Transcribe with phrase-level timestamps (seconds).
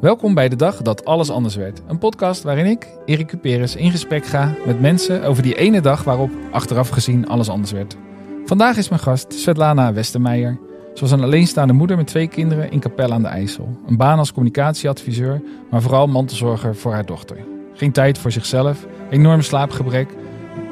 [0.00, 1.82] Welkom bij de dag dat alles anders werd.
[1.86, 6.04] Een podcast waarin ik, Erik Cuperus, in gesprek ga met mensen over die ene dag
[6.04, 7.96] waarop, achteraf gezien, alles anders werd.
[8.44, 10.58] Vandaag is mijn gast Svetlana Westermeijer.
[10.94, 13.78] Ze was een alleenstaande moeder met twee kinderen in Capelle aan de IJssel.
[13.86, 17.36] Een baan als communicatieadviseur, maar vooral mantelzorger voor haar dochter.
[17.74, 20.08] Geen tijd voor zichzelf, enorm slaapgebrek,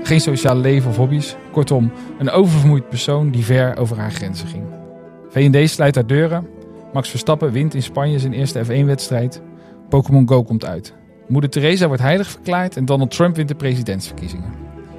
[0.03, 1.37] geen sociale leven of hobby's.
[1.53, 4.65] Kortom, een oververmoeid persoon die ver over haar grenzen ging.
[5.31, 6.56] V&D sluit haar deuren.
[6.93, 9.41] Max Verstappen wint in Spanje zijn eerste F1-wedstrijd.
[9.89, 10.95] Pokémon Go komt uit.
[11.29, 14.53] Moeder Teresa wordt heilig verklaard en Donald Trump wint de presidentsverkiezingen.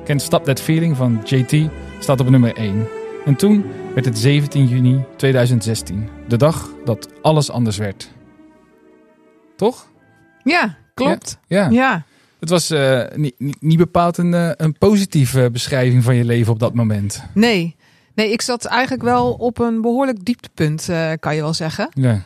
[0.04, 1.70] Kent Stop That Feeling van JT
[2.00, 2.88] staat op nummer 1.
[3.26, 6.10] En toen werd het 17 juni 2016.
[6.28, 8.12] De dag dat alles anders werd.
[9.56, 9.88] Toch?
[10.44, 11.40] Ja, klopt.
[11.48, 11.70] Ja.
[11.70, 12.06] Ja.
[12.40, 16.60] Het was eh, niet, niet, bepaald een, eh, een positieve beschrijving van je leven op
[16.60, 17.24] dat moment.
[17.34, 17.76] Nee.
[18.18, 21.90] Nee, ik zat eigenlijk wel op een behoorlijk dieptepunt, eh, kan je wel zeggen.
[21.94, 22.22] Ja.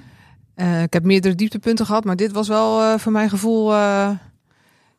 [0.55, 3.73] Eh, ik heb meerdere dieptepunten gehad, maar dit was wel eh, voor mijn gevoel,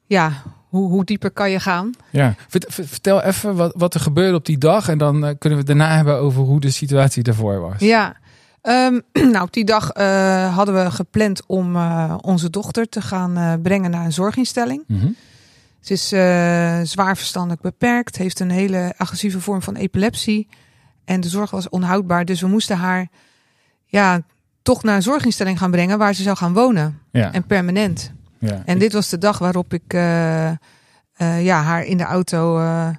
[0.06, 0.32] ja,
[0.68, 1.90] hoe, hoe dieper kan je gaan?
[2.10, 5.38] Ja, Vert- ver- vertel even wat, wat er gebeurde op die dag en dan kunnen
[5.40, 7.78] we het daarna hebben over hoe de situatie daarvoor was.
[7.78, 8.16] Ja.
[8.60, 9.00] Ehm,
[9.32, 9.90] nou, op die dag
[10.54, 11.76] hadden we gepland om
[12.20, 14.84] onze dochter te gaan brengen naar een zorginstelling.
[14.86, 15.08] Mhm.
[15.80, 16.08] Ze is
[16.90, 20.48] zwaar verstandelijk beperkt, heeft een hele agressieve vorm van epilepsie.
[21.04, 23.08] En de zorg was onhoudbaar, dus we moesten haar
[23.86, 24.20] ja,
[24.62, 26.98] toch naar een zorginstelling gaan brengen waar ze zou gaan wonen.
[27.10, 28.12] Ja, En permanent.
[28.38, 28.62] ja.
[28.64, 30.56] En dit was de dag waarop ik eh, eh,
[31.44, 32.90] ja, haar in de auto eh,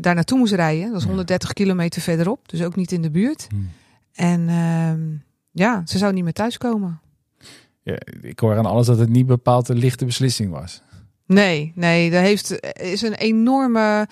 [0.00, 0.82] daar naartoe moest rijden.
[0.84, 1.08] Dat was Ja.
[1.08, 3.46] 130 kilometer verderop, dus ook niet in de buurt.
[3.50, 3.70] Hmm.
[4.12, 5.00] En ehm,
[5.50, 7.00] ja, ze zou niet meer thuiskomen.
[7.82, 10.82] Ja, ik hoor aan alles dat het niet bepaald een lichte beslissing was.
[11.26, 14.08] Nee, nee, er heeft, is een enorme,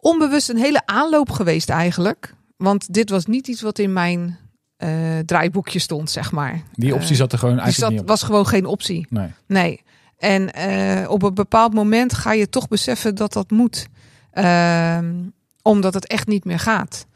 [0.00, 2.34] onbewust een hele aanloop geweest eigenlijk.
[2.56, 4.38] Want dit was niet iets wat in mijn
[4.76, 6.62] eh, draaiboekje stond, zeg maar.
[6.72, 8.16] Die optie Eh, zat er gewoon Dus eigenlijk dat niet op.
[8.18, 9.06] was gewoon geen optie.
[9.10, 9.28] Nee.
[9.46, 9.82] Nee.
[10.18, 13.86] En eh, op een bepaald moment ga je toch beseffen dat dat moet.
[14.30, 15.14] Ehm,
[15.62, 17.06] omdat het echt niet meer gaat.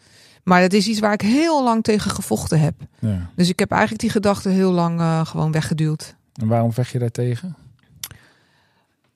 [0.44, 2.74] Maar dat is iets waar ik heel lang tegen gevochten heb.
[2.98, 3.30] Ja.
[3.36, 6.16] Dus ik heb eigenlijk die gedachte heel lang gewoon weggeduwd.
[6.40, 7.56] En waarom vecht je daar tegen?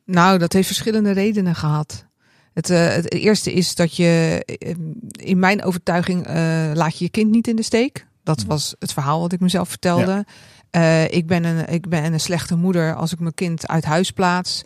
[0.05, 2.07] Nou, dat heeft verschillende redenen gehad.
[2.55, 4.75] Het, eh, het eerste is dat je, eh,
[5.11, 8.07] in mijn overtuiging, eh, laat je je kind niet in de steek.
[8.23, 8.49] Dat Hmm.
[8.49, 10.25] was het verhaal wat ik mezelf vertelde.
[10.71, 14.11] Eh, ik, ben een, ik ben een slechte moeder als ik mijn kind uit huis
[14.11, 14.63] plaats.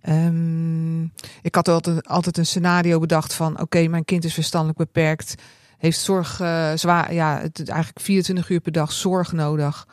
[0.00, 1.02] Ehm,
[1.42, 5.34] ik had altijd, altijd een scenario bedacht van: oké, mijn kind is verstandelijk beperkt,
[5.78, 9.86] heeft zorg, eh, zwaar, ja, het, eigenlijk 24 uur per dag zorg nodig.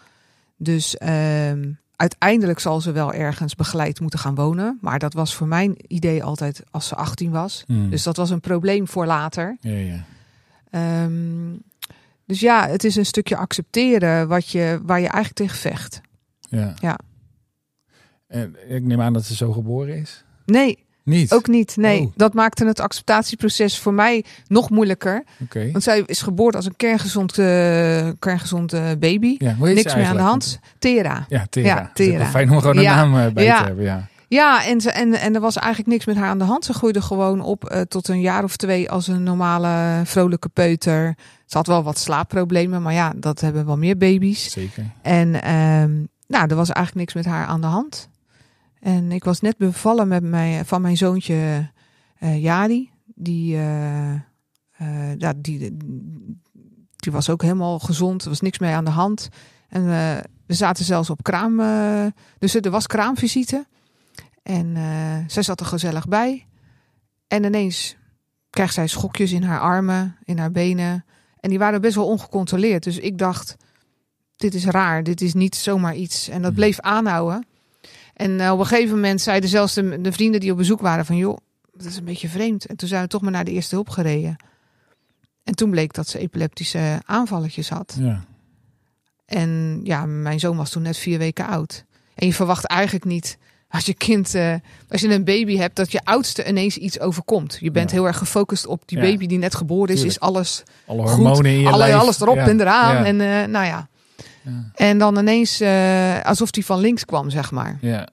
[0.57, 4.77] Dus ehm, uiteindelijk zal ze wel ergens begeleid moeten gaan wonen.
[4.81, 7.63] Maar dat was voor mijn idee altijd als ze 18 was.
[7.67, 7.89] Hmm.
[7.89, 9.57] Dus dat was een probleem voor later.
[9.59, 10.05] Ja, ja.
[10.69, 11.53] Ehm,
[12.25, 16.01] dus ja, het is een stukje accepteren wat je, waar je eigenlijk tegen vecht.
[16.39, 16.73] ja.
[16.79, 16.97] Ja.
[18.27, 20.23] En ik neem aan dat ze zo geboren is.
[20.45, 21.31] Nee, Niet?
[21.33, 21.77] ook niet.
[21.77, 22.11] Nee, Oh.
[22.15, 25.23] dat maakte het acceptatieproces voor mij nog moeilijker.
[25.43, 25.71] Oké.
[25.71, 27.45] Want zij is geboren als een kerngezond, eh,
[28.19, 29.35] kerngezond eh, baby.
[29.37, 30.59] Ja, hoe heet Niks meer aan de hand.
[30.79, 31.25] Tera.
[31.29, 31.67] Ja, Tera.
[31.67, 32.25] Ja, Tera.
[32.25, 32.95] Fijn om gewoon een Ja.
[32.95, 33.57] naam eh, bij Ja.
[33.59, 33.83] te hebben.
[33.85, 34.07] Ja.
[34.27, 36.65] Ja, en, ze, en, en er was eigenlijk niks met haar aan de hand.
[36.65, 41.15] Ze groeide gewoon op tot een jaar of twee als een normale, vrolijke peuter.
[41.45, 44.51] Ze had wel wat slaapproblemen, maar ja, dat hebben wel meer baby's.
[44.51, 44.83] Zeker.
[45.01, 45.91] En ehm,
[46.27, 48.09] nou, er was eigenlijk niks met haar aan de hand.
[48.85, 51.69] En ik was net bevallen met mijn, van mijn zoontje
[52.19, 52.91] eh Jari.
[53.05, 55.77] Die, eh, eh, ja, die,
[56.95, 58.23] die was ook helemaal gezond.
[58.23, 59.29] Er was niks mee aan de hand.
[59.69, 59.85] En
[60.45, 61.57] we zaten zelfs op kraam.
[62.39, 63.65] dus er was kraamvisite.
[64.43, 64.75] En
[65.27, 66.47] zij zat er gezellig bij.
[67.27, 67.95] En ineens
[68.49, 71.05] krijgt zij schokjes in haar armen, in haar benen.
[71.39, 72.83] En die waren best wel ongecontroleerd.
[72.83, 73.55] Dus ik dacht,
[74.35, 75.03] dit is raar.
[75.03, 76.27] Dit is niet zomaar iets.
[76.29, 76.59] En dat Mhm.
[76.59, 77.45] bleef aanhouden.
[78.15, 81.05] En eh, op een gegeven moment zeiden zelfs de, de vrienden die op bezoek waren
[81.05, 81.15] van...
[81.17, 81.37] joh,
[81.73, 82.65] dat is een beetje vreemd.
[82.65, 84.35] En toen zijn we toch maar naar de eerste hulp gereden.
[85.43, 87.95] En toen bleek dat ze epileptische aanvalletjes had.
[87.99, 88.23] Ja.
[89.25, 91.83] En ja, mijn zoon was toen net vier weken oud.
[92.15, 93.37] En je verwacht eigenlijk niet
[93.69, 94.53] als je kind, eh,
[94.89, 97.57] als je een baby hebt, dat je oudste ineens iets overkomt.
[97.59, 97.95] Je bent Ja.
[97.95, 99.95] heel erg gefocust op die baby die net geboren is.
[99.99, 100.15] Tuurlijk.
[100.21, 101.09] Is alles Alle goed?
[101.11, 101.93] hormonen in je Alle, lijf.
[101.95, 102.47] alles erop Ja.
[102.47, 103.03] en eraan.
[103.05, 103.87] En eh, nou ja.
[104.45, 104.71] Ja.
[104.75, 107.77] En dan ineens eh, alsof die van links kwam, zeg maar.
[107.81, 108.07] Ja.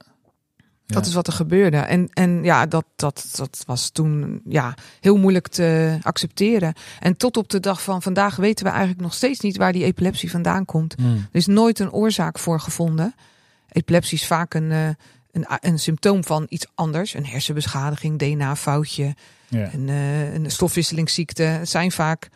[0.92, 1.76] Dat is wat er gebeurde.
[1.76, 6.74] En, en ja, dat, dat, dat was toen ja, heel moeilijk te accepteren.
[7.00, 9.84] En tot op de dag van vandaag weten we eigenlijk nog steeds niet waar die
[9.84, 10.94] epilepsie vandaan komt.
[10.96, 11.14] Hmm.
[11.16, 13.14] Er is nooit een oorzaak voor gevonden.
[13.68, 14.88] Epilepsie is vaak een, eh,
[15.30, 17.14] een, een symptoom van iets anders.
[17.14, 19.14] Een hersenbeschadiging, DNA-foutje,
[19.50, 21.42] een, eh, een stofwisselingsziekte.
[21.42, 22.28] Het zijn vaak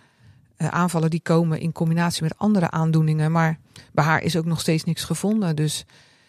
[0.57, 3.33] aanvallen die komen in combinatie met andere aandoeningen.
[3.33, 3.59] Maar
[3.93, 5.57] bij haar is ook nog steeds niks gevonden.
[5.57, 5.85] Dus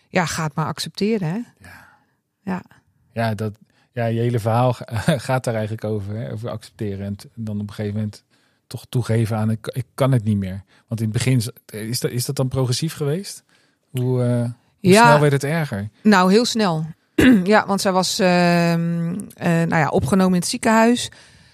[0.10, 1.28] ja, ga het maar accepteren.
[1.28, 1.40] Hè?
[1.70, 1.86] Ja.
[2.42, 2.62] Ja.
[3.14, 3.54] Ja, dat,
[3.92, 6.16] ja, je hele verhaal ga- gaat daar eigenlijk over.
[6.16, 6.32] Hè?
[6.32, 7.06] Over accepteren.
[7.06, 8.24] En dan op een gegeven moment
[8.68, 10.64] toch toegeven aan ik, ik kan het niet meer.
[10.88, 13.44] Want in het begin is- dat, is dat dan progressief geweest?
[13.90, 15.04] Hoe, eh, hoe Ja.
[15.06, 15.90] snel werd het erger?
[16.04, 16.86] Nou, heel snel.
[17.44, 21.12] ja, want zij was ehm, eh, nou ja, opgenomen in het ziekenhuis.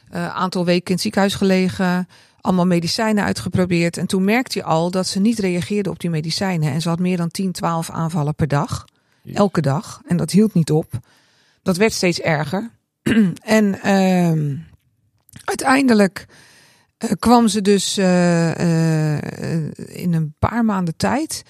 [0.10, 2.08] Een aantal weken in het ziekenhuis gelegen.
[2.44, 3.98] Allemaal medicijnen uitgeprobeerd.
[3.98, 6.72] En toen merkte je al dat ze niet reageerde op die medicijnen.
[6.72, 8.86] En ze had meer dan 10, 12 aanvallen per dag.
[9.34, 10.01] Elke dag.
[10.07, 11.00] En dat hield niet op.
[11.62, 12.69] Dat werd steeds erger.
[13.60, 14.56] en ehm,
[15.44, 16.28] uiteindelijk
[16.98, 21.44] eh, kwam ze dus eh, eh, in een paar maanden tijd.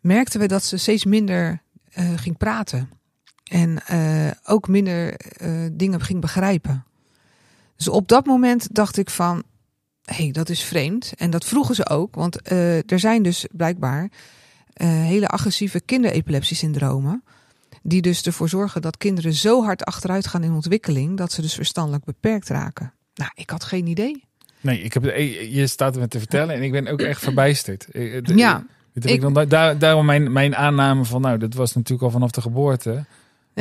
[0.00, 1.64] Merkten we dat ze steeds minder
[2.16, 2.90] ging praten.
[3.44, 3.78] En
[4.44, 5.16] ook minder
[5.72, 6.84] dingen ging begrijpen.
[7.76, 9.42] Dus op dat moment dacht ik van,
[10.14, 11.12] hey, dat is vreemd.
[11.16, 14.08] En dat vroegen ze ook, want eh, er zijn dus blijkbaar
[14.72, 17.22] eh, hele agressieve kinderepilepsiesyndromen.
[17.82, 21.54] Die dus ervoor zorgen dat kinderen zo hard achteruit gaan in ontwikkeling, dat ze dus
[21.54, 22.92] verstandelijk beperkt raken.
[23.14, 24.24] Nou, ik had geen idee.
[24.60, 27.86] Nee, ik heb, eh, je staat me te vertellen en ik ben ook echt verbijsterd.
[28.22, 28.64] Ja,
[28.94, 29.50] ik Ik-
[29.80, 33.04] daarom mijn, mijn aanname van, nou, dat was natuurlijk al vanaf de geboorte.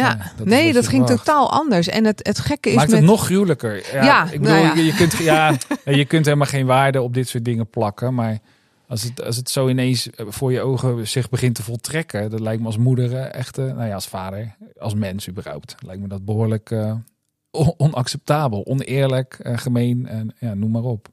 [0.02, 0.08] Ja.
[0.08, 1.26] Ja, dat is nee, dat ging verwacht.
[1.26, 1.88] totaal anders.
[1.88, 3.00] En het, het gekke is Maakt met...
[3.00, 3.94] het nog gruwelijker.
[3.94, 4.74] Ja, Ja, ik bedoel, nou ja.
[4.76, 5.56] Je, je kunt, ja,
[5.86, 8.14] je kunt helemaal geen waarde op dit soort dingen plakken.
[8.14, 8.40] Maar
[8.88, 12.60] als het, als het zo ineens voor je ogen zich begint te voltrekken, dat lijkt
[12.62, 16.08] me als moeder eh, echt, eh, nou ja, als vader, als mens überhaupt, lijkt me
[16.08, 16.94] dat behoorlijk eh,
[17.52, 21.08] on- onacceptabel, oneerlijk, eh, gemeen en ja, noem maar op.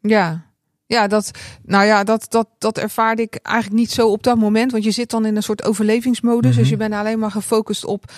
[0.00, 0.46] Ja,
[0.88, 1.30] ja, dat,
[1.64, 4.72] nou ja, dat, dat, dat ervaarde ik eigenlijk niet zo op dat moment.
[4.72, 6.50] Want je zit dan in een soort overlevingsmodus.
[6.50, 6.60] Mhm.
[6.60, 8.12] Dus je bent alleen maar gefocust op,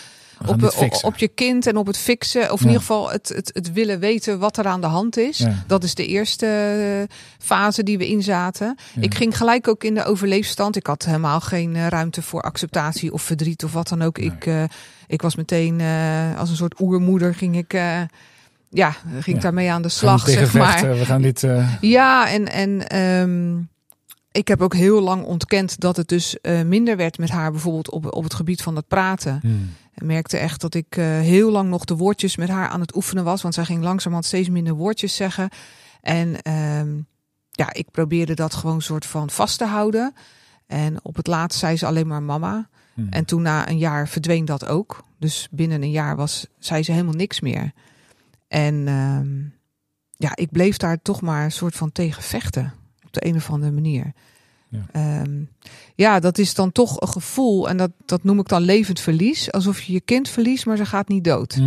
[0.46, 2.52] op, dit op, je kind en op het fixen.
[2.52, 5.38] Of in ieder geval het, het, het willen weten wat er aan de hand is.
[5.38, 5.64] Ja.
[5.66, 8.76] Dat is de eerste eh, fase die we inzaten.
[8.94, 9.02] Ja.
[9.02, 10.76] Ik ging gelijk ook in de overleefstand.
[10.76, 14.18] Ik had helemaal geen eh, ruimte voor acceptatie of verdriet of wat dan ook.
[14.18, 14.26] Nee.
[14.26, 14.62] Ik, eh,
[15.06, 18.00] ik was meteen eh, als een soort oermoeder ging ik, eh,
[18.70, 19.40] ja, ging ik Ja.
[19.40, 20.98] daarmee aan de slag, zeg maar.
[20.98, 21.42] We gaan dit...
[21.42, 23.58] eh, Ja, en, en ehm,
[24.32, 27.90] ik heb ook heel lang ontkend dat het dus eh, minder werd met haar, bijvoorbeeld
[27.90, 29.38] op, op het gebied van het praten.
[29.42, 29.74] hmm.
[29.94, 32.96] Ik merkte echt dat ik eh, heel lang nog de woordjes met haar aan het
[32.96, 35.48] oefenen was, want zij ging langzamerhand steeds minder woordjes zeggen.
[36.00, 36.88] En ehm,
[37.50, 40.14] ja, ik probeerde dat gewoon soort van vast te houden.
[40.66, 42.68] En op het laatst zei ze alleen maar mama.
[42.94, 43.06] Hmm.
[43.10, 45.02] En toen na een jaar verdween dat ook.
[45.18, 47.72] Dus binnen een jaar was, zei ze helemaal niks meer.
[48.50, 49.38] En ehm,
[50.16, 52.74] ja, ik bleef daar toch maar een soort van tegen vechten.
[53.06, 54.12] Op de een of andere manier.
[54.68, 54.86] Ja.
[54.92, 55.44] Ehm,
[55.94, 57.68] ja, dat is dan toch een gevoel.
[57.68, 59.52] En dat, dat noem ik dan levend verlies.
[59.52, 61.58] Alsof je je kind verliest, maar ze gaat niet dood.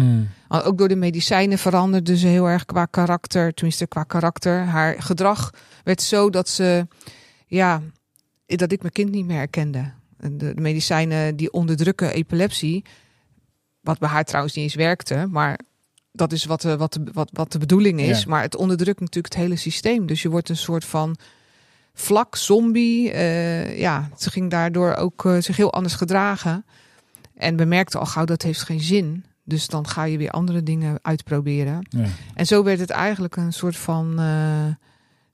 [0.47, 3.53] Want Ook door de medicijnen veranderde ze heel erg qua karakter.
[3.53, 4.65] Tenminste, qua karakter.
[4.65, 5.53] Haar gedrag
[5.83, 6.87] werd zo dat ze...
[7.47, 7.81] Ja,
[8.45, 9.91] dat ik mijn kind niet meer herkende.
[10.17, 12.85] En De, de medicijnen die onderdrukken epilepsie...
[13.81, 15.27] Wat bij haar trouwens niet eens werkte.
[15.29, 15.59] Maar
[16.15, 18.19] dat is wat de, wat de, wat, wat de bedoeling is.
[18.19, 18.29] Ja.
[18.29, 20.05] Maar het onderdrukt natuurlijk het hele systeem.
[20.05, 21.15] Dus je wordt een soort van
[21.93, 23.11] vlak zombie.
[23.11, 26.65] Eh, ja, ze ging daardoor ook eh, zich heel anders gedragen.
[27.35, 29.25] En we merkten al gauw dat heeft geen zin.
[29.43, 31.87] Dus dan ga je weer andere dingen uitproberen.
[31.89, 32.05] Ja.
[32.33, 34.65] En zo werd het eigenlijk een soort van eh,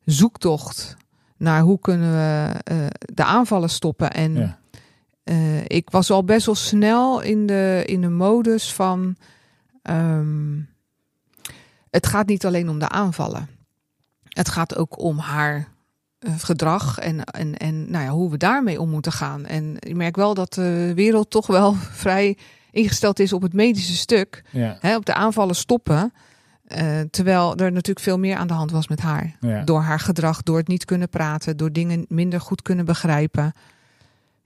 [0.05, 0.97] zoektocht
[1.37, 2.77] naar hoe kunnen we eh,
[3.13, 4.11] de aanvallen stoppen.
[4.11, 4.59] En Ja.
[5.23, 9.15] eh, ik was al best wel snel in de, in de modus van.
[9.81, 10.59] Ehm,
[11.89, 13.49] het gaat niet alleen om de aanvallen.
[14.23, 15.67] Het gaat ook om haar
[16.19, 19.45] eh, gedrag en, en, en nou ja, hoe we daarmee om moeten gaan.
[19.45, 22.37] En ik merk wel dat de wereld toch wel vrij
[22.71, 24.43] ingesteld is op het medische stuk.
[24.51, 24.77] Ja.
[24.79, 26.13] Hè, op de aanvallen stoppen.
[26.69, 29.35] Eh, terwijl er natuurlijk veel meer aan de hand was met haar.
[29.39, 29.63] Ja.
[29.63, 33.53] Door haar gedrag, door het niet kunnen praten, door dingen minder goed kunnen begrijpen.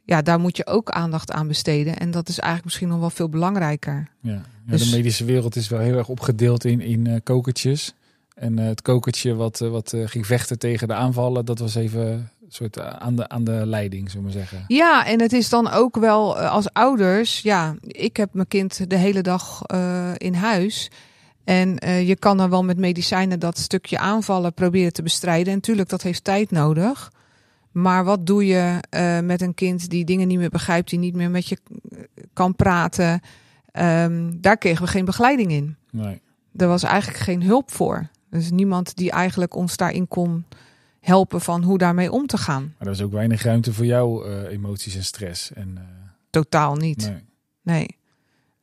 [0.05, 1.97] Ja, daar moet je ook aandacht aan besteden.
[1.97, 4.07] En dat is eigenlijk misschien nog wel veel belangrijker.
[4.21, 4.31] Ja.
[4.65, 7.93] Ja, Dus- de medische wereld is wel heel erg opgedeeld in, in eh, kokertjes.
[8.35, 12.01] En eh, het kokertje wat, eh, wat ging vechten tegen de aanvallen, dat was even
[12.01, 14.65] een soort aan, de, aan de leiding, zullen we maar zeggen.
[14.67, 17.39] Ja, en het is dan ook wel als ouders.
[17.41, 19.61] Ja, ik heb mijn kind de hele dag
[20.17, 20.91] in huis.
[21.43, 25.47] En je kan dan wel met medicijnen dat stukje aanvallen proberen te bestrijden.
[25.47, 27.11] En natuurlijk, dat heeft tijd nodig.
[27.73, 31.15] Maar wat doe je eh, met een kind die dingen niet meer begrijpt, die niet
[31.15, 31.57] meer met je
[32.33, 33.21] kan praten?
[33.71, 35.75] Ehm, daar kregen we geen begeleiding in.
[35.91, 36.21] Nee.
[36.55, 38.07] Er was eigenlijk geen hulp voor.
[38.29, 40.45] Dus niemand die eigenlijk ons daarin kon
[40.99, 42.61] helpen van hoe daarmee om te gaan.
[42.63, 45.53] Maar er was ook weinig ruimte voor jouw eh, emoties en stress.
[45.53, 45.83] En, eh,
[46.29, 47.07] Totaal niet.
[47.09, 47.23] nee.
[47.61, 47.97] Nee.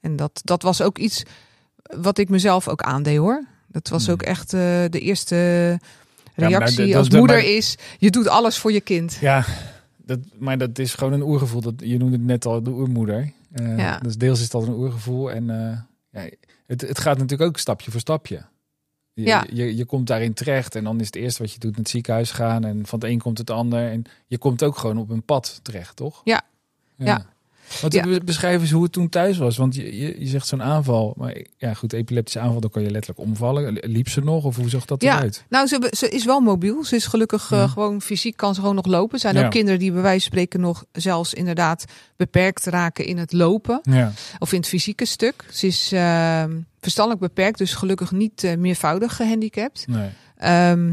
[0.00, 1.22] En dat, dat was ook iets
[1.96, 3.46] wat ik mezelf ook aandeed hoor.
[3.66, 4.12] Dat was Hmm.
[4.12, 5.78] ook echt de eerste
[6.48, 9.18] reactie dat- als dat- moeder maar- is, je doet alles voor je kind.
[9.20, 9.44] Ja,
[9.96, 11.60] dat, maar dat is gewoon een oergevoel.
[11.60, 13.32] Dat, je noemde het net al, de oermoeder.
[13.52, 13.98] Eh, Ja.
[13.98, 15.30] Dus deels is dat een oergevoel.
[15.30, 15.78] En eh,
[16.22, 16.30] ja,
[16.66, 18.42] het, het gaat natuurlijk ook stapje voor stapje.
[19.12, 19.44] Je, Ja.
[19.52, 21.88] je, je komt daarin terecht en dan is het eerste wat je doet naar het
[21.88, 22.64] ziekenhuis gaan.
[22.64, 23.90] En van het een komt het ander.
[23.90, 26.20] En je komt ook gewoon op een pad terecht, toch?
[26.24, 26.42] Ja.
[26.96, 27.26] Ja.
[27.80, 28.02] Wat Ja.
[28.02, 29.56] be- beschrijf eens hoe het toen thuis was.
[29.56, 31.14] Want je, je, je zegt zo'n aanval.
[31.16, 33.78] Maar ja, goed, epileptische aanval, dan kan je letterlijk omvallen.
[33.82, 35.16] Liep ze nog of hoe zag dat Ja.
[35.16, 35.44] eruit?
[35.48, 36.84] Nou, ze, ze is wel mobiel.
[36.84, 39.14] Ze is gelukkig eh, gewoon fysiek kan ze gewoon nog lopen.
[39.14, 41.84] Er zijn ook kinderen die bij wijze van spreken nog zelfs inderdaad
[42.16, 43.80] beperkt raken in het lopen.
[44.38, 45.44] Of in het fysieke stuk.
[45.52, 46.44] Ze is eh,
[46.80, 49.84] verstandelijk beperkt, dus gelukkig niet eh, meervoudig gehandicapt.
[49.88, 50.08] Nee.
[50.36, 50.92] Ehm,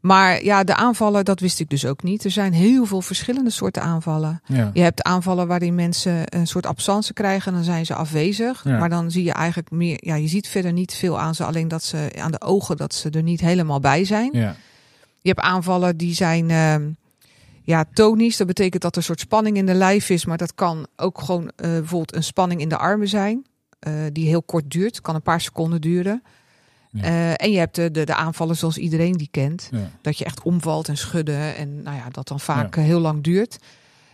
[0.00, 2.24] maar ja, de aanvallen, dat wist ik dus ook niet.
[2.24, 4.40] Er zijn heel veel verschillende soorten aanvallen.
[4.46, 4.70] Ja.
[4.72, 8.64] Je hebt aanvallen waarin mensen een soort absence krijgen en dan zijn ze afwezig.
[8.64, 8.78] Ja.
[8.78, 11.44] Maar dan zie je eigenlijk meer, ja, je ziet verder niet veel aan ze.
[11.44, 14.30] Alleen dat ze aan de ogen dat ze er niet helemaal bij zijn.
[14.32, 14.56] Ja.
[15.20, 16.88] Je hebt aanvallen die zijn ehm,
[17.62, 18.36] ja, tonisch.
[18.36, 20.24] Dat betekent dat er een soort spanning in de lijf is.
[20.24, 23.46] Maar dat kan ook gewoon eh, bijvoorbeeld een spanning in de armen zijn.
[23.78, 25.00] eh, die heel kort duurt.
[25.00, 26.22] Kan een paar seconden duren.
[26.98, 27.04] Ja.
[27.04, 29.68] Eh, en je hebt de, de, de aanvallen zoals iedereen die kent.
[29.72, 29.90] Ja.
[30.02, 31.56] Dat je echt omvalt en schudden.
[31.56, 33.58] En nou ja, dat dan vaak eh, heel lang duurt.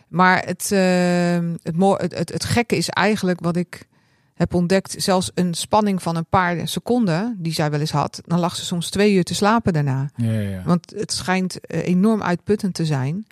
[0.08, 3.86] Maar het, eh, het, mo- het, het, het gekke is eigenlijk wat ik
[4.34, 4.94] heb ontdekt.
[4.98, 8.20] Zelfs een spanning van een paar seconden die zij wel eens had.
[8.26, 10.10] Dan lag ze soms twee uur te slapen daarna.
[10.16, 10.62] Ja, ja, ja.
[10.64, 13.26] Want het schijnt eh, enorm uitputtend te zijn.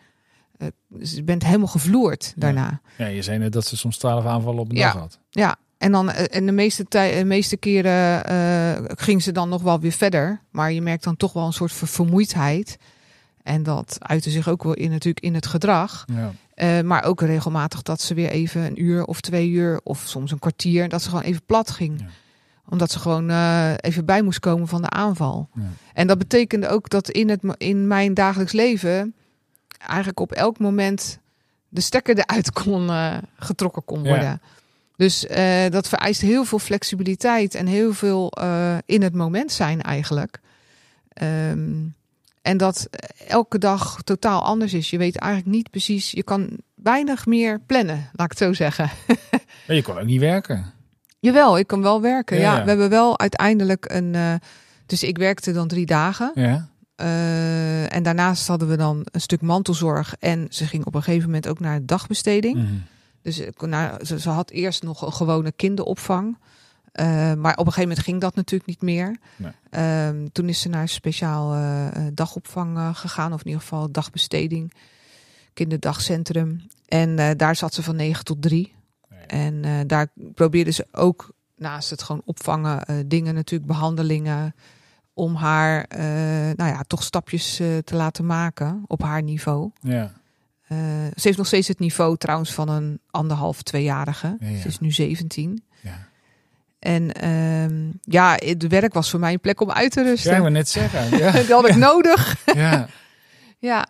[0.99, 2.81] Je bent helemaal gevloerd daarna.
[2.99, 4.93] Ja, je zei net dat ze soms 12 aanvallen op een Ja.
[4.93, 5.19] dag had.
[5.31, 9.49] Ja, en, dan, eh, en de meeste, tij- de meeste keren eh, ging ze dan
[9.49, 10.41] nog wel weer verder.
[10.51, 12.79] Maar je merkt dan toch wel een soort ver- vermoeidheid.
[13.43, 16.05] En dat uitte zich ook wel in, natuurlijk in het gedrag.
[16.15, 16.33] Ja.
[16.55, 20.31] Eh, maar ook regelmatig dat ze weer even een uur of twee uur of soms
[20.31, 20.89] een kwartier...
[20.89, 22.01] dat ze gewoon even plat ging.
[22.01, 22.07] Ja.
[22.69, 25.49] Omdat ze gewoon eh, even bij moest komen van de aanval.
[25.55, 25.63] Ja.
[25.95, 29.15] En dat betekende ook dat in, het, in mijn dagelijks leven...
[29.87, 31.19] eigenlijk op elk moment
[31.69, 34.09] de stekker eruit kon, eh, getrokken kon Ja.
[34.09, 34.41] worden.
[34.97, 39.83] Dus eh, dat vereist heel veel flexibiliteit en heel veel eh, in het moment zijn
[39.83, 40.41] eigenlijk.
[41.09, 41.71] Ehm,
[42.43, 42.89] en dat
[43.29, 44.91] elke dag totaal anders is.
[44.91, 48.91] Je weet eigenlijk niet precies, je kan weinig meer plannen, laat ik het zo zeggen.
[49.67, 50.73] Maar je kon ook niet werken.
[51.21, 52.39] Jawel, ik kan wel werken.
[52.39, 54.15] Ja, we hebben wel uiteindelijk een.
[54.15, 54.35] eh,
[54.87, 56.33] dus ik werkte dan drie dagen.
[56.35, 56.71] Ja.
[57.89, 60.15] En daarnaast hadden we dan een stuk mantelzorg.
[60.19, 62.57] En ze ging op een gegeven moment ook naar dagbesteding.
[62.57, 62.67] Mhm.
[63.23, 66.39] Dus kon naar, ze, ze had eerst nog een gewone kinderopvang.
[66.93, 69.17] Eh, maar op een gegeven moment ging dat natuurlijk niet meer.
[69.37, 69.53] Nee.
[69.71, 73.33] Ehm, toen is ze naar speciaal eh, eh, dagopvang eh, gegaan.
[73.33, 74.73] Of in ieder geval dagbesteding.
[75.55, 76.63] Kinderdagcentrum.
[76.89, 78.75] En eh, daar zat ze van 9 tot 3.
[79.11, 79.21] Nee.
[79.21, 84.55] En eh, daar probeerde ze ook naast het gewoon opvangen eh, dingen natuurlijk behandelingen
[85.15, 86.05] om haar eh,
[86.57, 89.71] nou ja toch stapjes eh, te laten maken op haar niveau.
[89.81, 90.13] Ja.
[90.73, 94.37] Eh, ze heeft nog steeds het niveau trouwens van een anderhalf, tweejarige.
[94.41, 94.61] Ja, ja.
[94.61, 95.65] Ze is nu 17.
[95.81, 96.09] Ja.
[96.79, 100.11] En ehm, ja, het werk was voor mij een plek om uit te Ja, ik
[100.13, 100.39] rusten.
[100.39, 101.19] wou net zeggen.
[101.19, 101.31] Ja.
[101.49, 102.37] Dat had ik nodig.
[102.55, 102.87] ja.
[103.59, 103.87] Ja,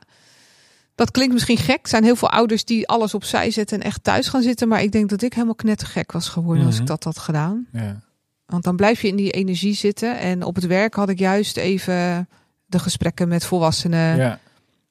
[0.94, 1.82] dat klinkt misschien gek.
[1.82, 4.68] Er zijn heel veel ouders die alles opzij zetten en echt thuis gaan zitten.
[4.68, 6.82] Maar ik denk dat ik helemaal knettergek was geworden als Mhm.
[6.82, 7.66] ik dat had gedaan.
[7.72, 8.00] ja.
[8.46, 10.18] Want dan blijf je in die energie zitten.
[10.18, 12.28] En op het werk had ik juist even
[12.66, 14.16] de gesprekken met volwassenen.
[14.16, 14.38] ja.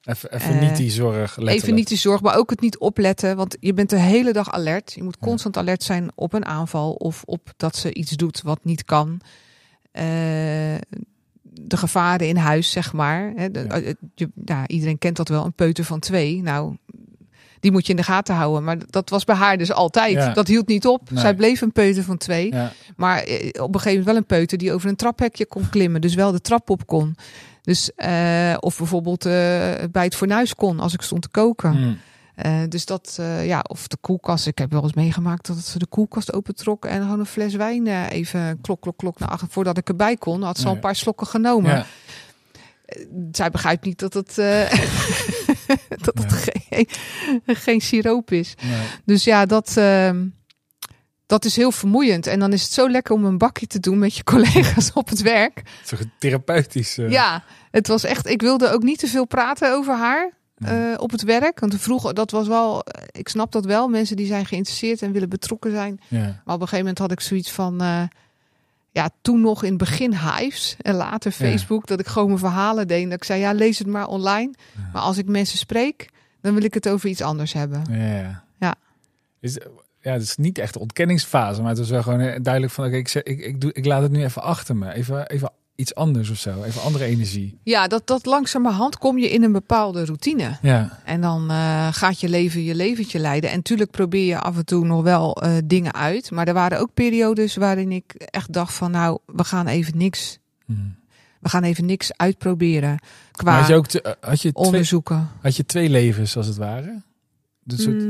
[0.04, 1.16] Even, even Eh, niet die zorg.
[1.18, 1.56] Letterlijk.
[1.56, 3.36] Even niet de zorg, maar ook het niet opletten.
[3.36, 4.92] Want je bent de hele dag alert.
[4.92, 8.58] Je moet constant alert zijn op een aanval of op dat ze iets doet wat
[8.62, 9.20] niet kan.
[9.92, 10.04] Eh,
[11.42, 13.32] de gevaren in huis, zeg maar.
[13.36, 13.94] Hè, de- Ja.
[14.14, 16.42] je, ja, iedereen kent dat wel, een peuter van twee.
[16.42, 16.76] Nou,
[17.60, 18.64] die moet je in de gaten houden.
[18.64, 20.12] Maar dat was bij haar dus altijd.
[20.12, 20.32] Ja.
[20.32, 21.10] Dat hield niet op.
[21.10, 21.20] Nee.
[21.20, 22.52] Zij bleef een peuter van twee.
[22.52, 22.72] Ja.
[22.96, 23.28] Maar op
[23.74, 26.00] een gegeven moment wel een peuter die over een traphekje kon klimmen.
[26.00, 27.16] Dus wel de trap op kon.
[27.62, 29.32] Dus, eh, of bijvoorbeeld eh,
[29.90, 31.80] bij het fornuis kon als ik stond te koken.
[31.80, 31.98] Mm.
[32.34, 34.46] Eh, dus dat, ja, of de koelkast.
[34.46, 37.86] Ik heb wel eens meegemaakt dat ze de koelkast opentrok en gewoon een fles wijn
[38.08, 39.48] even klok, klok, klok naar achter.
[39.50, 41.70] Voordat ik erbij kon, had ze al een paar slokken genomen.
[41.70, 41.86] Ja.
[43.32, 44.34] Zij begrijpt niet dat het,
[46.04, 46.88] dat het geen,
[47.46, 48.54] geen siroop is.
[48.62, 48.86] Nee.
[49.04, 50.24] Dus ja, dat, ehm,
[51.32, 52.26] dat is heel vermoeiend.
[52.26, 55.08] En dan is het zo lekker om een bakje te doen met je collega's op
[55.08, 55.62] het werk.
[55.84, 56.98] Zo therapeutisch.
[56.98, 57.10] eh.
[57.10, 58.26] Ja, het was echt.
[58.26, 60.32] Ik wilde ook niet te veel praten over haar.
[60.56, 60.92] Nee.
[60.92, 61.60] eh, op het werk.
[61.60, 63.88] Want vroeger, dat was wel, ik snap dat wel.
[63.88, 66.00] Mensen die zijn geïnteresseerd en willen betrokken zijn.
[66.08, 66.18] Ja.
[66.18, 68.02] Maar op een gegeven moment had ik zoiets van, eh,
[68.90, 71.46] ja, toen nog in het begin Hives en later Ja.
[71.46, 73.02] Facebook, dat ik gewoon mijn verhalen deed.
[73.02, 74.52] En dat ik zei, ja, lees het maar online.
[74.76, 74.90] Ja.
[74.92, 76.08] Maar als ik mensen spreek,
[76.40, 77.82] dan wil ik het over iets anders hebben.
[77.90, 78.44] Ja.
[78.58, 78.74] Ja.
[79.40, 79.58] Is,
[80.02, 82.84] ja, het is niet echt de ontkenningsfase, maar het was wel gewoon eh, duidelijk van,
[82.84, 84.92] oké, ik, ik, ik, doe, ik laat het nu even achter me.
[84.92, 86.62] Even, even iets anders of zo.
[86.62, 87.58] Even andere energie.
[87.62, 90.58] Ja, dat, dat langzamerhand kom je in een bepaalde routine.
[90.62, 91.00] Ja.
[91.04, 93.50] En dan uh, gaat je leven je leventje leiden.
[93.50, 96.30] En tuurlijk probeer je af en toe nog wel uh, dingen uit.
[96.30, 100.38] Maar er waren ook periodes waarin ik echt dacht van nou, we gaan even niks.
[100.66, 100.94] Hmm.
[101.40, 102.98] We gaan even niks uitproberen.
[103.32, 105.28] Qua had je ook te- had je twee, onderzoeken.
[105.40, 107.02] had je twee levens als het ware?
[107.66, 108.04] Soort,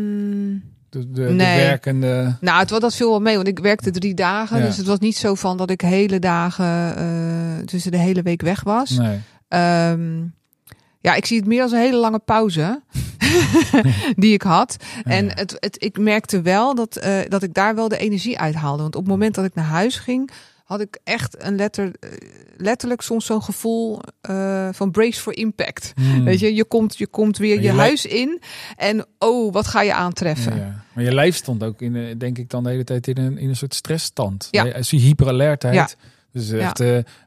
[0.92, 1.56] De, de, de nee.
[1.56, 2.36] werkende.
[2.40, 4.58] nou, het was dat veel wel mee, want ik werkte drie dagen.
[4.58, 4.64] Ja.
[4.66, 8.42] Dus het was niet zo van dat ik hele dagen, uh, tussen de hele week
[8.42, 8.90] weg was.
[8.90, 9.20] Nee.
[9.48, 10.22] Ehm,
[11.00, 12.82] ja, ik zie het meer als een hele lange pauze
[14.22, 14.76] die ik had.
[15.04, 18.54] En het, het, ik merkte wel dat, eh, dat ik daar wel de energie uit
[18.54, 18.82] haalde.
[18.82, 20.30] Want op het moment dat ik naar huis ging,
[20.72, 22.10] had ik echt een letter, eh,
[22.56, 25.92] letterlijk soms zo'n gevoel eh, van brace for impact.
[25.94, 26.24] Hmm.
[26.24, 28.40] Weet je, je komt, je komt weer Maar je, huis in
[28.76, 30.56] en oh, wat ga je aantreffen?
[30.56, 30.84] Ja.
[30.92, 33.38] Maar je lijf stond ook, in, eh, denk ik, dan de hele tijd in een,
[33.38, 34.48] in een soort stressstand.
[34.50, 34.70] Ja.
[34.70, 35.74] Als je hyperalertheid.
[35.74, 35.88] Ja.
[36.32, 36.82] Dus echt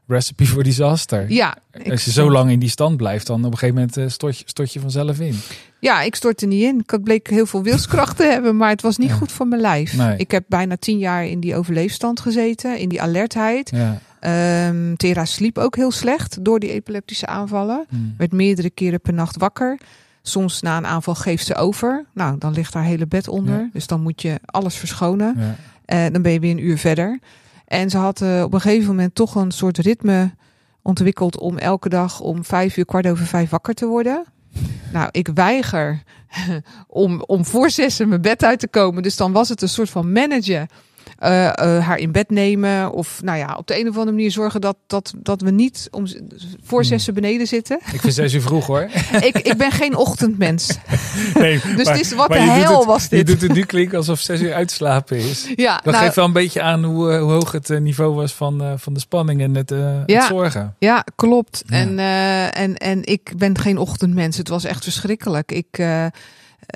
[0.06, 1.30] recipe for disaster.
[1.30, 1.58] Ja,
[1.90, 4.44] Als je zo lang in die stand blijft, dan op een gegeven moment stort, je,
[4.46, 5.38] stort je vanzelf in.
[5.86, 6.84] Ja, ik stortte niet in.
[6.86, 9.14] Ik bleek heel veel wilskracht te hebben, maar het was niet Ja.
[9.14, 9.96] goed voor mijn lijf.
[9.96, 10.16] Nee.
[10.16, 13.70] Ik heb bijna tien jaar in die overleefstand gezeten, in die alertheid.
[13.70, 13.98] Ja.
[14.20, 17.84] Ehm Tera sliep ook heel slecht door die epileptische aanvallen.
[17.88, 18.14] Hmm.
[18.18, 19.78] Werd meerdere keren per nacht wakker.
[20.22, 22.04] Soms na een aanval geeft ze over.
[22.14, 23.58] Nou, dan ligt haar hele bed onder.
[23.58, 23.68] Ja.
[23.72, 25.56] Dus dan moet je alles verschonen.
[25.84, 27.18] En dan ben je weer een uur verder.
[27.66, 30.30] En ze had eh, op een gegeven moment toch een soort ritme
[30.82, 34.24] ontwikkeld om elke dag om vijf uur, kwart over vijf wakker te worden.
[34.92, 36.02] Nou, ik weiger
[36.86, 39.02] om, om voor zessen mijn bed uit te komen.
[39.02, 40.68] Dus dan was het een soort van managen.
[41.18, 42.92] Eh, eh, haar in bed nemen.
[42.92, 45.88] Of nou ja, op de een of andere manier zorgen dat, dat, dat we niet
[45.90, 46.06] om,
[46.64, 46.88] voor Hmm.
[46.88, 47.78] zessen beneden zitten.
[47.92, 48.88] Ik vind zes uur vroeg hoor.
[49.20, 50.68] ik, ik ben geen ochtendmens.
[51.34, 53.26] Nee, Dus het is, wat de je hel het- was Je dit.
[53.26, 55.52] doet het nu klinken alsof zes uur uitslapen is.
[55.56, 58.32] Ja, Dat nou, geeft wel een beetje aan hoe, eh, hoe hoog het niveau was
[58.32, 60.04] van, van de spanning en het, Ja.
[60.06, 60.74] het zorgen.
[60.78, 61.62] Ja, klopt.
[61.66, 61.76] Ja.
[61.76, 61.98] En,
[62.54, 64.36] en, en ik ben geen ochtendmens.
[64.36, 65.52] Het was echt verschrikkelijk.
[65.52, 65.78] Ik,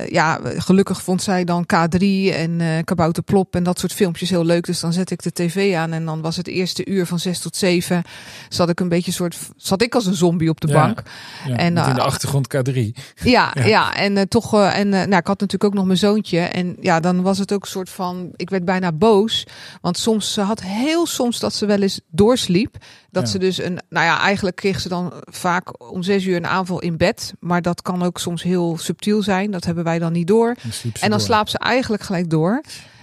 [0.09, 1.99] ja, gelukkig vond zij dan K3
[2.35, 4.65] en eh Kabouter Plop en dat soort filmpjes heel leuk.
[4.67, 7.39] Dus dan zet ik de tv aan en dan was het eerste uur van zes
[7.41, 8.03] tot zeven.
[8.49, 10.73] Zat ik een beetje soort, zat ik als een zombie op de Ja.
[10.87, 11.03] bank.
[11.47, 12.73] Ja, En, in de eh, achtergrond K3.
[13.23, 13.65] Ja, Ja.
[13.67, 13.95] ja.
[13.97, 16.39] en eh, toch, eh, en eh, nou, ik had natuurlijk ook nog mijn zoontje.
[16.41, 19.47] En ja, dan was het ook een soort van, ik werd bijna boos.
[19.81, 22.77] Want soms, ze had heel soms dat ze wel eens doorsliep.
[23.11, 23.29] Dat Ja.
[23.29, 26.81] ze dus een, nou ja, eigenlijk kreeg ze dan vaak om zes uur een aanval
[26.81, 27.33] in bed.
[27.41, 29.51] Maar dat kan ook soms heel subtiel zijn.
[29.51, 30.57] Dat hebben wij dan niet door.
[30.83, 31.21] En dan door.
[31.21, 32.61] slaapt ze eigenlijk gelijk door.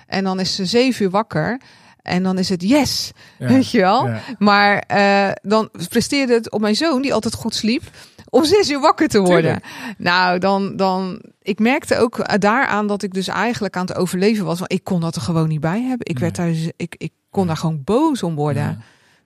[0.08, 1.62] En dan is ze zeven uur wakker.
[2.02, 3.48] En dan is het yes, Ja.
[3.48, 4.08] weet je wel.
[4.08, 4.22] Ja.
[4.40, 7.84] Maar eh, dan presteerde het op mijn zoon, die altijd goed sliep,
[8.30, 9.62] om zes uur wakker te worden.
[9.98, 14.60] Nou, dan, dan, ik merkte ook daaraan dat ik dus eigenlijk aan het overleven was.
[14.60, 16.08] Want ik kon dat er gewoon niet bij hebben.
[16.08, 18.63] Ik, werd daar, ik, ik kon daar gewoon boos om worden.
[18.63, 18.78] Ja.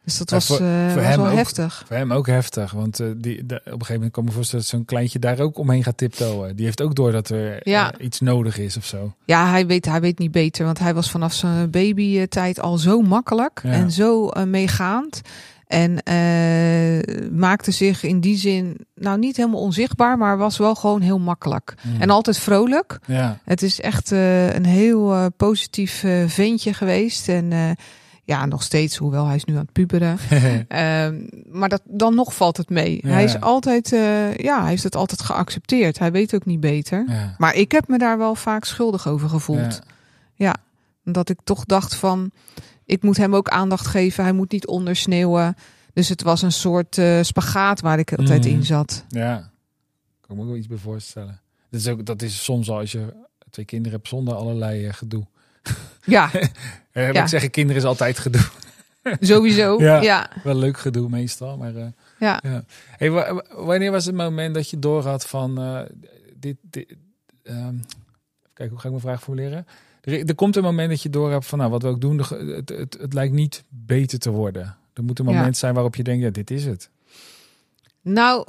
[0.04, 1.36] Dus dat was, voor- eh, voor was hem wel ook.
[1.38, 1.84] heftig.
[1.88, 4.36] Voor hem ook heftig, want eh, die, de- op een gegeven moment kan ik me
[4.36, 6.56] voorstellen dat zo'n kleintje daar ook omheen gaat tiptoeën.
[6.56, 7.94] Die heeft ook door dat er Ja.
[7.94, 9.14] eh, iets nodig is of zo.
[9.26, 10.66] Ja, hij weet, hij weet niet beter.
[10.66, 13.72] Want hij was vanaf zijn babytijd al zo makkelijk Ja.
[13.72, 15.22] en zo meegaand.
[15.68, 15.94] En
[17.32, 21.74] maakte zich in die zin, nou niet helemaal onzichtbaar, maar was wel gewoon heel makkelijk.
[21.82, 22.02] Hmm.
[22.02, 23.00] En altijd vrolijk.
[23.08, 27.30] Ja, Het is echt een heel positief ventje geweest.
[27.30, 27.76] En
[28.32, 30.18] ja, nog steeds, hoewel hij is nu aan het puberen.
[30.68, 33.00] Ehm, maar dat, dan nog valt het mee.
[33.04, 33.10] Ja.
[33.10, 36.00] Hij is altijd, eh, ja, hij heeft het altijd geaccepteerd.
[36.00, 37.06] Hij weet ook niet beter.
[37.08, 37.36] ja.
[37.38, 39.80] Maar ik heb me daar wel vaak schuldig over gevoeld.
[40.36, 40.56] Ja.
[41.04, 42.32] Dat ik toch dacht van,
[42.86, 44.24] ik moet hem ook aandacht geven.
[44.24, 45.56] Hij moet niet ondersneeuwen.
[45.94, 48.54] Dus het was een soort eh, spagaat waar ik altijd Mhm.
[48.54, 49.06] in zat.
[49.10, 49.52] Ja,
[50.22, 51.40] kan me ook wel iets bij voorstellen.
[51.70, 53.14] Dat is, ook, dat is soms al als je
[53.50, 55.26] twee kinderen hebt zonder allerlei eh, gedoe.
[56.06, 56.30] Ja,
[56.92, 57.22] Eh, Ja.
[57.22, 58.42] Ik zeggen, kinderen is altijd gedoe.
[59.20, 59.80] sowieso.
[59.80, 60.02] Ja.
[60.02, 61.76] Ja, Wel leuk gedoe meestal, maar...
[61.76, 61.86] eh,
[62.20, 62.40] ja.
[62.44, 62.64] Ja.
[62.98, 63.12] Hey,
[63.56, 65.80] wanneer was het moment dat je doorhad van eh,
[66.36, 66.96] dit, dit
[67.44, 67.76] ehm,
[68.54, 69.66] kijken, hoe ga ik mijn vraag formuleren?
[70.02, 72.18] Er, er komt een moment dat je door hebt van nou, wat we ook doen,
[72.18, 74.78] het, het, het lijkt niet beter te worden.
[74.94, 75.32] Er moet een Ja.
[75.38, 76.90] moment zijn waarop je denkt, ja, dit is het.
[78.02, 78.48] Nou,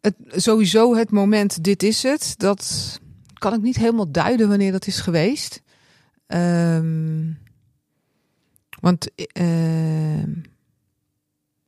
[0.00, 2.34] het, sowieso het moment, dit is het.
[2.36, 2.98] Dat
[3.38, 5.62] kan ik niet helemaal duiden wanneer dat is geweest.
[6.26, 7.32] Ehm,
[8.80, 10.30] want ehm,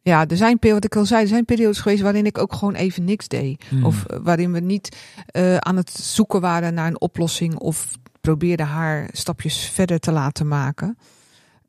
[0.00, 2.74] ja, er zijn, wat ik al zei, er zijn periodes geweest waarin ik ook gewoon
[2.74, 3.64] even niks deed.
[3.68, 3.84] Hmm.
[3.84, 9.08] Of waarin we niet eh, aan het zoeken waren naar een oplossing of probeerden haar
[9.12, 10.98] stapjes verder te laten maken.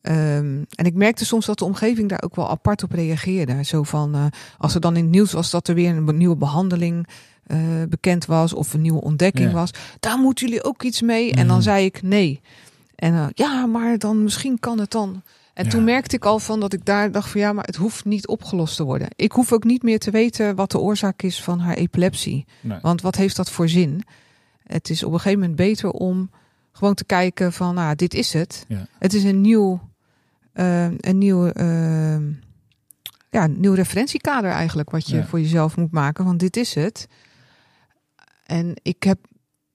[0.02, 3.64] Ehm, en ik merkte soms dat de omgeving daar ook wel apart op reageerde.
[3.64, 4.26] Zo van, eh,
[4.58, 7.08] als er dan in het nieuws was dat er weer een nieuwe behandeling
[7.44, 7.58] eh,
[7.90, 9.54] bekend was of een nieuwe ontdekking Ja.
[9.56, 11.32] was, daar moeten jullie ook iets mee.
[11.32, 11.62] En dan Mhm.
[11.66, 12.42] zei ik nee.
[13.00, 15.22] En eh, ja, maar dan misschien kan het dan.
[15.54, 15.70] En Ja.
[15.72, 18.28] toen merkte ik al van dat ik daar dacht van ja, maar het hoeft niet
[18.28, 19.08] opgelost te worden.
[19.16, 22.46] Ik hoef ook niet meer te weten wat de oorzaak is van haar epilepsie.
[22.62, 22.80] Nee.
[22.82, 24.04] Want wat heeft dat voor zin?
[24.64, 26.30] Het is op een gegeven moment beter om
[26.72, 28.66] gewoon te kijken van, nou, dit is het.
[28.68, 28.88] Ja.
[29.00, 29.90] Het is een nieuw,
[30.54, 32.20] eh, een nieuw, eh,
[33.30, 35.26] ja, een nieuw referentiekader eigenlijk wat je Ja.
[35.26, 36.26] voor jezelf moet maken.
[36.26, 37.08] Want dit is het.
[38.46, 39.20] En ik heb,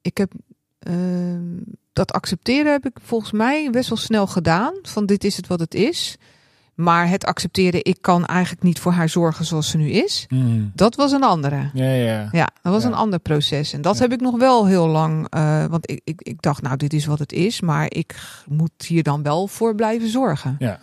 [0.02, 0.32] ik heb
[0.78, 1.56] ehm,
[1.94, 4.72] dat accepteren heb ik volgens mij best wel snel gedaan.
[4.82, 6.16] Van dit is het wat het is.
[6.74, 10.26] Maar het accepteren, ik kan eigenlijk niet voor haar zorgen zoals ze nu is.
[10.28, 10.72] Mm.
[10.74, 11.70] Dat was een andere.
[11.74, 12.28] Ja, ja.
[12.32, 12.88] Ja, dat was Ja.
[12.88, 13.72] een ander proces.
[13.72, 14.02] En dat Ja.
[14.02, 15.26] heb ik nog wel heel lang.
[15.30, 17.60] eh, want ik, ik, ik dacht, nou, dit is wat het is.
[17.60, 18.14] Maar ik
[18.48, 20.56] moet hier dan wel voor blijven zorgen.
[20.58, 20.78] Ja.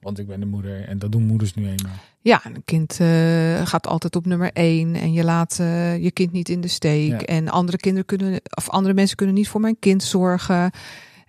[0.00, 1.92] Want ik ben de moeder en dat doen moeders nu eenmaal.
[2.20, 4.94] Ja, een kind eh, gaat altijd op nummer één.
[4.94, 7.10] En je laat eh, je kind niet in de steek.
[7.10, 7.18] Ja.
[7.18, 10.70] En andere kinderen kunnen, of andere mensen kunnen niet voor mijn kind zorgen.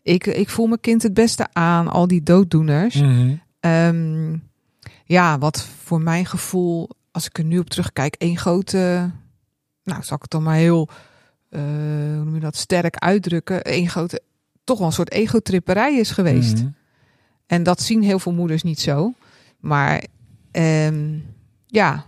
[0.01, 2.95] Ik, ik voel mijn kind het beste aan, al die dooddoeners.
[2.95, 3.35] Mhm.
[3.59, 4.37] Ehm,
[5.05, 9.11] ja, wat voor mijn gevoel, als ik er nu op terugkijk, één grote,
[9.83, 10.89] nou zal ik het dan maar heel,
[11.49, 14.21] eh, hoe noem je dat, sterk uitdrukken, één grote,
[14.63, 16.57] toch wel een soort egotripperij is geweest.
[16.57, 16.67] Mhm.
[17.51, 19.13] En dat zien heel veel moeders niet zo.
[19.59, 20.05] Maar
[20.51, 21.19] ehm,
[21.67, 22.05] ja,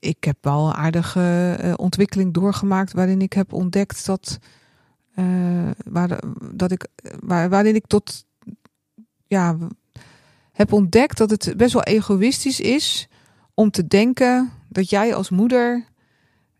[0.00, 4.38] ik heb wel een aardige eh, ontwikkeling doorgemaakt waarin ik heb ontdekt dat,
[5.14, 6.20] eh, waar,
[6.52, 6.86] dat ik,
[7.20, 8.24] waar, waarin ik tot,
[9.26, 9.56] ja,
[10.52, 13.08] heb ontdekt dat het best wel egoïstisch is
[13.54, 15.84] om te denken dat jij als moeder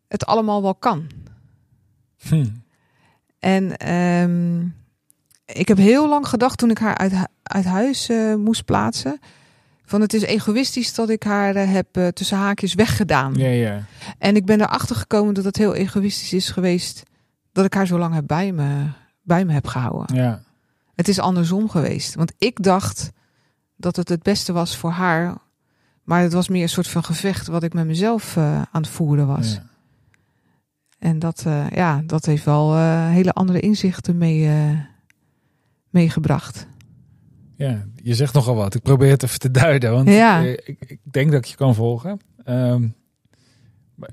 [0.08, 1.06] het allemaal wel kan.
[2.16, 2.46] Hm.
[3.38, 4.66] En ehm,
[5.46, 9.18] ik heb heel lang gedacht toen ik haar uit, uit huis eh, moest plaatsen.
[9.84, 13.34] Van het is egoïstisch dat ik haar eh, heb eh, tussen haakjes weggedaan.
[13.34, 13.82] Ja, ja.
[14.18, 17.02] En ik ben erachter gekomen dat het heel egoïstisch is geweest.
[17.52, 18.86] Dat ik haar zo lang heb bij me,
[19.22, 20.16] bij me heb gehouden.
[20.16, 20.42] Ja.
[20.94, 22.14] Het is andersom geweest.
[22.14, 23.10] Want ik dacht
[23.76, 25.34] dat het het beste was voor haar.
[26.02, 29.26] Maar het was meer een soort van gevecht wat ik met mezelf aan het voeren
[29.26, 29.52] was.
[29.52, 29.62] Ja.
[30.98, 34.50] En dat, ja, dat heeft wel hele andere inzichten mee,
[35.96, 36.66] meegebracht.
[37.56, 38.74] Ja, je zegt nogal wat.
[38.74, 40.40] Ik probeer het even te duiden, want Ja.
[40.40, 42.20] ik, ik denk dat ik je kan volgen.
[42.44, 42.88] Ehm,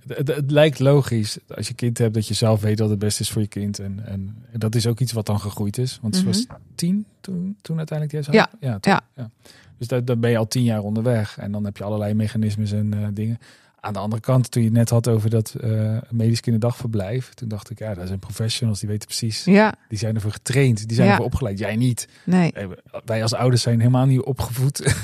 [0.07, 3.21] het, het lijkt logisch als je kind hebt dat je zelf weet wat het beste
[3.21, 3.79] is voor je kind.
[3.79, 5.99] En, en dat is ook iets wat dan gegroeid is.
[6.01, 8.49] Want ze was tien toen, toen uiteindelijk die Ja.
[8.59, 9.01] Ja, toch?
[9.15, 9.29] Ja.
[9.77, 11.37] Dus daar, dan ben je al tien jaar onderweg.
[11.37, 13.37] En dan heb je allerlei mechanismes en eh, dingen.
[13.85, 17.33] Aan de andere kant, toen je het net had over dat eh, medisch kinderdagverblijf.
[17.33, 19.43] Toen dacht ik, ja, daar zijn professionals, die weten precies.
[19.43, 21.13] Ja, Die zijn ervoor getraind, die zijn Ja.
[21.13, 21.59] ervoor opgeleid.
[21.59, 22.07] Jij niet.
[22.25, 22.67] nee, Eh,
[23.05, 24.95] Wij als ouders zijn helemaal niet opgevoed,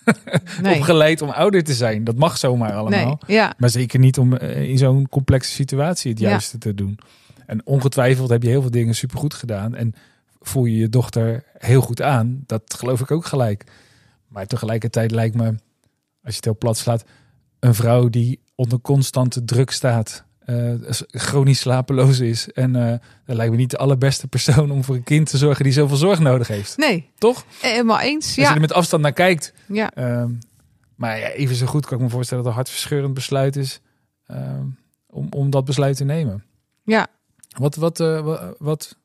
[0.62, 0.74] nee.
[0.74, 2.04] opgeleid om ouder te zijn.
[2.04, 3.18] Dat mag zomaar allemaal.
[3.26, 3.36] nee.
[3.36, 6.98] Ja, Maar zeker niet om eh, in zo'n complexe situatie het juiste te doen.
[7.46, 9.74] En ongetwijfeld heb je heel veel dingen supergoed gedaan.
[9.74, 9.94] En
[10.40, 12.42] voel je je dochter heel goed aan.
[12.46, 13.64] Dat geloof ik ook gelijk.
[14.28, 15.56] Maar tegelijkertijd lijkt me, als
[16.22, 17.04] je het heel plat slaat,
[17.66, 20.24] een vrouw die onder constante druk staat.
[20.46, 20.72] eh,
[21.10, 22.52] chronisch slapeloos is.
[22.52, 25.64] En eh dat lijkt me niet de allerbeste persoon om voor een kind te zorgen
[25.64, 26.76] die zoveel zorg nodig heeft.
[26.76, 27.10] nee.
[27.18, 27.44] Toch?
[27.60, 28.26] Helemaal eens.
[28.26, 29.52] Als je Ja, er met afstand naar kijkt.
[29.68, 29.90] ja.
[29.94, 30.30] Ehm,
[30.96, 33.80] maar ja, even zo goed kan ik me voorstellen dat het een hartverscheurend besluit is
[34.26, 34.64] ehm,
[35.06, 36.44] om, om dat besluit te nemen.
[36.84, 37.06] ja.
[37.58, 38.96] Wat, wat, eh, wa- wat,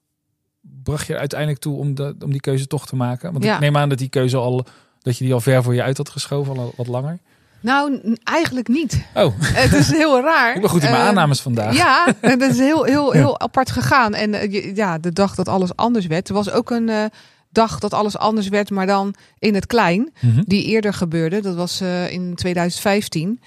[0.61, 3.31] bracht je uiteindelijk toe om, dat, om die keuze toch te maken?
[3.31, 3.53] Want Ja.
[3.53, 4.65] ik neem aan dat die keuze al,
[4.99, 7.19] dat je die al ver voor je uit had geschoven, al wat langer.
[7.61, 9.01] Nou, eigenlijk niet.
[9.13, 10.53] Oh, Het is heel raar.
[10.55, 11.75] ik ben goed in mijn Eh, aannames vandaag.
[11.75, 14.13] Ja, en dat is heel, heel, heel apart gegaan.
[14.13, 16.27] En eh, ja, de dag dat alles anders werd.
[16.27, 17.05] Er was ook een eh,
[17.49, 20.11] dag dat alles anders werd, maar dan in het klein.
[20.19, 20.41] Mhm.
[20.45, 21.41] Die eerder gebeurde.
[21.41, 23.41] Dat was in 2015.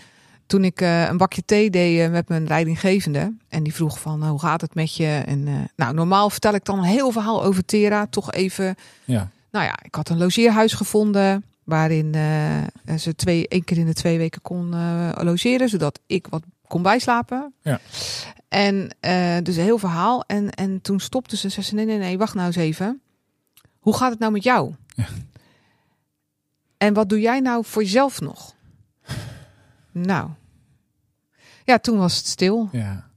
[0.46, 3.32] Toen ik een bakje thee deed met mijn leidinggevende.
[3.48, 5.22] En die vroeg van, hoe gaat het met je?
[5.26, 8.06] En nou, normaal vertel ik dan een heel verhaal over Tera.
[8.10, 8.74] Toch even
[9.04, 9.28] Ja.
[9.50, 13.94] nou ja, ik had een logeerhuis gevonden waarin eh, ze twee, één keer in de
[13.94, 17.54] twee weken kon eh, logeren, zodat ik wat kon bijslapen.
[17.62, 17.80] Ja.
[18.48, 20.24] En eh, dus een heel verhaal.
[20.26, 23.00] En, en toen stopte ze en zei ze, nee, nee, nee, wacht nou eens even.
[23.78, 24.74] Hoe gaat het nou met jou?
[24.94, 25.06] Ja.
[26.76, 28.54] En wat doe jij nou voor jezelf nog?
[29.92, 30.30] Nou,
[31.64, 32.68] ja, toen was het stil.
[32.72, 33.08] ja.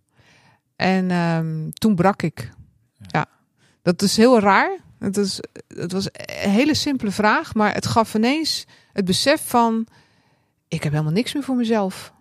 [0.76, 2.52] En ehm, toen brak ik.
[3.08, 3.26] Ja.
[3.82, 4.78] dat is heel raar.
[5.00, 9.88] Het, is, het was een hele simpele vraag, maar het gaf ineens het besef van:
[10.68, 12.14] ik heb helemaal niks meer voor mezelf.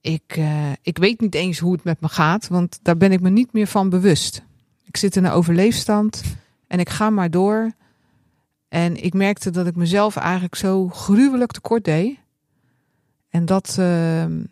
[0.00, 3.20] Ik, eh, ik weet niet eens hoe het met me gaat, want daar ben ik
[3.20, 4.42] me niet meer van bewust.
[4.84, 6.22] Ik zit in een overleefstand
[6.66, 7.72] en ik ga maar door.
[8.68, 12.18] En ik merkte dat ik mezelf eigenlijk zo gruwelijk tekort deed.
[13.28, 14.44] En dat, ehm,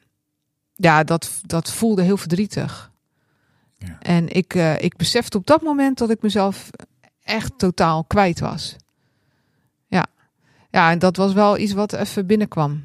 [0.75, 2.91] ja, dat, dat voelde heel verdrietig.
[3.79, 3.99] Ja.
[3.99, 6.71] En ik, eh, ik besefte op dat moment dat ik mezelf
[7.25, 8.77] echt totaal kwijt was.
[10.71, 12.85] ja, en dat was wel iets wat even binnenkwam.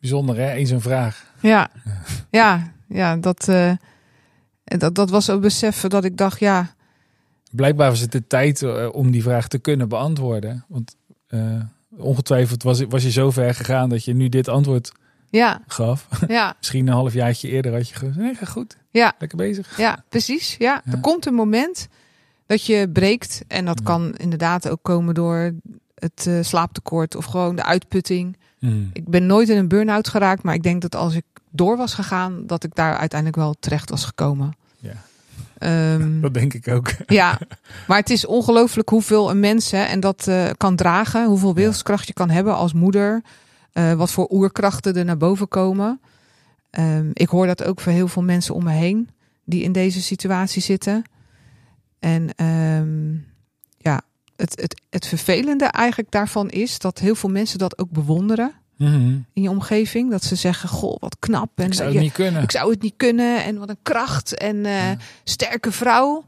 [0.00, 1.32] Bijzonder hè, eens een vraag.
[1.40, 1.70] Ja,
[2.30, 3.72] ja, ja dat, uh,
[4.64, 6.74] dat, dat was ook beseffen dat ik dacht, ja.
[7.50, 10.64] Blijkbaar was het de tijd uh, om die vraag te kunnen beantwoorden.
[10.68, 10.96] Want
[11.28, 11.62] uh,
[11.96, 14.92] ongetwijfeld was, was je zo ver gegaan dat je nu dit antwoord
[15.30, 15.62] ja.
[15.66, 16.08] gaf.
[16.28, 16.54] Ja.
[16.58, 18.76] Misschien een halfjaartje eerder had je gezegd, nee, ga goed.
[18.90, 19.14] Ja.
[19.18, 19.76] Lekker bezig.
[19.76, 20.56] Ja, precies.
[20.58, 20.82] Ja.
[20.84, 20.92] Ja.
[20.92, 21.88] Er komt een moment
[22.46, 23.44] dat je breekt.
[23.48, 23.84] En dat Ja.
[23.84, 25.52] kan inderdaad ook komen door
[25.94, 28.36] het eh, slaaptekort of gewoon de uitputting.
[28.58, 28.90] Hmm.
[28.92, 31.94] Ik ben nooit in een burn-out geraakt, maar ik denk dat als ik door was
[31.94, 34.52] gegaan, dat ik daar uiteindelijk wel terecht was gekomen.
[34.78, 34.92] Ja.
[35.58, 36.90] Ehm, Dat denk ik ook.
[37.06, 37.38] ja,
[37.86, 42.06] maar het is ongelooflijk hoeveel een mens hè, en dat eh, kan dragen, hoeveel wilskracht
[42.06, 43.22] je kan hebben als moeder,
[43.72, 46.00] eh, wat voor oerkrachten er naar boven komen.
[46.70, 49.08] Ehm, ik hoor dat ook van heel veel mensen om me heen
[49.44, 51.04] die in deze situatie zitten.
[52.06, 53.12] En ehm,
[53.78, 54.00] ja,
[54.36, 59.18] het, het, het vervelende eigenlijk daarvan is dat heel veel mensen dat ook bewonderen Mhm.
[59.32, 60.10] in je omgeving.
[60.10, 61.50] Dat ze zeggen, goh, wat knap.
[61.54, 62.42] En Ik zou je- het niet kunnen.
[62.42, 63.44] ik zou het niet kunnen.
[63.44, 64.34] En wat een kracht.
[64.36, 64.96] En eh, Ja.
[65.24, 66.24] sterke vrouw.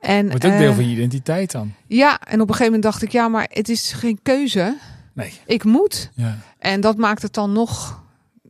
[0.00, 1.72] En, Wordt ook eh, deel van je identiteit dan.
[1.86, 4.76] Ja, en op een gegeven moment dacht ik, ja, maar het is geen keuze.
[5.12, 5.32] Nee.
[5.46, 6.10] Ik moet.
[6.14, 6.38] Ja.
[6.58, 8.02] En dat maakt het dan nog,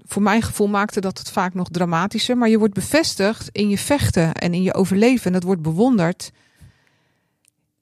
[0.05, 2.37] voor mijn gevoel maakte dat het vaak nog dramatischer.
[2.37, 5.27] Maar je wordt bevestigd in je vechten en in je overleven.
[5.27, 6.31] En dat wordt bewonderd.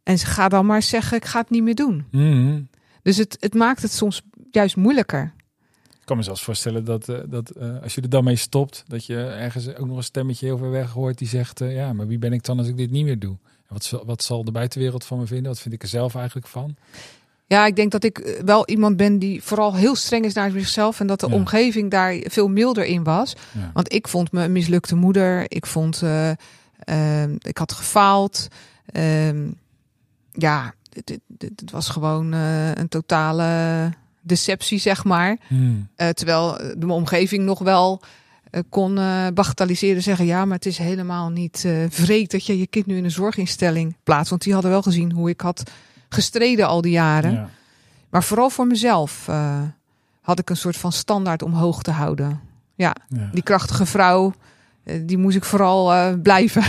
[0.05, 2.05] En ze gaat dan maar zeggen, ik ga het niet meer doen.
[2.11, 2.61] Mhm.
[3.03, 5.33] Dus het, het maakt het soms juist moeilijker.
[6.01, 8.85] Ik kan me zelfs voorstellen dat, eh, dat eh, als je er dan mee stopt,
[8.87, 11.93] dat je ergens ook nog een stemmetje heel ver weg hoort die zegt: eh, Ja,
[11.93, 13.37] maar wie ben ik dan als ik dit niet meer doe?
[13.43, 15.47] En wat, zal, wat zal de buitenwereld van me vinden?
[15.47, 16.77] Wat vind ik er zelf eigenlijk van?
[17.47, 21.01] Ja, ik denk dat ik wel iemand ben die vooral heel streng is naar zichzelf.
[21.01, 21.35] En dat de Ja.
[21.35, 23.35] omgeving daar veel milder in was.
[23.53, 23.71] Ja.
[23.75, 25.45] Want ik vond me een mislukte moeder.
[25.51, 26.31] Ik vond, eh,
[26.79, 28.49] ehm, ik had gefaald.
[28.87, 29.51] Ehm,
[30.35, 35.37] ja, het, was gewoon eh, een totale deceptie, zeg maar.
[35.47, 35.89] Hmm.
[35.97, 38.03] Eh, terwijl eh, de omgeving nog wel
[38.69, 38.95] kon
[39.35, 40.03] bagatelliseren.
[40.03, 43.05] Zeggen, ja, maar het is helemaal niet eh vreed dat je je kind nu in
[43.05, 44.31] een zorginstelling plaatst.
[44.31, 45.71] Want die hadden wel gezien hoe ik had
[46.09, 47.33] gestreden al die jaren.
[47.33, 47.49] Ja.
[48.11, 49.29] Maar vooral voor mezelf
[50.21, 52.41] had ik een soort van standaard omhoog te houden.
[52.75, 53.29] Ja, Ja.
[53.33, 54.33] die krachtige vrouw,
[55.01, 56.65] die moest ik vooral blijven.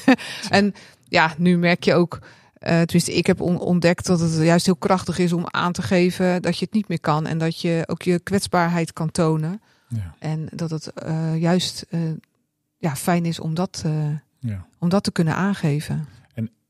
[0.50, 0.74] en
[1.08, 2.18] ja, nu merk je ook,
[2.60, 5.82] eh tenminste ik heb on- ontdekt dat het juist heel krachtig is om aan te
[5.82, 7.26] geven dat je het niet meer kan.
[7.26, 9.60] En dat je ook je kwetsbaarheid kan tonen.
[9.88, 10.14] Ja.
[10.18, 12.00] En dat het eh, juist eh,
[12.78, 13.84] ja, fijn is om dat,
[14.38, 14.66] Ja.
[14.78, 16.06] om dat te kunnen aangeven.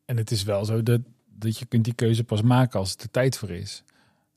[0.05, 1.01] En het is wel zo dat,
[1.39, 3.83] dat je kunt die keuze pas maken als het er tijd voor is.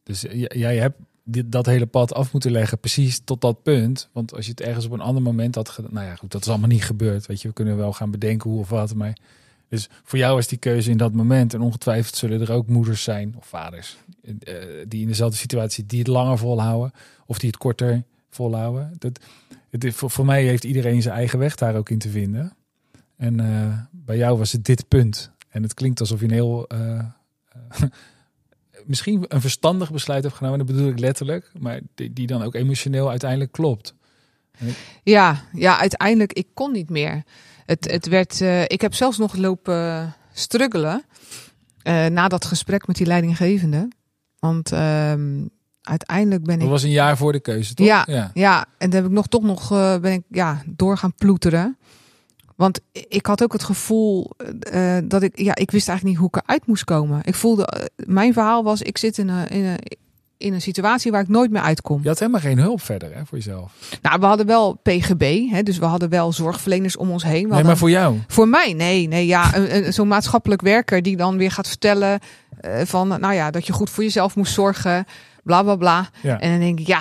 [0.03, 4.09] Dus jij hebt dit, dat hele pad af moeten leggen, precies tot dat punt.
[4.11, 6.41] Want als je het ergens op een ander moment had gedaan, nou ja, goed, dat
[6.41, 7.25] is allemaal niet gebeurd.
[7.25, 9.17] Weet je, we kunnen wel gaan bedenken hoe of wat, maar
[9.73, 11.53] dus voor jou is die keuze in dat moment.
[11.53, 14.55] En ongetwijfeld zullen er ook moeders zijn of vaders eh,
[14.87, 16.91] die in dezelfde situatie die het langer volhouden
[17.25, 18.93] of die het korter volhouden.
[18.97, 19.19] Dat,
[19.69, 22.53] het, voor, voor mij heeft iedereen zijn eigen weg daar ook in te vinden.
[23.17, 25.31] En eh, bij jou was het dit punt.
[25.49, 26.67] En het klinkt alsof je een heel.
[26.67, 27.05] eh,
[28.85, 31.51] misschien een verstandig besluit hebt genomen, dat bedoel ik letterlijk.
[31.59, 33.93] Maar die, die dan ook emotioneel uiteindelijk klopt.
[35.03, 37.23] Ja, ja, uiteindelijk, ik kon niet meer.
[37.65, 41.03] Het, het werd, eh, ik heb zelfs nog lopen struggelen
[41.81, 43.87] eh, na dat gesprek met die leidinggevende.
[44.39, 45.45] Want ehm,
[45.81, 47.85] uiteindelijk ben Dat ik, was een jaar voor de keuze, toch?
[47.85, 48.03] Ja.
[48.07, 48.31] ja.
[48.33, 51.77] ja, en dan heb ik nog toch nog, eh, ben ik ja, door gaan ploeteren.
[52.55, 54.31] Want ik had ook het gevoel
[55.03, 57.21] dat ik, ja, ik wist eigenlijk niet hoe ik eruit moest komen.
[57.23, 59.79] Ik voelde, mijn verhaal was, ik zit in een, in een,
[60.43, 61.99] in een situatie waar ik nooit meer uitkom.
[62.01, 63.71] Je had helemaal geen hulp verder hè, voor jezelf.
[64.01, 67.33] Nou, we hadden wel PGB, hè, dus we hadden wel zorgverleners om ons heen.
[67.33, 68.17] We Nee, hadden- maar voor jou.
[68.27, 69.51] Voor mij, nee, nee, ja,
[69.91, 72.19] zo'n maatschappelijk werker die dan weer gaat vertellen
[72.59, 75.05] eh, van, nou ja, dat je goed voor jezelf moest zorgen,
[75.43, 76.09] bla bla bla.
[76.21, 76.39] Ja.
[76.39, 76.99] En dan denk ik, ja,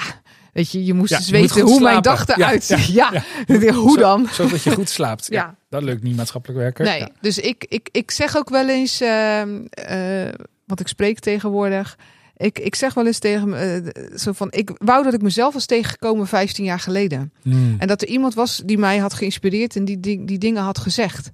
[0.52, 2.94] weet je, je moest Ja, je moet weten hoe mijn dag Ja, eruit ja, ziet.
[2.94, 3.10] Ja,
[3.46, 3.72] ja.
[3.72, 4.28] hoe Zo- dan?
[4.32, 5.26] Zodat je goed slaapt.
[5.38, 5.54] Ja.
[5.68, 6.84] Dat lukt niet, maatschappelijk werker.
[6.84, 10.28] Nee, dus ik, ik, ik zeg ook wel eens, ehm, eh,
[10.66, 11.98] want ik spreek tegenwoordig.
[12.36, 15.54] Ik, ik zeg wel eens tegen me, eh, zo van, ik wou dat ik mezelf
[15.54, 17.32] was tegengekomen 15 jaar geleden.
[17.42, 17.76] Hmm.
[17.78, 20.78] En dat er iemand was die mij had geïnspireerd en die, die, die dingen had
[20.78, 21.30] gezegd.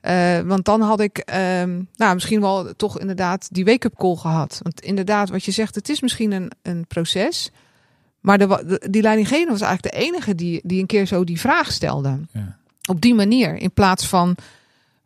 [0.00, 4.60] Eh, want dan had ik ehm, nou, misschien wel toch inderdaad die wake-up call gehad.
[4.62, 7.50] Want inderdaad, wat je zegt, het is misschien een, een proces.
[8.20, 11.72] Maar de, die leidinggevende was eigenlijk de enige die, die een keer zo die vraag
[11.72, 12.18] stelde.
[12.32, 12.56] Ja.
[12.88, 13.56] Op die manier.
[13.56, 14.36] In plaats van,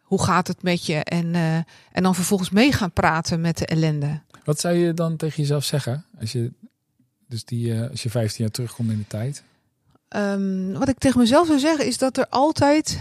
[0.02, 0.96] hoe gaat het met je?
[0.96, 1.54] En, eh,
[1.92, 4.20] en dan vervolgens mee gaan praten met de ellende.
[4.44, 6.04] Wat zou je dan tegen jezelf zeggen?
[6.20, 6.52] Als je,
[7.26, 9.42] dus die, eh, als je 15 jaar terugkomt in de tijd.
[10.08, 13.00] Ehm, wat ik tegen mezelf zou zeggen is dat er altijd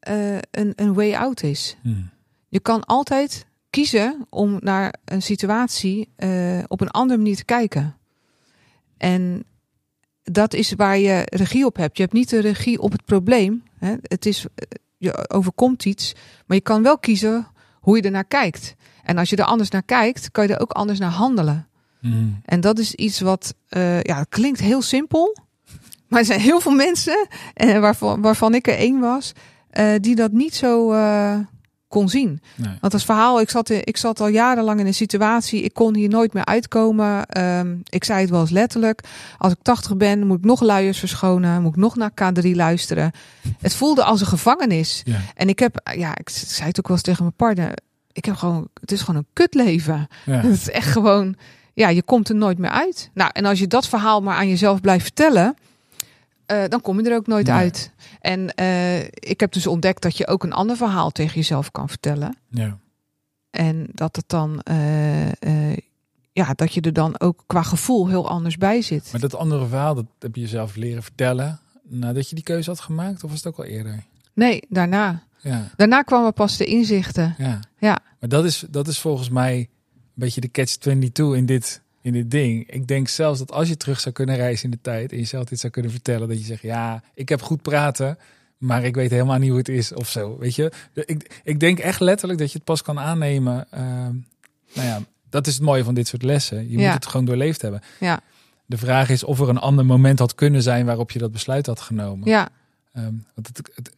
[0.00, 1.76] eh, een, een way out is.
[1.82, 2.10] Hmm.
[2.48, 7.96] Je kan altijd kiezen om naar een situatie eh, op een andere manier te kijken.
[8.96, 9.44] En
[10.22, 11.96] dat is waar je regie op hebt.
[11.96, 13.62] Je hebt niet de regie op het probleem.
[13.78, 13.94] Hè?
[14.02, 14.46] Het is,
[14.96, 16.14] je overkomt iets,
[16.46, 17.46] maar je kan wel kiezen
[17.80, 18.74] hoe je er naar kijkt.
[19.04, 21.68] En als je er anders naar kijkt, kan je er ook anders naar handelen.
[22.00, 22.40] Mm.
[22.44, 25.36] En dat is iets wat, eh, ja, klinkt heel simpel.
[26.08, 29.32] Maar er zijn heel veel mensen, eh, waarvan, waarvan ik er één was,
[29.70, 30.92] eh, die dat niet zo
[31.88, 32.40] kon zien.
[32.56, 32.76] Nee.
[32.80, 36.08] Want als verhaal, ik zat, ik zat al jarenlang in een situatie, ik kon hier
[36.08, 37.26] nooit meer uitkomen.
[37.26, 39.00] Ehm, ik zei het wel eens letterlijk.
[39.38, 43.12] Als ik 80 ben, moet ik nog luiers verschonen, moet ik nog naar K3 luisteren.
[43.60, 45.02] Het voelde als een gevangenis.
[45.04, 45.18] Ja.
[45.34, 47.74] En ik heb, ja, ik zei het ook wel eens tegen mijn partner.
[48.12, 50.08] Ik heb gewoon, het is gewoon een kutleven.
[50.26, 50.40] Ja.
[50.40, 51.36] Het is echt gewoon,
[51.74, 53.10] ja, je komt er nooit meer uit.
[53.14, 55.54] Nou, en als je dat verhaal maar aan jezelf blijft vertellen,
[56.46, 57.56] eh, dan kom je er ook nooit Nee.
[57.56, 57.92] uit.
[58.20, 61.88] En eh, ik heb dus ontdekt dat je ook een ander verhaal tegen jezelf kan
[61.88, 62.36] vertellen.
[62.48, 62.78] Ja.
[63.50, 65.76] En dat het dan, eh,
[66.32, 69.08] ja, dat je er dan ook qua gevoel heel anders bij zit.
[69.12, 72.80] Maar dat andere verhaal, dat heb je jezelf leren vertellen nadat je die keuze had
[72.80, 73.24] gemaakt?
[73.24, 74.04] Of was het ook al eerder?
[74.34, 75.22] Nee, daarna.
[75.42, 77.34] Ja, Daarna kwamen pas de inzichten.
[77.38, 77.60] ja.
[77.78, 77.98] Ja.
[78.20, 79.68] Maar dat is, dat is volgens mij een
[80.14, 82.70] beetje de catch-22 in dit, in dit ding.
[82.70, 85.44] Ik denk zelfs dat als je terug zou kunnen reizen in de tijd en jezelf
[85.44, 88.18] dit zou kunnen vertellen, dat je zegt, ja, ik heb goed praten,
[88.58, 90.38] maar ik weet helemaal niet hoe het is of zo.
[90.38, 93.66] Weet je, ik, ik denk echt letterlijk dat je het pas kan aannemen.
[93.70, 94.14] ehm,
[94.74, 95.00] nou ja,
[95.30, 96.70] dat is het mooie van dit soort lessen.
[96.70, 96.84] Je Ja.
[96.84, 97.80] moet het gewoon doorleefd hebben.
[98.00, 98.20] Ja.
[98.66, 101.66] De vraag is of er een ander moment had kunnen zijn waarop je dat besluit
[101.66, 102.28] had genomen.
[102.28, 102.48] Ja,
[102.92, 103.90] Ehm, want het, het,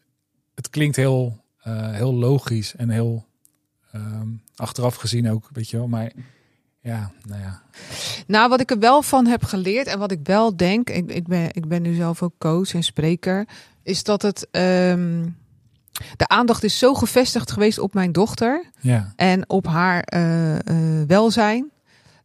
[0.62, 3.26] het klinkt heel, eh, heel logisch en heel
[3.92, 5.88] ehm, achteraf gezien ook, weet je wel.
[5.88, 6.12] Maar
[6.80, 7.62] ja, nou ja.
[8.26, 11.26] Nou, wat ik er wel van heb geleerd en wat ik wel denk, ik, ik,
[11.26, 13.46] ben, ik ben nu zelf ook coach en spreker,
[13.82, 14.48] is dat het.
[14.50, 15.24] ehm,
[16.16, 21.06] de aandacht is zo gevestigd geweest op mijn dochter Ja, en op haar eh, eh,
[21.06, 21.71] welzijn.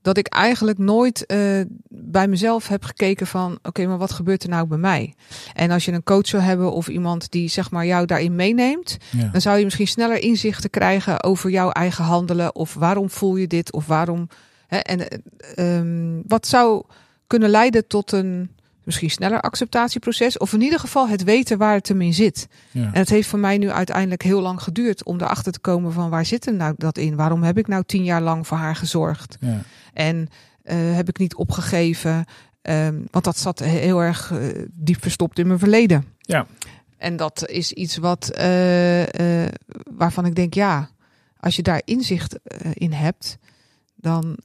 [0.07, 4.49] Dat ik eigenlijk nooit eh, bij mezelf heb gekeken van oké, maar wat gebeurt er
[4.49, 5.13] nou bij mij?
[5.53, 8.97] En als je een coach zou hebben of iemand die zeg maar jou daarin meeneemt,
[9.11, 9.29] ja.
[9.31, 12.55] dan zou je misschien sneller inzichten krijgen over jouw eigen handelen.
[12.55, 13.71] Of waarom voel je dit?
[13.71, 14.29] Of waarom.
[14.67, 16.83] Hè, en eh, ehm, wat zou
[17.27, 18.49] kunnen leiden tot een
[18.87, 20.37] misschien sneller acceptatieproces.
[20.37, 22.47] Of in ieder geval het weten waar het hem in zit.
[22.71, 22.81] ja.
[22.81, 26.09] En het heeft voor mij nu uiteindelijk heel lang geduurd om erachter te komen van
[26.09, 27.15] waar zit hem nou dat in?
[27.15, 29.37] Waarom heb ik nou tien jaar lang voor haar gezorgd?
[29.39, 29.61] ja.
[29.93, 30.29] En
[30.63, 32.25] eh, heb ik niet opgegeven?
[32.61, 34.39] Ehm, want dat zat heel erg eh,
[34.71, 36.05] diep verstopt in mijn verleden.
[36.19, 36.45] Ja.
[36.97, 39.03] En dat is iets wat, eh,
[39.97, 40.89] waarvan ik denk, ja,
[41.39, 42.39] als je daar inzicht
[42.73, 43.37] in hebt,
[43.95, 44.37] dan,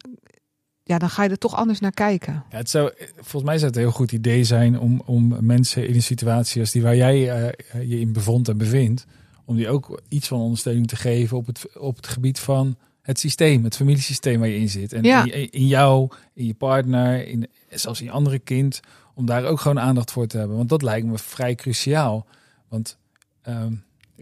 [0.93, 2.45] ja, dan ga je er toch anders naar kijken.
[2.51, 5.89] Ja, het zou, volgens mij zou het een heel goed idee zijn om, om mensen
[5.89, 9.07] in een situatie als die waar jij eh, je in bevond en bevindt,
[9.45, 13.19] om die ook iets van ondersteuning te geven op het, op het gebied van het
[13.19, 14.93] systeem, het familiesysteem waar je in zit.
[14.93, 15.25] En Ja.
[15.25, 18.81] in, in jou, in je partner, in, zelfs in je andere kind,
[19.15, 20.57] om daar ook gewoon aandacht voor te hebben.
[20.57, 22.27] Want dat lijkt me vrij cruciaal.
[22.69, 22.99] Want
[23.43, 23.73] ehm,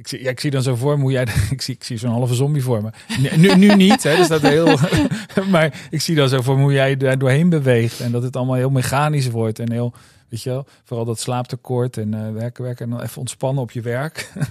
[0.00, 1.96] ik, zie, ja, ik zie dan zo voor me hoe jij, ik zie, ik zie
[1.96, 2.90] zo'n halve zombie voor me.
[3.36, 4.76] Nu, nu, niet, hè, dus dat heel,
[5.50, 8.36] maar ik zie dan zo voor me hoe jij daar doorheen beweegt en dat het
[8.36, 9.92] allemaal heel mechanisch wordt en heel,
[10.28, 13.70] weet je wel, vooral dat slaaptekort en eh, werken, werken en dan even ontspannen op
[13.70, 14.30] je werk.
[14.34, 14.46] dat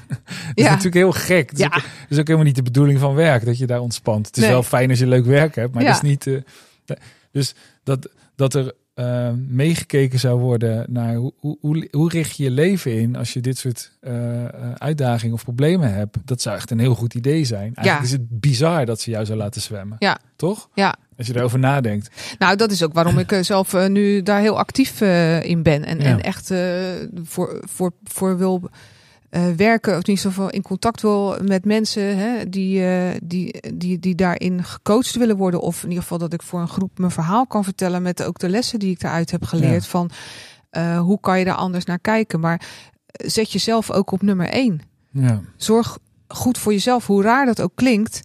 [0.53, 0.69] is Ja.
[0.69, 1.51] natuurlijk heel gek.
[1.51, 1.65] Is, Ja.
[1.65, 4.27] ook, is ook helemaal niet de bedoeling van werk dat je daar ontspant.
[4.27, 4.51] Het is Nee.
[4.51, 5.91] wel fijn als je leuk werk hebt, maar Ja.
[5.91, 6.27] dat is niet.
[6.27, 6.95] eh,
[7.31, 12.51] dus dat, dat er eh, meegekeken zou worden naar hoe, hoe, hoe, richt je je
[12.51, 16.17] leven in als je dit soort eh, eh, uitdagingen of problemen hebt.
[16.25, 17.61] Dat zou echt een heel goed idee zijn.
[17.75, 18.03] Eigenlijk Ja.
[18.03, 19.95] is het bizar dat ze jou zou laten zwemmen.
[19.99, 20.17] Ja.
[20.35, 20.69] Toch?
[20.73, 20.95] Ja.
[21.17, 22.09] Als je daarover nadenkt.
[22.39, 25.01] Nou, dat is ook waarom ik eh, zelf nu daar heel actief
[25.41, 25.85] in ben.
[25.85, 26.05] En, Ja.
[26.05, 26.53] en echt
[27.23, 28.69] voor, voor, voor wil
[29.29, 33.99] eh, werken, of ieder geval in contact wil met mensen hè, die, eh, die, die,
[33.99, 35.61] die daarin gecoacht willen worden.
[35.61, 38.39] Of in ieder geval dat ik voor een groep mijn verhaal kan vertellen met ook
[38.39, 39.83] de lessen die ik daaruit heb geleerd.
[39.83, 39.89] Ja.
[39.89, 40.09] Van
[40.69, 42.39] eh, hoe kan je daar anders naar kijken.
[42.39, 42.61] Maar
[43.11, 44.81] zet jezelf ook op nummer één.
[45.11, 45.41] Ja.
[45.57, 48.21] Zorg goed voor jezelf, hoe raar dat ook klinkt.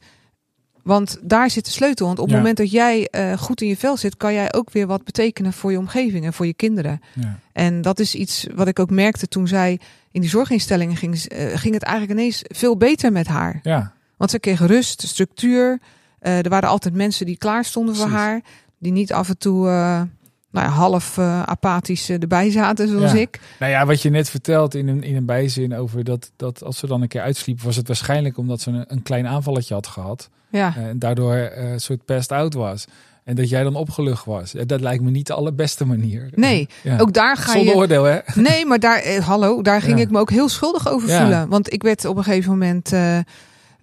[0.82, 2.06] Want daar zit de sleutel.
[2.06, 2.38] Want op het Ja.
[2.40, 5.70] moment dat jij goed in je vel zit, kan jij ook weer wat betekenen voor
[5.70, 7.00] je omgeving en voor je kinderen.
[7.14, 7.38] Ja.
[7.52, 9.80] En dat is iets wat ik ook merkte toen zij
[10.14, 11.14] in die zorginstellingen ging.
[11.16, 13.60] eh, ging het eigenlijk ineens veel beter met haar.
[13.62, 13.92] ja.
[14.16, 15.78] Want ze kreeg rust, structuur.
[16.18, 18.40] Eh, er waren altijd mensen die klaar stonden voor haar.
[18.78, 20.02] Die niet af en toe eh,
[20.50, 23.18] nou ja, half apathisch erbij zaten, zoals Ja.
[23.18, 23.40] ik.
[23.58, 26.78] Nou ja, wat je net vertelt in een, in een bijzin over dat, dat als
[26.78, 29.86] ze dan een keer uitsliep, was het waarschijnlijk omdat ze een, een klein aanvalletje had
[29.86, 30.28] gehad.
[30.48, 32.84] Ja, En daardoor een soort pest out was.
[33.24, 34.52] En dat jij dan opgelucht was.
[34.66, 36.28] Dat lijkt me niet de allerbeste manier.
[36.34, 36.68] nee.
[36.82, 36.98] Ja.
[36.98, 37.78] Ook daar ga Zonder je.
[37.78, 38.18] oordeel, hè?
[38.34, 40.04] Nee, maar daar, eh, hallo, daar ging Ja.
[40.04, 41.48] ik me ook heel schuldig over voelen.
[41.48, 42.92] Want ik werd op een gegeven moment.
[42.92, 43.18] eh,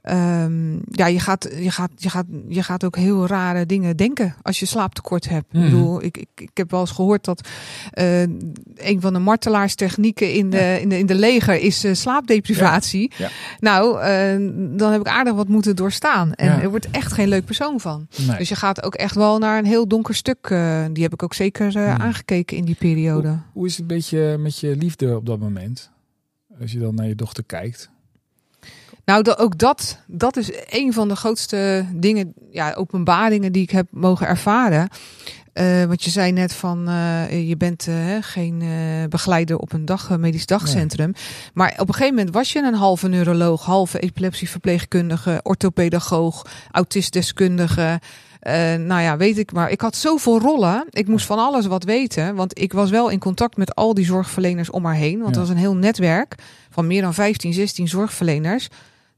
[0.02, 4.36] ehm, ja, je gaat, je, gaat, je, gaat, je gaat ook heel rare dingen denken
[4.42, 5.54] als je slaaptekort hebt.
[5.54, 5.64] Mhm.
[5.64, 7.48] Ik bedoel, ik, ik, ik heb wel eens gehoord dat
[7.92, 8.22] eh,
[8.76, 13.12] een van de martelaarstechnieken in de, in de, in de leger is eh, slaapdeprivatie.
[13.18, 13.30] Ja.
[13.60, 16.34] Nou, eh, dan heb ik aardig wat moeten doorstaan.
[16.34, 18.08] En er wordt echt geen leuk persoon van.
[18.28, 18.38] Nee.
[18.38, 20.48] Dus je gaat ook echt wel naar een heel donker stuk.
[20.92, 22.02] die heb ik ook zeker Hmm.
[22.02, 23.28] aangekeken in die periode.
[23.28, 25.92] Hoe, hoe is het een beetje met je liefde op dat moment?
[26.62, 27.91] Als je dan naar je dochter kijkt.
[29.06, 33.70] Nou, da- ook dat, dat is een van de grootste dingen, ja, openbaringen die ik
[33.72, 34.90] heb mogen ervaren.
[35.54, 38.64] Eh, want je zei net van, eh, je bent eh, geen
[39.10, 41.14] begeleider op een dag, medisch dagcentrum.
[41.54, 48.00] Maar op een gegeven moment was je een halve neuroloog, halve epilepsieverpleegkundige, orthopedagoog, autistdeskundige.
[48.78, 49.70] Nou ja, weet ik maar.
[49.70, 50.86] Ik had zoveel rollen.
[50.90, 52.36] Ik moest van alles wat weten.
[52.36, 55.20] Want ik was wel in contact met al die zorgverleners om haar heen.
[55.20, 55.40] Want Ja.
[55.40, 56.36] het was een heel netwerk
[56.70, 58.68] van meer dan 15, 16 zorgverleners.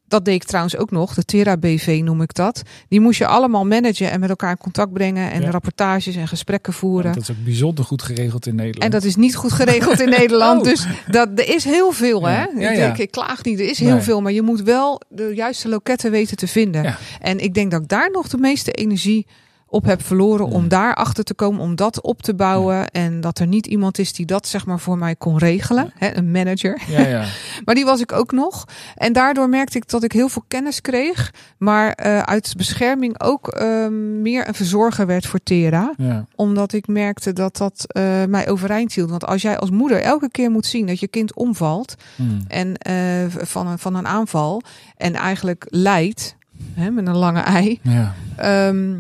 [0.07, 1.13] Dat deed ik trouwens ook nog.
[1.13, 2.61] De Tera BV noem ik dat.
[2.87, 5.31] Die moest je allemaal managen en met elkaar in contact brengen.
[5.31, 5.49] En Ja.
[5.49, 7.13] rapportages en gesprekken voeren.
[7.13, 8.83] Dat is ook bijzonder goed geregeld in Nederland.
[8.83, 10.59] En dat is niet goed geregeld in Nederland.
[10.61, 10.65] Oh.
[10.67, 12.43] Dus dat, er is heel veel, hè?
[12.43, 13.59] Ja, ik, denk, ik klaag niet.
[13.59, 14.01] Er is heel Nee.
[14.01, 14.21] veel.
[14.21, 16.95] Maar je moet wel de juiste loketten weten te vinden.
[17.21, 19.25] En ik denk dat ik daar nog de meeste energie
[19.73, 20.45] op heb verloren.
[20.45, 21.61] Om daar achter te komen.
[21.61, 22.89] Om dat op te bouwen.
[22.89, 25.91] En dat er niet iemand is die dat zeg maar voor mij kon regelen.
[25.95, 26.81] Hè, een manager.
[26.87, 27.25] Ja, ja.
[27.65, 28.65] Maar die was ik ook nog.
[28.95, 31.33] En daardoor merkte ik dat ik heel veel kennis kreeg.
[31.57, 33.87] Maar eh, uit bescherming ook eh,
[34.21, 36.25] meer een verzorger werd voor Tera ja.
[36.35, 39.09] omdat ik merkte dat dat eh, mij overeind hield.
[39.09, 42.45] Want als jij als moeder elke keer moet zien dat je kind omvalt Hmm.
[42.47, 44.61] en eh, van, een, van een aanval
[44.97, 46.35] en eigenlijk lijdt
[46.73, 48.13] hè, met een lange ei, ja.
[48.35, 48.99] ehm,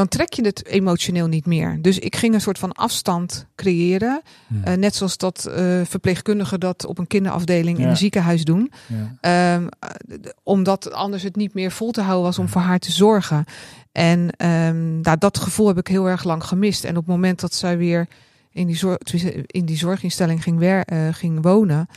[0.00, 1.78] dan trek je het emotioneel niet meer.
[1.80, 4.22] Dus ik ging een soort van afstand creëren.
[4.46, 4.64] Hmm.
[4.64, 8.72] Eh, net zoals dat eh, verpleegkundigen dat op een kinderafdeling in een ziekenhuis doen.
[8.86, 9.16] ja.
[9.20, 12.92] Ehm, eh, omdat anders het niet meer vol te houden was om voor haar te
[12.92, 13.44] zorgen.
[13.92, 16.84] En ehm, nou, dat gevoel heb ik heel erg lang gemist.
[16.84, 18.08] En op het moment dat zij weer
[18.50, 18.98] in die, zorg,
[19.46, 21.88] in die zorginstelling ging, wer, eh, ging wonen,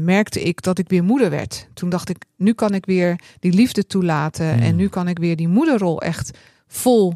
[0.00, 1.68] merkte ik dat ik weer moeder werd.
[1.74, 4.52] Toen dacht ik, nu kan ik weer die liefde toelaten.
[4.52, 4.62] Hmm.
[4.62, 7.14] En nu kan ik weer die moederrol echt vol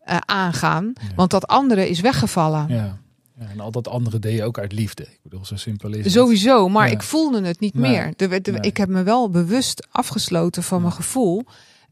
[0.00, 0.92] eh, aangaan.
[0.94, 1.14] Ja.
[1.16, 2.68] Want dat andere is weggevallen.
[2.68, 2.98] ja.
[3.40, 5.02] Ja, en al dat andere deed je ook uit liefde.
[5.02, 6.12] Ik bedoel, zo simpel is het.
[6.12, 6.92] Sowieso, maar Ja.
[6.92, 7.90] ik voelde het niet Nee.
[7.90, 8.12] meer.
[8.16, 8.60] De, de- Nee.
[8.60, 11.44] Ik heb me wel bewust afgesloten van mijn gevoel.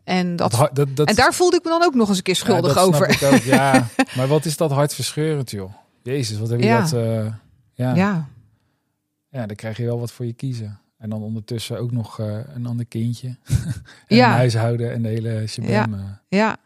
[0.05, 2.17] En, dat, Dat hart- dat, dat, en daar voelde ik me dan ook nog eens
[2.17, 3.09] een keer schuldig ja, snap over.
[3.09, 3.87] ik ook, ja,
[4.17, 5.73] maar wat is dat hartverscheurend, joh.
[6.03, 6.81] Jezus, wat heb je Ja.
[6.81, 6.93] dat...
[6.93, 7.27] eh,
[7.75, 7.95] ja.
[7.95, 8.29] Ja,
[9.31, 10.81] ja, dan krijg je wel wat voor je kiezen.
[10.99, 13.29] En dan ondertussen ook nog eh, een ander kindje.
[14.07, 14.29] en Ja.
[14.29, 15.95] een huishouden en de hele shabam.
[15.95, 16.01] eh.
[16.29, 16.57] ja.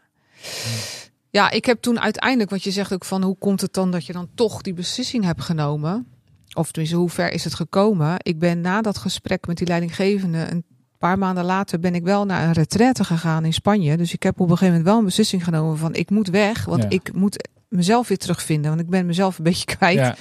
[1.29, 4.05] Ja, ik heb toen uiteindelijk, wat je zegt ook van hoe komt het dan dat
[4.05, 6.07] je dan toch die beslissing hebt genomen?
[6.53, 8.15] Of tenminste, hoe ver is het gekomen?
[8.17, 10.63] Ik ben na dat gesprek met die leidinggevende, een
[10.97, 13.97] paar maanden later ben ik wel naar een retraite gegaan in Spanje.
[13.97, 16.65] Dus ik heb op een gegeven moment wel een beslissing genomen van ik moet weg,
[16.65, 16.89] want Ja.
[16.89, 19.97] ik moet mezelf weer terugvinden, want ik ben mezelf een beetje kwijt.
[19.97, 20.15] Ja,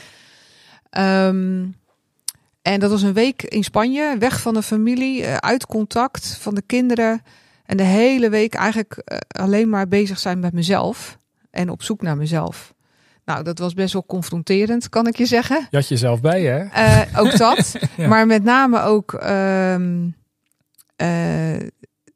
[0.90, 1.66] Ehm,
[2.62, 6.54] en dat was een week in Spanje, weg van de familie, eh, uit contact van
[6.54, 7.22] de kinderen.
[7.70, 11.18] En de hele week eigenlijk eh, alleen maar bezig zijn met mezelf
[11.50, 12.74] en op zoek naar mezelf.
[13.24, 15.66] Nou, dat was best wel confronterend, kan ik je zeggen.
[15.70, 16.58] je had jezelf bij hè?
[16.58, 17.76] Eh, ook dat.
[17.96, 18.08] Ja.
[18.08, 20.08] Maar met name ook, ehm,
[20.96, 21.66] eh,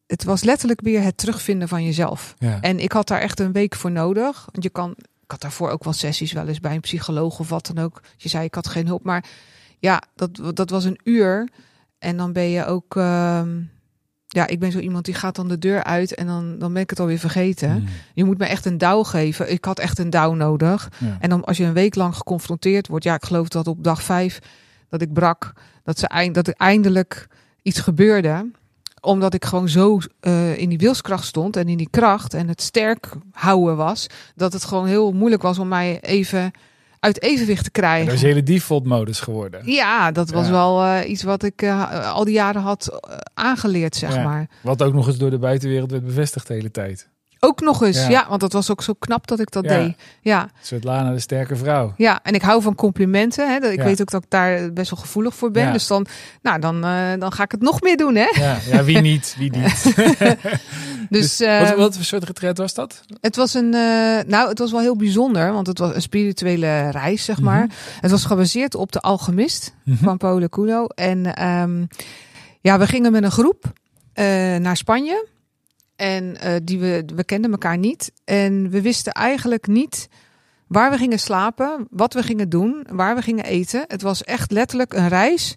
[0.06, 2.34] het was letterlijk weer het terugvinden van jezelf.
[2.38, 2.58] Ja.
[2.60, 4.48] En ik had daar echt een week voor nodig.
[4.52, 7.48] Want je kan, ik had daarvoor ook wel sessies wel eens bij een psycholoog of
[7.48, 8.02] wat dan ook.
[8.16, 9.24] Je zei ik had geen hulp, maar
[9.78, 11.48] ja, dat, dat was een uur.
[11.98, 13.60] En dan ben je ook, ehm,
[14.34, 16.82] ja, ik ben zo iemand die gaat dan de deur uit en dan, dan ben
[16.82, 17.70] ik het alweer vergeten.
[17.70, 17.86] Hmm.
[18.14, 19.52] Je moet me echt een douw geven.
[19.52, 20.90] Ik had echt een douw nodig.
[20.98, 21.16] Ja.
[21.20, 24.02] En dan als je een week lang geconfronteerd wordt, ja, ik geloof dat op dag
[24.02, 24.38] vijf
[24.88, 27.28] dat ik brak, dat, ze eind, dat er eindelijk
[27.62, 28.50] iets gebeurde
[29.00, 32.62] omdat ik gewoon zo eh, in die wilskracht stond en in die kracht en het
[32.62, 36.50] sterk houden was, dat het gewoon heel moeilijk was om mij even
[37.04, 38.06] uit evenwicht te En krijgen.
[38.06, 39.60] dat is hele default modus geworden.
[39.64, 40.52] Ja, dat was Ja.
[40.52, 44.22] wel eh, iets wat ik eh, al die jaren had eh, aangeleerd, zeg Ja.
[44.24, 44.48] maar.
[44.62, 47.08] Wat ook nog eens door de buitenwereld werd bevestigd de hele tijd.
[47.44, 48.08] Ook nog eens, Ja.
[48.08, 49.78] ja, want dat was ook zo knap dat ik dat Ja.
[49.78, 49.96] deed.
[50.20, 51.94] Ja, Svetlana, de sterke vrouw.
[51.96, 53.48] ja, en ik hou van complimenten.
[53.50, 53.68] Hè.
[53.70, 53.84] Ik Ja.
[53.84, 55.72] weet ook dat ik daar best wel gevoelig voor ben.
[55.72, 56.06] Dus dan,
[56.42, 58.28] nou, dan, eh, dan ga ik het nog meer doen, hè?
[58.34, 59.94] Ja, ja wie niet, wie niet.
[61.10, 63.00] Dus, wat, eh, wat voor soort retreat was dat?
[63.20, 66.90] het was een, eh, nou, het was wel heel bijzonder, want het was een spirituele
[66.90, 67.64] reis, zeg maar.
[67.64, 67.74] Mhm.
[68.00, 70.04] Het was gebaseerd op de Alchemist Mhm.
[70.04, 70.86] van Paulo Coelho.
[70.86, 71.84] En ehm,
[72.60, 73.64] ja, we gingen met een groep
[74.12, 74.24] eh,
[74.56, 75.26] naar Spanje.
[76.04, 78.12] En eh, die we, we kenden elkaar niet.
[78.24, 80.08] En we wisten eigenlijk niet
[80.66, 83.84] waar we gingen slapen, wat we gingen doen, waar we gingen eten.
[83.88, 85.56] Het was echt letterlijk een reis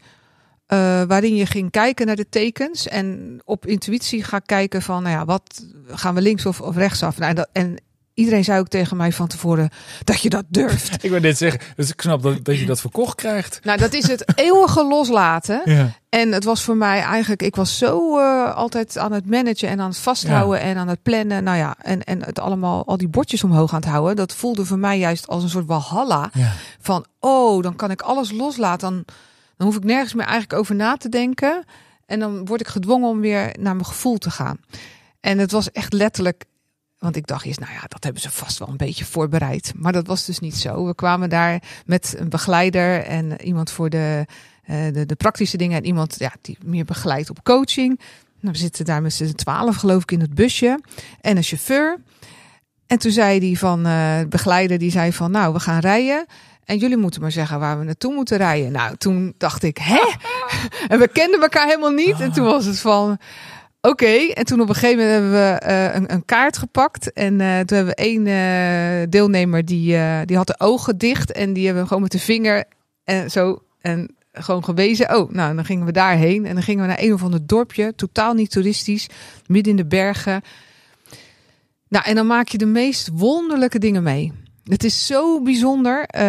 [0.66, 5.16] eh, waarin je ging kijken naar de tekens en op intuïtie ga kijken van, nou
[5.16, 7.18] ja, wat gaan we links of, of rechtsaf?
[7.18, 7.82] Nou, dat, en
[8.18, 9.70] iedereen zei ook tegen mij van tevoren
[10.04, 10.94] dat je dat durft.
[11.04, 13.60] Ik wil net zeggen, dus ik snap dat, dat je dat verkocht krijgt.
[13.64, 15.62] Nou, dat is het eeuwige loslaten.
[15.66, 15.92] Ja.
[16.10, 19.80] En het was voor mij eigenlijk, ik was zo uh, altijd aan het managen en
[19.80, 20.66] aan het vasthouden ja.
[20.66, 21.44] en aan het plannen.
[21.44, 24.16] Nou ja, en, en het allemaal, al die bordjes omhoog aan het houden.
[24.16, 26.30] Dat voelde voor mij juist als een soort walhalla.
[26.34, 26.52] Ja.
[26.80, 28.90] Van, oh, dan kan ik alles loslaten.
[28.90, 29.04] Dan,
[29.58, 31.64] dan hoef ik nergens meer eigenlijk over na te denken.
[32.06, 34.58] En dan word ik gedwongen om weer naar mijn gevoel te gaan.
[35.20, 36.46] En het was echt letterlijk
[37.00, 39.74] want ik dacht eerst, nou ja, dat hebben ze vast wel een beetje voorbereid.
[39.76, 40.86] Maar dat was dus niet zo.
[40.86, 44.26] We kwamen daar met een begeleider en iemand voor de,
[44.70, 45.78] uh, de, de, praktische dingen.
[45.78, 48.00] En iemand ja, die meer begeleidt op coaching.
[48.40, 50.80] Nou, we zitten daar met z'n twaalf, geloof ik, in het busje.
[51.22, 51.98] En een chauffeur.
[52.88, 56.26] En toen zei die van, uh, de begeleider, die zei van, nou, we gaan rijden.
[56.66, 58.72] En jullie moeten maar zeggen waar we naartoe moeten rijden.
[58.72, 60.02] Nou, toen dacht ik, hè?
[60.94, 62.20] en we kenden elkaar helemaal niet.
[62.20, 63.18] En toen was het van,
[63.88, 67.14] Oké, en toen op een gegeven moment hebben we uh, een, een, kaart gepakt.
[67.14, 71.32] En uh, toen hebben we één uh, deelnemer die, die had de ogen dicht.
[71.32, 72.64] En die hebben we gewoon met de vinger
[73.04, 75.16] en zo en gewoon gewezen.
[75.16, 76.46] Oh, nou, dan gingen we daarheen.
[76.46, 77.94] En dan gingen we naar een of ander dorpje.
[77.96, 79.08] Totaal niet toeristisch.
[79.46, 80.42] Midden in de bergen.
[81.88, 84.34] Nou, en dan maak je de meest wonderlijke dingen mee.
[84.68, 86.00] Het is zo bijzonder.
[86.00, 86.22] Uh,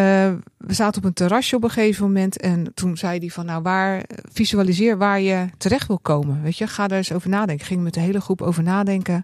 [0.56, 2.40] we zaten op een terrasje op een gegeven moment.
[2.40, 6.42] En toen zei hij van nou waar visualiseer waar je terecht wil komen.
[6.42, 7.66] Weet je, ga daar eens over nadenken.
[7.66, 9.22] Ging met de hele groep over nadenken.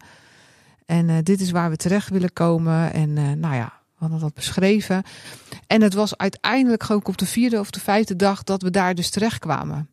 [0.87, 2.93] En uh, dit is waar we terecht willen komen.
[2.93, 5.03] En uh, nou ja, we hadden dat beschreven.
[5.67, 8.95] En het was uiteindelijk gewoon op de vierde of de vijfde dag dat we daar
[8.95, 9.89] dus terecht kwamen.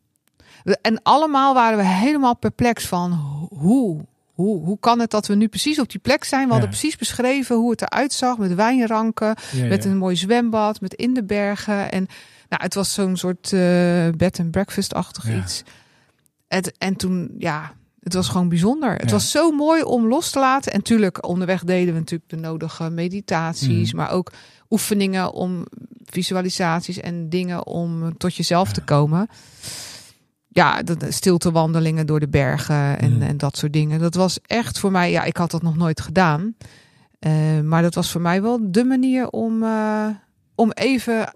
[0.82, 3.12] En allemaal waren we helemaal perplex van
[3.50, 6.44] hoe, hoe, hoe kan het dat we nu precies op die plek zijn?
[6.46, 10.80] We hadden precies beschreven hoe het eruit zag met wijnranken, Ja, met een mooi zwembad,
[10.80, 11.92] met in de bergen.
[11.92, 12.06] En
[12.48, 13.60] nou, het was zo'n soort eh,
[14.16, 15.62] bed and breakfast-achtig iets.
[16.48, 18.92] Het, en toen, ja, het was gewoon bijzonder.
[18.92, 19.10] Het Ja.
[19.10, 20.72] was zo mooi om los te laten.
[20.72, 23.96] En tuurlijk, onderweg deden we natuurlijk de nodige meditaties, Mhm.
[23.96, 24.32] maar ook
[24.70, 25.66] oefeningen om
[26.04, 29.28] visualisaties en dingen om tot jezelf te komen.
[30.54, 33.22] Ja, de, de stiltewandelingen door de bergen en, Mhm.
[33.22, 34.00] en dat soort dingen.
[34.00, 36.54] Dat was echt voor mij, ja, ik had dat nog nooit gedaan.
[37.18, 40.06] Eh, maar dat was voor mij wel de manier om, eh,
[40.54, 41.34] om even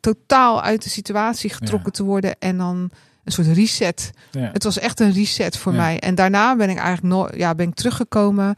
[0.00, 2.90] totaal uit de situatie getrokken te worden en dan
[3.24, 4.10] een soort reset.
[4.30, 4.50] Ja.
[4.52, 5.78] Het was echt een reset voor Ja.
[5.78, 5.98] mij.
[5.98, 8.54] En daarna ben ik eigenlijk nooit, ja, ben ik teruggekomen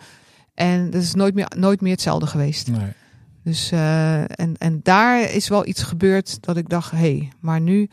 [0.55, 2.69] en het is nooit meer, nooit meer hetzelfde geweest.
[2.71, 2.93] Nee.
[3.45, 7.61] Dus eh, en, en daar is wel iets gebeurd dat ik dacht, hé, hey, maar
[7.61, 7.89] nu,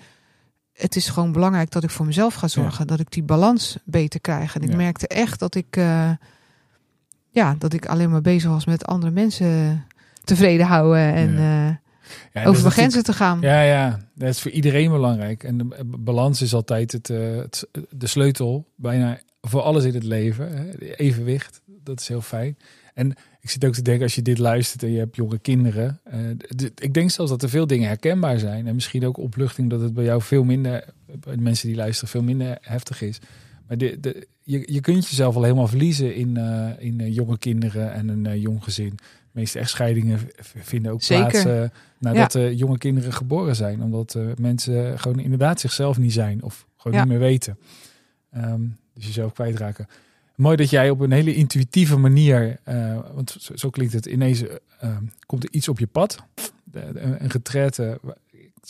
[0.78, 4.22] het is gewoon belangrijk dat ik voor mezelf ga zorgen, dat ik die balans beter
[4.22, 4.56] krijg.
[4.56, 4.76] En ik Ja.
[4.76, 6.12] merkte echt dat ik, eh,
[7.30, 9.86] ja, dat ik alleen maar bezig was met andere mensen
[10.24, 11.80] tevreden houden en Ja.
[12.34, 13.42] eh, over is grenzen te gaan.
[13.42, 15.44] Ja, ja, dat is voor iedereen belangrijk.
[15.44, 19.94] En de b- balans is altijd het, eh, het, de sleutel bijna voor alles in
[19.94, 20.58] het leven.
[20.58, 20.96] Hè.
[20.96, 22.58] Evenwicht, dat is heel fijn.
[22.94, 23.14] En
[23.48, 26.00] ik zit ook te denken, als je dit luistert en je hebt jonge kinderen.
[26.04, 26.20] eh,
[26.76, 28.68] ik denk zelfs dat er veel dingen herkenbaar zijn.
[28.68, 30.86] En misschien ook opluchting dat het bij jou veel minder,
[31.20, 33.20] bij de mensen die luisteren, veel minder heftig is.
[33.68, 37.38] Maar de, de, je, je kunt jezelf al helemaal verliezen in, eh, in eh, jonge
[37.38, 38.90] kinderen en een jong gezin.
[38.98, 41.42] De meeste echtscheidingen vinden ook Zeker.
[41.44, 43.84] plaats nadat de jonge kinderen geboren zijn.
[43.84, 47.04] Omdat mensen gewoon inderdaad zichzelf niet zijn of gewoon Ja.
[47.04, 47.58] niet meer weten.
[48.32, 48.62] Ehm,
[48.94, 49.88] dus jezelf kwijtraken.
[50.38, 54.42] Mooi dat jij op een hele intuïtieve manier, eh, want zo, zo klinkt het, ineens
[54.48, 56.18] eh, ehm, komt er iets op je pad.
[56.64, 58.00] De- de- een retraite,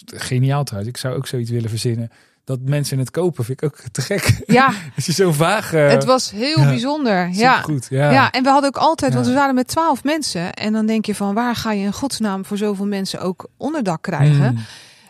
[0.05, 0.93] geniaal trouwens.
[0.93, 2.11] Ik zou ook zoiets willen verzinnen.
[2.43, 4.41] Dat mensen het kopen vind ik ook te gek.
[4.45, 5.73] Ja, Als je zo vaag...
[5.73, 7.29] eh, het was heel ja, bijzonder.
[7.29, 7.61] Ja.
[7.61, 7.87] goed.
[7.89, 8.11] Ja.
[8.11, 8.31] Ja.
[8.31, 10.53] en we hadden ook altijd, want we waren met twaalf mensen.
[10.53, 14.01] En dan denk je van, waar ga je in godsnaam voor zoveel mensen ook onderdak
[14.01, 14.53] krijgen?
[14.53, 14.59] Mm.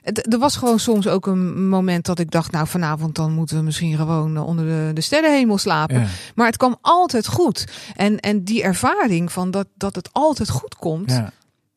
[0.08, 3.58] Het, er was gewoon soms ook een moment dat ik dacht, nou vanavond dan moeten
[3.58, 6.00] we misschien gewoon eh, onder de, de sterrenhemel slapen.
[6.00, 6.08] Ja.
[6.36, 7.66] Maar het kwam altijd goed.
[7.96, 11.32] En, en die ervaring van dat, dat het altijd goed komt, ja.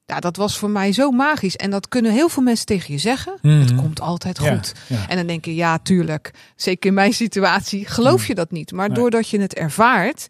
[0.07, 0.21] Ja.
[0.21, 1.57] dat was voor mij zo magisch.
[1.57, 3.39] En dat kunnen heel veel mensen tegen je zeggen.
[3.43, 3.61] Mhm.
[3.61, 4.73] Het komt altijd goed.
[4.87, 5.09] ja.
[5.09, 6.31] En dan denk je, ja, tuurlijk.
[6.57, 8.73] Zeker in mijn situatie geloof je dat niet.
[8.73, 10.27] Maar doordat je het ervaart,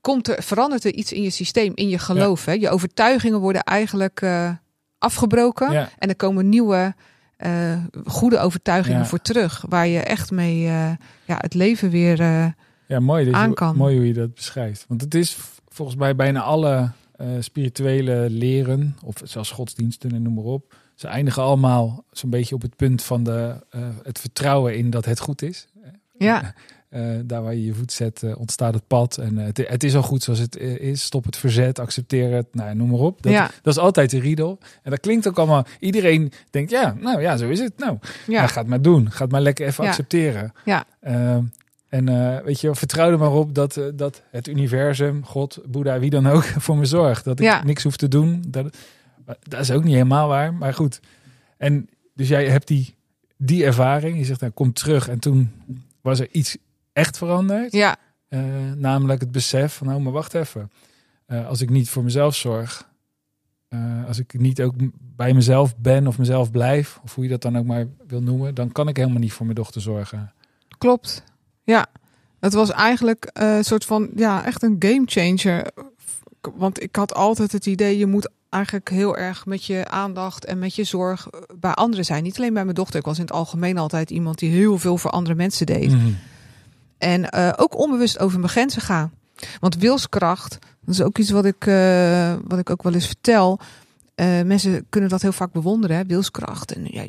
[0.00, 2.44] komt er, verandert er iets in je systeem, in je geloof.
[2.44, 2.52] Hè?
[2.52, 4.50] Je overtuigingen worden eigenlijk eh,
[4.98, 5.72] afgebroken.
[5.72, 5.88] Ja.
[5.98, 6.94] En er komen nieuwe,
[7.36, 9.04] eh, goede overtuigingen Ja.
[9.06, 9.64] voor terug.
[9.68, 10.90] Waar je echt mee eh,
[11.24, 12.20] ja, het leven weer...
[12.20, 12.46] eh,
[12.86, 13.76] Ja, mooi, dat aan je, kan.
[13.76, 14.84] mooi hoe je dat beschrijft.
[14.88, 15.36] Want het is
[15.68, 16.90] volgens mij bijna alle
[17.40, 20.74] spirituele leren, of zelfs godsdiensten en noem maar op.
[20.94, 23.54] Ze eindigen allemaal zo'n beetje op het punt van de,
[24.02, 25.68] het vertrouwen in dat het goed is.
[26.18, 26.54] ja,
[26.88, 29.16] Eh, daar waar je je voet zet, eh, ontstaat het pad.
[29.16, 31.02] En eh, het, het is al goed zoals het is.
[31.02, 32.46] Stop het verzet, accepteer het.
[32.54, 33.22] Nou, noem maar op.
[33.22, 34.58] Dat, ja, dat is altijd de riedel.
[34.82, 35.66] En dat klinkt ook allemaal.
[35.80, 37.78] Iedereen denkt, ja, nou ja, zo is het.
[37.78, 38.46] Nou, ja, ja.
[38.46, 39.10] ga het maar doen.
[39.10, 39.90] Ga het maar lekker even Ja.
[39.90, 40.52] accepteren.
[40.64, 40.84] Ja.
[41.00, 41.42] Ehm,
[41.88, 42.04] en
[42.44, 46.44] weet je, vertrouw er maar op dat, dat het universum, God, Boeddha, wie dan ook,
[46.64, 47.24] voor me zorgt.
[47.24, 47.64] Dat ik Ja.
[47.64, 48.44] niks hoef te doen.
[48.48, 48.76] Dat,
[49.42, 51.00] dat is ook niet helemaal waar, maar goed.
[51.56, 52.94] En dus jij hebt die,
[53.36, 54.18] die ervaring.
[54.18, 55.08] Je zegt, nou, kom terug.
[55.08, 55.50] En toen
[56.00, 56.56] was er iets
[56.98, 57.72] echt veranderd.
[57.72, 57.96] ja,
[58.28, 58.40] Eh,
[58.76, 60.70] namelijk het besef van, nou, maar wacht even.
[61.26, 62.88] Eh, als ik niet voor mezelf zorg,
[63.68, 64.74] eh, als ik niet ook
[65.16, 68.54] bij mezelf ben of mezelf blijf, of hoe je dat dan ook maar wil noemen,
[68.54, 70.32] dan kan ik helemaal niet voor mijn dochter zorgen.
[70.78, 71.22] klopt.
[71.64, 71.86] Ja,
[72.40, 75.66] het was eigenlijk een soort van, ja, echt een game changer.
[76.56, 80.58] Want ik had altijd het idee, je moet eigenlijk heel erg met je aandacht en
[80.58, 81.28] met je zorg
[81.58, 82.22] bij anderen zijn.
[82.22, 82.98] Niet alleen bij mijn dochter.
[82.98, 85.90] Ik was in het algemeen altijd iemand die heel veel voor andere mensen deed.
[85.90, 86.10] Mhm.
[86.98, 89.12] En eh, ook onbewust over mijn grenzen gaan.
[89.60, 93.58] Want wilskracht, dat is ook iets wat ik, eh, wat ik ook wel eens vertel.
[94.14, 96.04] Eh, mensen kunnen dat heel vaak bewonderen, hè?
[96.04, 96.72] wilskracht.
[96.72, 97.06] En, ja,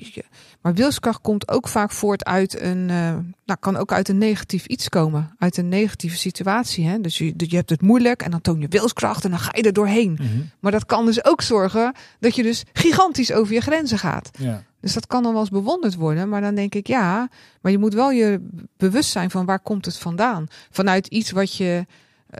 [0.61, 4.89] maar wilskracht komt ook vaak voort uit een, nou, kan ook uit een negatief iets
[4.89, 6.87] komen, uit een negatieve situatie.
[6.87, 7.01] Hè?
[7.01, 9.63] Dus je, je hebt het moeilijk en dan toon je wilskracht en dan ga je
[9.63, 10.11] er doorheen.
[10.11, 10.27] Mhm.
[10.59, 14.29] Maar dat kan dus ook zorgen dat je dus gigantisch over je grenzen gaat.
[14.37, 14.63] Ja.
[14.81, 16.29] Dus dat kan dan wel eens bewonderd worden.
[16.29, 17.29] Maar dan denk ik, ja,
[17.61, 20.47] maar je moet wel je bewust zijn van waar komt het vandaan.
[20.69, 21.85] Vanuit iets wat je,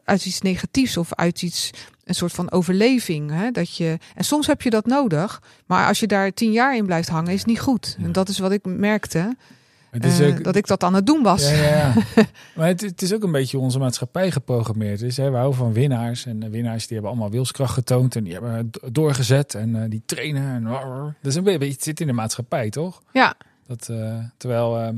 [0.04, 1.72] uit iets negatiefs of uit iets,
[2.04, 3.32] een soort van overleving.
[3.32, 3.52] Hè?
[3.52, 5.42] Dat je, en soms heb je dat nodig.
[5.66, 7.98] Maar als je daar tien jaar in blijft hangen, is het niet goed.
[8.04, 9.36] En dat is wat ik merkte.
[9.92, 11.50] Is eh, dat ik dat aan het doen was.
[11.50, 11.94] ja, ja, ja.
[12.56, 15.18] maar het, het is ook een beetje onze maatschappij geprogrammeerd is.
[15.18, 15.30] Hè?
[15.30, 16.26] We houden van winnaars.
[16.26, 18.16] En de winnaars die hebben allemaal wilskracht getoond.
[18.16, 19.56] En die hebben do- doorgezet.
[19.56, 20.54] En eh, die trainen.
[20.56, 20.64] En,
[21.22, 23.02] dat is een beetje, het zit in de maatschappij, toch?
[23.14, 23.36] Ja,
[23.68, 24.98] Dat, eh, terwijl, ehm,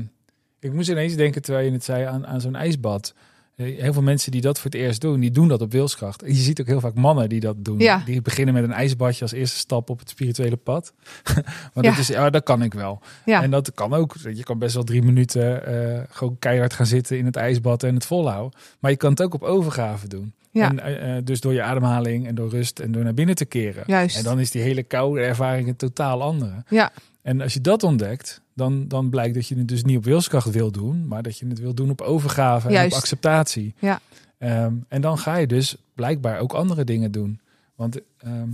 [0.60, 3.14] ik moest ineens denken, terwijl je het zei, aan, aan zo'n ijsbad.
[3.62, 6.22] Heel veel mensen die dat voor het eerst doen, die doen dat op wilskracht.
[6.26, 7.78] Je ziet ook heel vaak mannen die dat doen.
[7.78, 8.02] Ja.
[8.04, 10.92] Die beginnen met een ijsbadje als eerste stap op het spirituele pad.
[11.34, 11.44] maar
[11.84, 11.90] Ja.
[11.90, 13.00] dat is, ja, dat kan ik wel.
[13.24, 14.14] ja, En dat kan ook.
[14.34, 17.94] Je kan best wel drie minuten eh, gewoon keihard gaan zitten in het ijsbad en
[17.94, 18.58] het volhouden.
[18.78, 20.32] Maar je kan het ook op overgave doen.
[20.50, 23.34] ja, En, eh, eh, dus door je ademhaling en door rust en door naar binnen
[23.34, 23.84] te keren.
[23.86, 24.16] juist.
[24.16, 26.64] En dan is die hele koude ervaring een totaal andere.
[26.68, 26.92] Ja,
[27.22, 30.50] En als je dat ontdekt, dan, dan blijkt dat je het dus niet op wilskracht
[30.50, 32.92] wil doen, maar dat je het wil doen op overgave en Juist.
[32.92, 33.74] op acceptatie.
[33.78, 34.00] Ja.
[34.38, 37.40] Ehm, en dan ga je dus blijkbaar ook andere dingen doen.
[37.74, 38.48] Want ehm,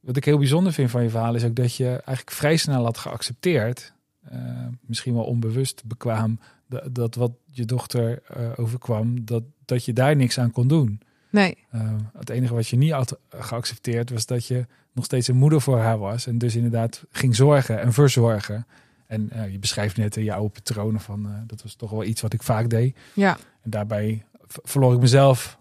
[0.00, 2.84] wat ik heel bijzonder vind van je verhaal is ook dat je eigenlijk vrij snel
[2.84, 3.92] had geaccepteerd,
[4.22, 4.38] eh,
[4.80, 6.38] misschien wel onbewust bekwaam,
[6.68, 11.00] dat, dat wat je dochter eh, overkwam, dat, dat je daar niks aan kon doen.
[11.30, 15.36] nee, Uh, het enige wat je niet had geaccepteerd was dat je nog steeds een
[15.36, 16.26] moeder voor haar was.
[16.26, 18.66] En dus inderdaad ging zorgen en verzorgen.
[19.06, 22.04] En eh, je beschrijft net uh, je oude patronen van, uh, dat was toch wel
[22.04, 22.96] iets wat ik vaak deed.
[23.14, 25.58] ja, En daarbij verloor ik mezelf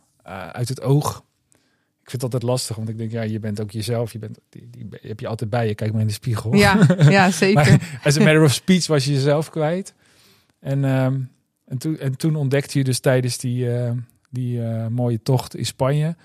[0.52, 1.24] uit het oog.
[2.02, 4.12] Ik vind het altijd lastig, want ik denk, ja, je bent ook jezelf.
[4.12, 5.76] Je, bent, die, die heb je altijd bij je.
[5.76, 6.56] Kijk maar in de spiegel.
[6.56, 7.54] ja, ja zeker.
[7.56, 9.94] maar as a matter of speech was je jezelf kwijt.
[10.60, 11.32] En, um,
[11.66, 13.92] en, toen, en toen ontdekte je dus tijdens die, uh,
[14.30, 16.16] die uh, mooie tocht in Spanje...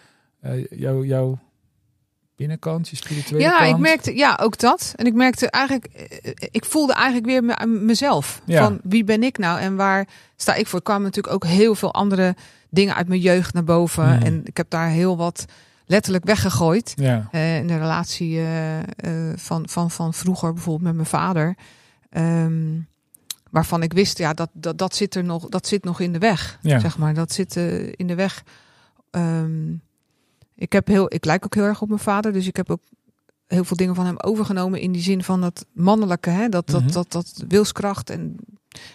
[0.45, 1.39] Uh, jouw, jouw
[2.41, 3.70] binnenkant, je spirituele ja, kant.
[3.70, 4.93] ik merkte, ja, ook dat.
[4.97, 8.43] En ik merkte eigenlijk, eh, ik voelde eigenlijk weer me, mezelf.
[8.45, 8.62] Ja.
[8.62, 10.78] Van wie ben ik nou en waar sta ik voor?
[10.78, 12.34] Er kwamen natuurlijk ook heel veel andere
[12.70, 14.16] dingen uit mijn jeugd naar boven.
[14.16, 14.22] Hmm.
[14.22, 15.45] En ik heb daar heel wat
[15.86, 16.93] letterlijk weggegooid.
[16.97, 17.28] Ja.
[17.32, 18.82] Uh, in de relatie uh, uh,
[19.36, 21.57] van, van, van vroeger, bijvoorbeeld met mijn vader.
[22.11, 22.88] Um,
[23.51, 26.18] waarvan ik wist, ja, dat, dat, dat, zit er nog, dat zit nog in de
[26.18, 26.59] weg.
[26.62, 26.78] Ja.
[26.78, 27.57] Zeg maar, dat zit
[27.97, 28.43] in de weg.
[29.11, 29.82] Um,
[30.61, 32.83] ik, heb heel, ik lijk ook heel erg op mijn vader, dus ik heb ook
[33.47, 36.49] heel veel dingen van hem overgenomen in die zin van dat mannelijke, hè?
[36.49, 36.93] Dat, dat, Mhm.
[36.93, 38.37] dat, dat, dat wilskracht en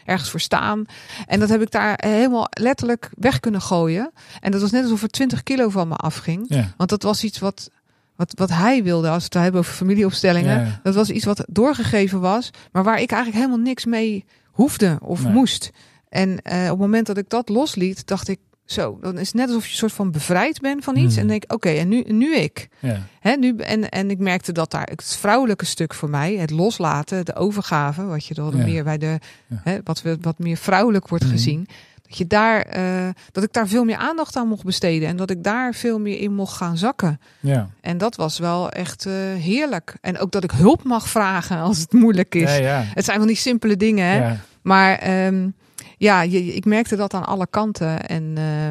[0.06, 0.86] ergens voor staan.
[1.26, 4.12] En dat heb ik daar helemaal letterlijk weg kunnen gooien.
[4.40, 6.46] En dat was net alsof er 20 kilo van me afging.
[6.48, 6.74] Ja.
[6.78, 7.70] Want dat was iets wat,
[8.16, 10.66] wat, wat hij wilde, als we het hebben over familieopstellingen.
[10.66, 10.80] Ja.
[10.84, 15.24] Dat was iets wat doorgegeven was, maar waar ik eigenlijk helemaal niks mee hoefde of
[15.24, 15.34] Nee.
[15.34, 15.72] moest.
[16.10, 19.36] En uh, op het moment dat ik dat losliet, dacht ik, zo, dan is het
[19.36, 21.14] net alsof je een soort van bevrijd bent van iets.
[21.14, 21.22] Hmm.
[21.22, 22.68] En denk ik, oké, en nu, nu ik.
[22.80, 22.98] Ja.
[23.20, 27.26] Hè, nu, en, en ik merkte dat daar het vrouwelijke stuk voor mij, het loslaten,
[27.26, 28.64] de overgave, wat je dan Ja.
[28.66, 29.62] meer bij de, Ja.
[29.64, 31.34] hè, wat, wat meer vrouwelijk wordt Mhm.
[31.34, 31.68] gezien,
[32.08, 35.30] dat je daar, uh, dat ik daar veel meer aandacht aan mocht besteden en dat
[35.30, 37.20] ik daar veel meer in mocht gaan zakken.
[37.40, 37.70] Ja.
[37.82, 39.96] En dat was wel echt uh, heerlijk.
[40.02, 42.52] En ook dat ik hulp mag vragen als het moeilijk is.
[42.94, 44.34] Het zijn van die simpele dingen, hè?
[44.62, 45.54] Maar um,
[45.98, 48.06] ja, je, ik merkte dat aan alle kanten.
[48.08, 48.70] En uh,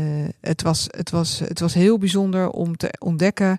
[0.00, 3.56] uh, het, was, het, was, het was heel bijzonder om te ontdekken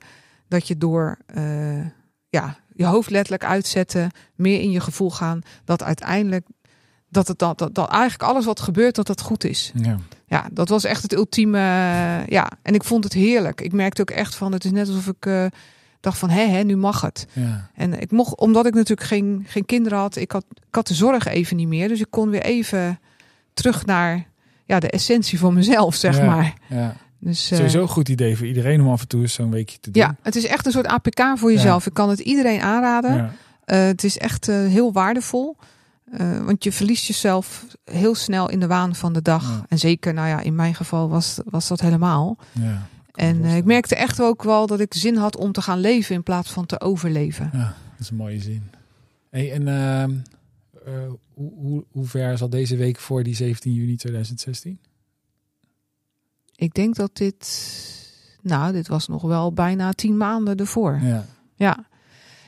[0.47, 1.85] dat je door uh,
[2.29, 6.45] ja, je hoofd letterlijk uitzetten, meer in je gevoel gaan, dat uiteindelijk
[7.09, 9.71] dat het dat, dat, dat eigenlijk alles wat gebeurt, dat dat goed is.
[9.75, 9.97] Ja.
[10.27, 11.57] Ja, dat was echt het ultieme.
[11.57, 13.61] eh, ja, en ik vond het heerlijk.
[13.61, 15.45] Ik merkte ook echt van, het is net alsof ik eh,
[16.01, 17.27] dacht van, hé, hé, nu mag het.
[17.33, 17.69] Ja.
[17.75, 20.93] En ik mocht, omdat ik natuurlijk geen, geen kinderen had, ik had, ik had de
[20.93, 21.87] zorg even niet meer.
[21.87, 22.99] Dus ik kon weer even
[23.53, 24.25] terug naar
[24.65, 26.25] ja, de essentie van mezelf, zeg Ja.
[26.25, 26.53] maar.
[26.69, 26.95] ja.
[27.19, 29.79] Dus, eh, Sowieso een goed idee voor iedereen om af en toe eens zo'n weekje
[29.79, 30.03] te doen.
[30.03, 31.85] ja, het is echt een soort APK voor jezelf.
[31.85, 33.31] Ik kan het iedereen aanraden.
[33.65, 35.57] Eh, het is echt eh, heel waardevol.
[36.45, 39.63] Want je verliest jezelf heel snel in de waan van de dag.
[39.67, 42.37] En zeker, nou ja, in mijn geval was, was dat helemaal.
[42.51, 42.87] Ja.
[43.13, 46.15] En eh, ik merkte echt ook wel dat ik zin had om te gaan leven
[46.15, 47.49] in plaats van te overleven.
[47.53, 48.63] Ja, dat is een mooie zin.
[49.29, 50.11] Hey, en ehm,
[50.85, 54.79] eh, hoe, hoe, hoe ver zat deze week voor die 17 juni 2016?
[56.55, 57.67] Ik denk dat dit,
[58.41, 60.99] nou, dit was nog wel bijna tien maanden ervoor.
[61.01, 61.25] Ja.
[61.55, 61.85] Ja.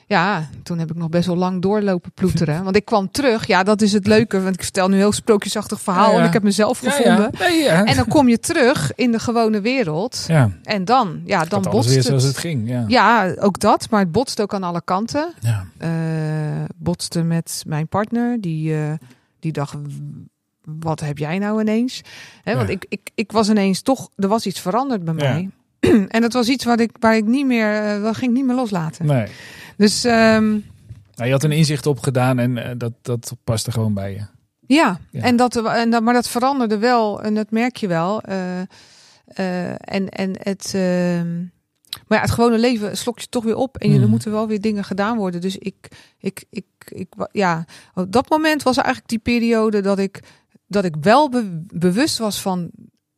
[0.08, 2.64] Ja, toen heb ik nog best wel lang doorlopen ploeteren.
[2.64, 3.48] Want ik kwam terug.
[3.48, 4.42] Ja, dat is het leuke.
[4.42, 6.06] Want ik vertel nu een heel sprookjesachtig verhaal.
[6.10, 6.20] Ja, ja.
[6.20, 7.30] En ik heb mezelf gevonden.
[7.38, 7.48] Ja.
[7.48, 7.68] Nee.
[7.68, 10.26] En dan kom je terug in de gewone wereld.
[10.28, 10.50] ja.
[10.64, 12.06] En dan, ja, dan Dan alles botst weer het.
[12.08, 12.86] zoals het ging.
[12.88, 13.34] Ja.
[13.40, 13.88] Ook dat.
[13.90, 15.34] Maar het botst ook aan alle kanten.
[15.40, 15.66] Ja.
[15.78, 15.90] Eh
[16.76, 18.42] botste met mijn partner.
[18.42, 18.92] Die, eh,
[19.40, 19.76] die dacht,
[20.66, 22.02] wat heb jij nou ineens?
[22.44, 25.50] Hè, Want ik, ik, ik was ineens toch, er was iets veranderd bij mij.
[26.08, 28.46] en dat was iets wat ik, waar ik niet meer, eh, dat ging ik niet
[28.46, 29.06] meer loslaten.
[29.06, 29.28] Nee.
[29.78, 30.50] Dus ehm,
[31.16, 34.26] Nou, je had een inzicht opgedaan en eh, dat, dat paste gewoon bij je.
[34.74, 35.22] ja, Ja.
[35.22, 37.22] En dat, en dat, maar dat veranderde wel.
[37.22, 38.22] En dat merk je wel.
[38.22, 38.62] Eh,
[39.26, 40.72] eh, en, en het...
[40.76, 41.38] ehm,
[42.08, 43.78] maar ja, het gewone leven slokt je toch weer op.
[43.78, 45.42] En er moeten wel weer dingen gedaan worden.
[45.42, 50.20] Dus ik, ik, ik, ik, ja, op dat moment was eigenlijk die periode dat ik,
[50.68, 52.72] dat ik wel be- bewust was van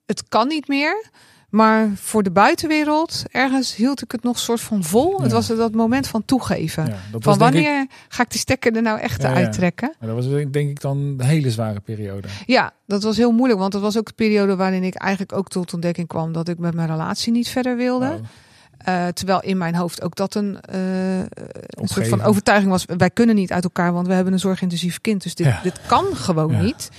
[0.05, 1.09] het kan niet meer.
[1.55, 5.21] Maar voor de buitenwereld, ergens hield ik het nog soort van vol.
[5.21, 6.85] Het was dat moment van toegeven.
[6.85, 9.93] Ja, dat van ik, wanneer ga ik die stekker er nou echt Ja, uittrekken?
[9.99, 12.27] maar dat was denk ik dan een hele zware periode.
[12.45, 13.59] Ja, dat was heel moeilijk.
[13.59, 16.57] Want dat was ook de periode waarin ik eigenlijk ook tot ontdekking kwam dat ik
[16.57, 18.05] met mijn relatie niet verder wilde.
[18.05, 18.21] Nou,
[18.77, 22.85] Eh, terwijl in mijn hoofd ook dat een, eh, een soort van overtuiging was.
[22.97, 25.23] Wij kunnen niet uit elkaar, want we hebben een zorgintensief kind.
[25.23, 26.89] Dus dit, dit kan gewoon niet,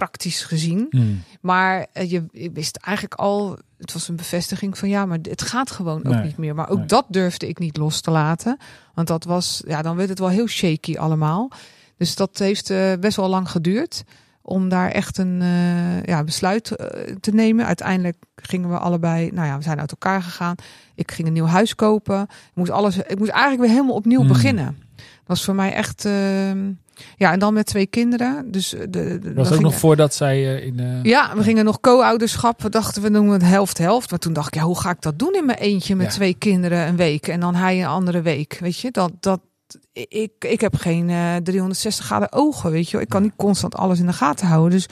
[0.00, 0.86] praktisch gezien.
[0.90, 1.22] hmm.
[1.40, 5.42] Maar eh, je, je wist eigenlijk al, het was een bevestiging van ja, maar het
[5.42, 6.24] gaat gewoon ook Nee.
[6.24, 6.54] niet meer.
[6.54, 6.86] Maar ook Nee.
[6.86, 8.58] dat durfde ik niet los te laten.
[8.94, 11.50] Want dat was, ja, dan werd het wel heel shaky allemaal.
[11.96, 14.02] Dus dat heeft eh, best wel lang geduurd
[14.42, 16.64] om daar echt een eh, ja, besluit
[17.20, 17.66] te nemen.
[17.66, 20.54] Uiteindelijk gingen we allebei, nou ja, we zijn uit elkaar gegaan.
[20.94, 22.22] Ik ging een nieuw huis kopen.
[22.22, 24.28] Ik moest alles, ik moest eigenlijk weer helemaal opnieuw Hmm.
[24.28, 24.78] beginnen.
[24.96, 26.70] Dat was voor mij echt, ehm,
[27.16, 28.50] ja, en dan met twee kinderen.
[28.50, 30.78] Dus de, de, Was we het ook gingen- nog voordat zij eh, in...
[30.80, 32.62] eh, ja, we gingen nog co-ouderschap.
[32.62, 34.10] We dachten we doen het helft-helft.
[34.10, 36.12] Maar toen dacht ik, ja, hoe ga ik dat doen in mijn eentje met Ja.
[36.12, 38.56] twee kinderen een week en dan hij een andere week?
[38.60, 39.40] Weet je, dat, dat,
[39.92, 43.00] ik, ik heb geen eh 360 graden ogen, weet je.
[43.00, 44.70] Ik kan niet constant alles in de gaten houden.
[44.70, 44.86] Dus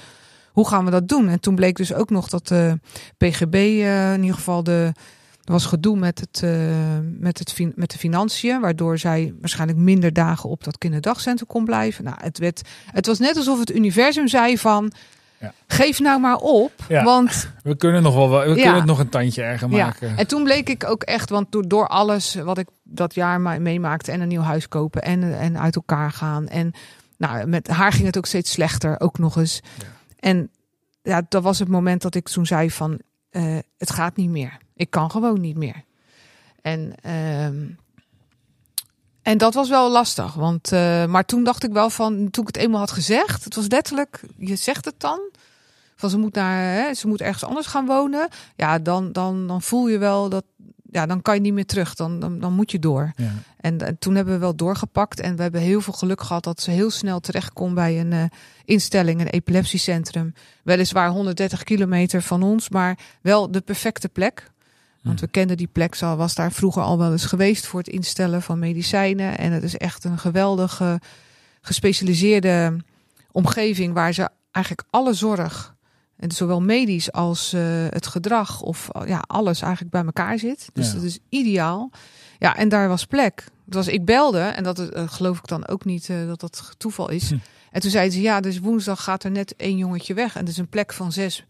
[0.53, 1.29] hoe gaan we dat doen?
[1.29, 2.79] En toen bleek dus ook nog dat de
[3.19, 4.93] PGB eh, in ieder geval de...
[5.45, 6.51] Er was gedoe met, het, eh,
[7.19, 12.05] met, het, met de financiën, waardoor zij waarschijnlijk minder dagen op dat kinderdagcentrum kon blijven.
[12.05, 14.93] Nou, het, werd, het was net alsof het universum zei van,
[15.39, 15.53] Ja.
[15.67, 17.05] geef nou maar op, Ja.
[17.05, 18.55] want We kunnen nog wel, we Ja.
[18.55, 19.85] kunnen het nog een tandje erger ja.
[19.85, 20.17] maken.
[20.17, 23.59] En toen bleek ik ook echt, want door, door alles wat ik dat jaar ma-
[23.59, 26.49] meemaakte en een nieuw huis kopen en, en uit elkaar gaan.
[26.49, 26.73] En
[27.19, 29.61] nou, met haar ging het ook steeds slechter, ook nog eens.
[29.79, 29.85] Ja.
[30.19, 30.51] En
[31.03, 32.99] ja, dat was het moment dat ik toen zei van,
[33.31, 34.63] eh, het gaat niet meer.
[34.77, 35.85] Ik kan gewoon niet meer.
[36.63, 37.67] En, ehm,
[39.23, 42.55] en dat was wel lastig, want, eh, maar toen dacht ik wel van, toen ik
[42.55, 45.21] het eenmaal had gezegd, het was letterlijk, je zegt het dan,
[45.97, 49.63] van ze moet naar, hè, ze moet ergens anders gaan wonen ja, dan, dan, dan
[49.63, 50.45] voel je wel dat,
[50.95, 51.95] ja, dan kan je niet meer terug.
[51.95, 53.13] Dan, dan, dan moet je door.
[53.17, 53.33] Ja.
[53.61, 56.71] En, toen hebben we wel doorgepakt en we hebben heel veel geluk gehad dat ze
[56.71, 58.25] heel snel terecht kon bij een eh,
[58.65, 60.35] instelling, een epilepsiecentrum.
[60.63, 64.51] Weliswaar 130 kilometer van ons, maar wel de perfecte plek.
[65.05, 67.89] Want we kenden die plek, ze was daar vroeger al wel eens geweest voor het
[67.89, 69.39] instellen van medicijnen.
[69.39, 71.01] En het is echt een geweldige,
[71.61, 72.77] gespecialiseerde
[73.33, 75.75] omgeving waar ze eigenlijk alle zorg,
[76.17, 80.69] en zowel medisch als eh, het gedrag of eh, ja, alles eigenlijk bij elkaar zit.
[80.73, 80.95] Dus Ja.
[80.95, 81.91] dat is ideaal.
[82.39, 83.45] Ja, en daar was plek.
[83.65, 87.11] Het was, ik belde en dat eh, geloof ik dan ook niet dat dat toeval
[87.11, 87.31] is.
[87.31, 87.39] Hm.
[87.71, 90.35] En toen zeiden ze, ja, dus woensdag gaat er net één jongetje weg.
[90.35, 91.45] En het is een plek van zes,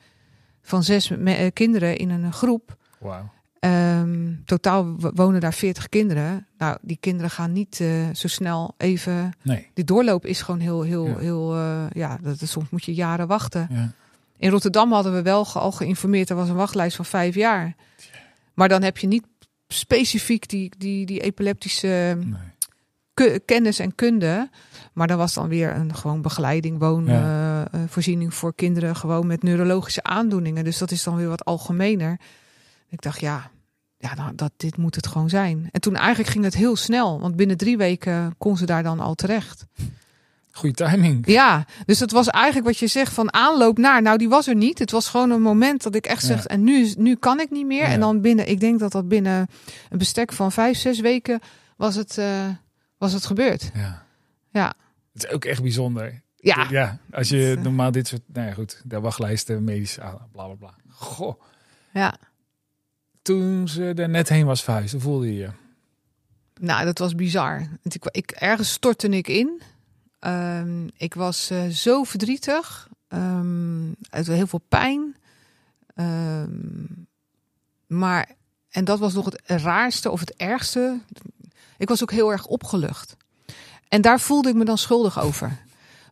[0.62, 1.10] van zes
[1.52, 2.76] kinderen in een groep.
[2.98, 3.30] Wauw.
[3.64, 6.46] Ehm, totaal wonen daar 40 kinderen.
[6.58, 9.32] Nou, die kinderen gaan niet eh, zo snel even.
[9.42, 9.70] Nee.
[9.74, 11.18] Die doorloop is gewoon heel, heel, Ja.
[11.18, 11.54] heel.
[11.54, 13.68] eh, ja, dat, dat- soms moet je jaren wachten.
[13.70, 13.92] Ja.
[14.38, 16.30] In Rotterdam hadden we wel al geïnformeerd.
[16.30, 17.74] Er was een wachtlijst van vijf jaar.
[18.54, 19.24] Maar dan heb je niet
[19.68, 22.34] specifiek die, die, die epileptische Nee.
[23.14, 24.50] ku- kennis en kunde.
[24.92, 27.68] Maar dan was dan weer een gewoon begeleiding, woon, Ja.
[27.88, 30.64] voorziening voor kinderen gewoon met neurologische aandoeningen.
[30.64, 32.20] Dus dat is dan weer wat algemener.
[32.88, 33.50] Ik dacht, ja,
[34.04, 35.68] ja nou, dat, dit moet het gewoon zijn.
[35.72, 39.00] En toen eigenlijk ging het heel snel, want binnen drie weken kon ze daar dan
[39.00, 39.66] al terecht.
[40.50, 41.26] Goeie timing.
[41.26, 44.02] Ja, dus het was eigenlijk wat je zegt van aanloop naar.
[44.02, 44.78] Nou, die was er niet.
[44.78, 46.26] Het was gewoon een moment dat ik echt Ja.
[46.28, 47.82] zeg, en nu, nu kan ik niet meer.
[47.82, 47.88] Ja.
[47.88, 49.46] En dan binnen, ik denk dat dat binnen
[49.90, 51.40] een bestek van vijf, zes weken
[51.76, 52.48] was het, eh,
[52.98, 53.70] was het gebeurd.
[53.74, 54.02] Ja.
[54.50, 54.74] Ja.
[55.12, 56.22] Het is ook echt bijzonder.
[56.36, 60.14] Ja, Ja, als je eh, normaal dit soort, nou ja goed, de wachtlijsten, medisch, ah,
[60.32, 60.74] bla bla bla.
[60.90, 61.40] Goh,
[61.92, 62.14] ja.
[63.24, 65.50] Toen ze er net heen was verhuisd, hoe voelde je je?
[66.60, 67.68] Nou, dat was bizar.
[67.82, 69.62] Ik, ik, ergens stortte ik in.
[70.18, 72.88] Ehm, ik was eh, zo verdrietig.
[73.08, 73.74] Ehm
[74.14, 75.16] uit heel veel pijn.
[75.94, 76.84] Ehm,
[77.86, 78.30] maar,
[78.70, 81.00] en dat was nog het raarste of het ergste.
[81.78, 83.16] Ik was ook heel erg opgelucht.
[83.88, 85.62] En daar voelde ik me dan schuldig over.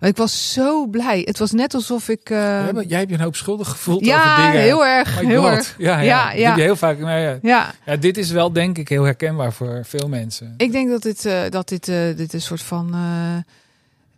[0.09, 1.23] Ik was zo blij.
[1.25, 2.29] Het was net alsof ik.
[2.29, 4.61] Jij hebt- jij hebt je een hoop schuldig gevoeld over ja, dingen.
[4.63, 5.21] heel erg.
[5.23, 5.51] My heel God.
[5.51, 5.75] erg.
[5.79, 6.33] Ja, ja.
[6.33, 6.99] Ja, je heel vaak.
[6.99, 10.55] Maar ja, Ja, dit is wel denk ik heel herkenbaar voor veel mensen.
[10.57, 12.87] Ik denk dat dit, eh, dat dit, eh, dit een soort van.
[12.95, 13.37] eh,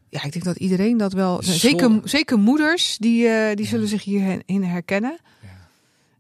[0.09, 1.43] ja, ik denk dat iedereen dat wel.
[1.43, 5.19] Zeker, zeker moeders, die, die zullen zich hierin herkennen.
[5.43, 5.49] Ja.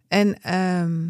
[0.09, 1.03] En, ehm,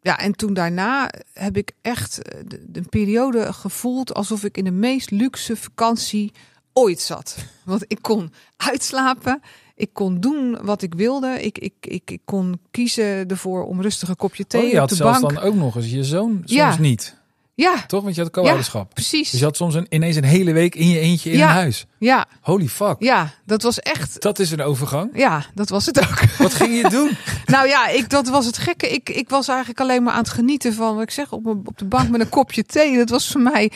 [0.00, 2.20] ja, en toen daarna heb ik echt
[2.66, 6.32] de periode gevoeld alsof ik in de meest luxe vakantie
[6.78, 7.36] ooit zat.
[7.64, 9.42] Want ik kon uitslapen.
[9.76, 11.42] Ik kon doen wat ik wilde.
[11.44, 14.78] Ik, ik, ik, ik kon kiezen ervoor om rustig een kopje thee oh, je op
[14.80, 15.34] had de zelfs bank.
[15.34, 16.76] dan ook nog eens je zoon soms Ja.
[16.78, 17.16] niet.
[17.54, 18.02] Ja, Toch?
[18.02, 18.94] Want je had co-ouderschap.
[18.94, 19.30] precies.
[19.30, 21.48] Dus je had soms een, ineens een hele week in je eentje in Ja.
[21.48, 21.86] een huis.
[21.98, 22.96] Ja, Holy fuck.
[22.98, 25.10] ja, dat was echt Dat is een overgang.
[25.14, 26.20] Ja, dat was het ook.
[26.44, 27.16] Wat ging je doen?
[27.54, 28.88] nou ja, ik, dat was het gekke.
[28.88, 31.78] Ik, ik was eigenlijk alleen maar aan het genieten van wat ik zeg op, op
[31.78, 32.96] de bank met een kopje thee.
[32.96, 33.72] Dat was voor mij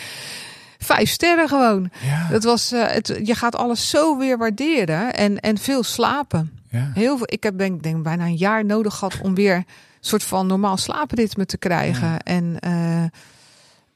[0.83, 1.91] vijf sterren gewoon.
[2.05, 2.29] Ja.
[2.31, 6.59] Dat was, eh, het, je gaat alles zo weer waarderen en, en veel slapen.
[6.71, 6.91] ja.
[6.95, 7.27] Heel veel.
[7.31, 9.65] Ik heb denk, denk bijna een jaar nodig gehad om weer een
[10.01, 12.09] soort van normaal slaapritme te krijgen.
[12.09, 12.19] Ja.
[12.19, 13.05] En eh,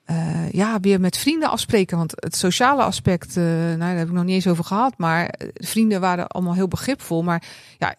[0.04, 1.96] eh, ja, weer met vrienden afspreken.
[1.96, 4.98] Want het sociale aspect, nou, daar heb ik nog niet eens over gehad.
[4.98, 7.22] Maar vrienden waren allemaal heel begripvol.
[7.22, 7.42] Maar
[7.78, 7.94] ja,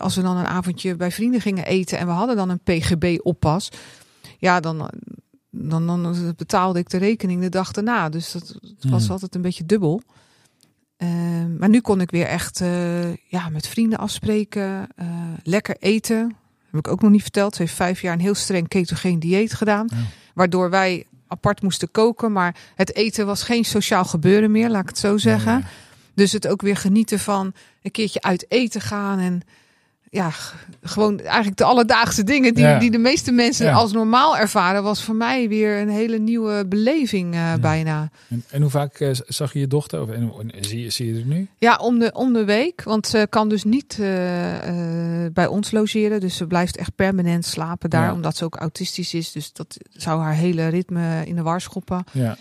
[0.00, 3.68] als we dan een avondje bij vrienden gingen eten en we hadden dan een PGB-oppas.
[4.38, 4.90] Ja, dan,
[5.54, 8.08] dan, dan betaalde ik de rekening de dag daarna.
[8.08, 9.10] Dus dat was Hmm.
[9.10, 10.02] altijd een beetje dubbel.
[10.96, 14.88] Ehm, maar nu kon ik weer echt eh, ja, met vrienden afspreken.
[14.96, 15.06] eh,
[15.42, 16.36] lekker eten.
[16.70, 17.54] Heb ik ook nog niet verteld.
[17.54, 19.88] Ze heeft vijf jaar een heel streng ketogeen dieet gedaan.
[19.90, 19.96] Ja.
[20.34, 22.32] Waardoor wij apart moesten koken.
[22.32, 25.64] Maar het eten was geen sociaal gebeuren meer, laat ik het zo zeggen.
[26.14, 29.18] Dus het ook weer genieten van een keertje uit eten gaan.
[29.18, 29.40] En
[30.14, 30.30] ja,
[30.82, 32.78] gewoon eigenlijk de alledaagse dingen die, Ja.
[32.78, 33.72] die de meeste mensen Ja.
[33.72, 34.82] als normaal ervaren.
[34.82, 38.10] Was voor mij weer een hele nieuwe beleving eh, bijna.
[38.28, 40.02] En, en hoe vaak eh, zag je je dochter?
[40.02, 41.48] Of, en, en zie, je, zie je het nu?
[41.58, 42.82] Ja, om de, om de week.
[42.82, 44.06] Want ze kan dus niet eh,
[45.32, 46.20] bij ons logeren.
[46.20, 48.12] Dus ze blijft echt permanent slapen daar.
[48.12, 49.32] Omdat ze ook autistisch is.
[49.32, 52.04] Dus dat zou haar hele ritme in de war schoppen.
[52.12, 52.36] Ja,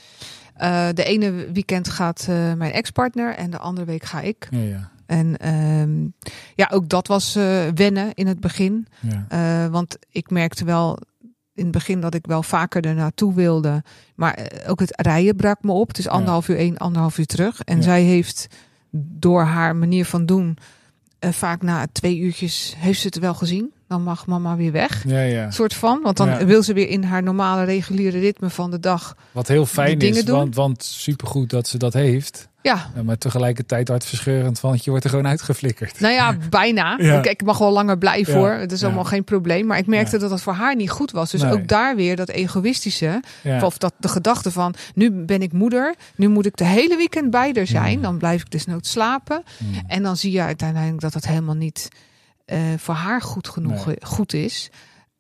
[0.94, 2.26] de ene weekend gaat
[2.58, 3.36] mijn ex-partner.
[3.36, 4.48] En de andere week ga ik.
[4.52, 4.90] ja, ja.
[5.12, 6.08] En ehm,
[6.56, 8.88] ja, ook dat was eh, wennen in het begin.
[9.00, 9.26] ja.
[9.66, 10.98] Eh, want ik merkte wel
[11.54, 13.84] in het begin dat ik wel vaker er naartoe wilde.
[14.16, 15.88] Maar eh, ook het rijden brak me op.
[15.88, 17.62] Het is anderhalf uur één, anderhalf uur terug.
[17.62, 17.84] En Ja.
[17.84, 18.48] zij heeft
[18.92, 20.58] door haar manier van doen...
[21.20, 23.72] vaak na twee uurtjes heeft ze het wel gezien.
[23.92, 25.04] Dan mag mama weer weg.
[25.08, 25.52] ja, ja.
[25.52, 26.00] Soort van.
[26.04, 26.46] Want dan Ja.
[26.46, 29.16] wil ze weer in haar normale reguliere ritme van de dag.
[29.32, 30.36] Wat heel fijn is, doen.
[30.36, 32.50] want, want supergoed dat ze dat heeft.
[32.62, 36.00] Ja, Maar tegelijkertijd hartverscheurend, want je wordt er gewoon uitgeflikkerd.
[36.00, 36.96] nou ja, bijna.
[37.02, 37.24] Ja.
[37.24, 38.40] Ik, mag wel langer blijven Ja.
[38.40, 38.52] hoor.
[38.52, 38.86] Het is Ja.
[38.86, 39.66] allemaal geen probleem.
[39.66, 41.32] Maar ik merkte dat dat voor haar niet goed was.
[41.32, 41.52] Dus Nee.
[41.52, 43.22] ook daar weer dat egoïstische.
[43.62, 47.30] Of dat de gedachte van, nu ben ik moeder, nu moet ik de hele weekend
[47.32, 47.96] bij haar zijn.
[47.98, 48.02] Mm.
[48.04, 49.44] Dan blijf ik desnoods slapen.
[49.58, 49.74] Mm.
[49.88, 51.88] En dan zie je uiteindelijk dat dat helemaal niet
[52.46, 53.96] eh, voor haar goed genoeg Nee.
[54.02, 54.70] goed is.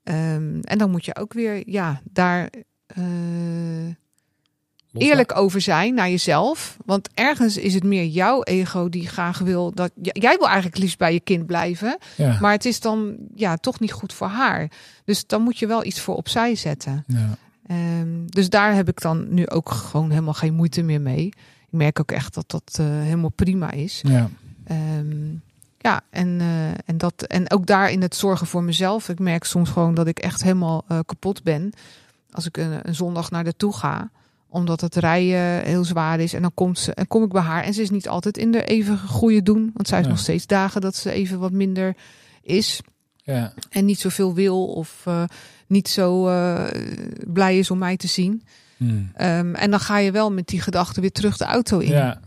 [0.03, 2.49] Ehm, en dan moet je ook weer, ja, daar
[2.88, 3.03] eh,
[4.93, 6.78] eerlijk over zijn naar jezelf.
[6.86, 9.91] Want ergens is het meer jouw ego die graag wil dat.
[10.01, 11.97] Jij wil eigenlijk liefst bij je kind blijven.
[12.17, 12.38] Ja.
[12.41, 14.72] Maar het is dan ja, toch niet goed voor haar.
[15.05, 17.03] Dus dan moet je wel iets voor opzij zetten.
[17.07, 17.38] Ja.
[17.67, 21.26] Ehm, dus daar heb ik dan nu ook gewoon helemaal geen moeite meer mee.
[21.26, 23.99] Ik merk ook echt dat dat eh, helemaal prima is.
[24.07, 24.30] Ja.
[24.65, 25.34] Ehm,
[25.82, 29.09] ja, en, eh, en, dat, en ook daarin het zorgen voor mezelf.
[29.09, 31.71] Ik merk soms gewoon dat ik echt helemaal eh, kapot ben.
[32.32, 34.09] Als ik een, een zondag naar de toe ga.
[34.49, 36.34] Omdat het rijden heel zwaar is.
[36.34, 37.63] En dan komt ze, en kom ik bij haar.
[37.63, 39.71] En ze is niet altijd in de even goede doen.
[39.73, 40.15] Want zij heeft Ja.
[40.15, 41.95] nog steeds dagen dat ze even wat minder
[42.41, 42.82] is.
[43.15, 43.53] Ja.
[43.69, 44.65] En niet zoveel wil.
[44.65, 45.23] Of eh,
[45.67, 46.23] niet zo
[47.27, 48.43] blij is om mij te zien.
[48.77, 49.11] Mm.
[49.13, 51.89] Ehm, en dan ga je wel met die gedachte weer terug de auto in.
[51.91, 52.19] ja.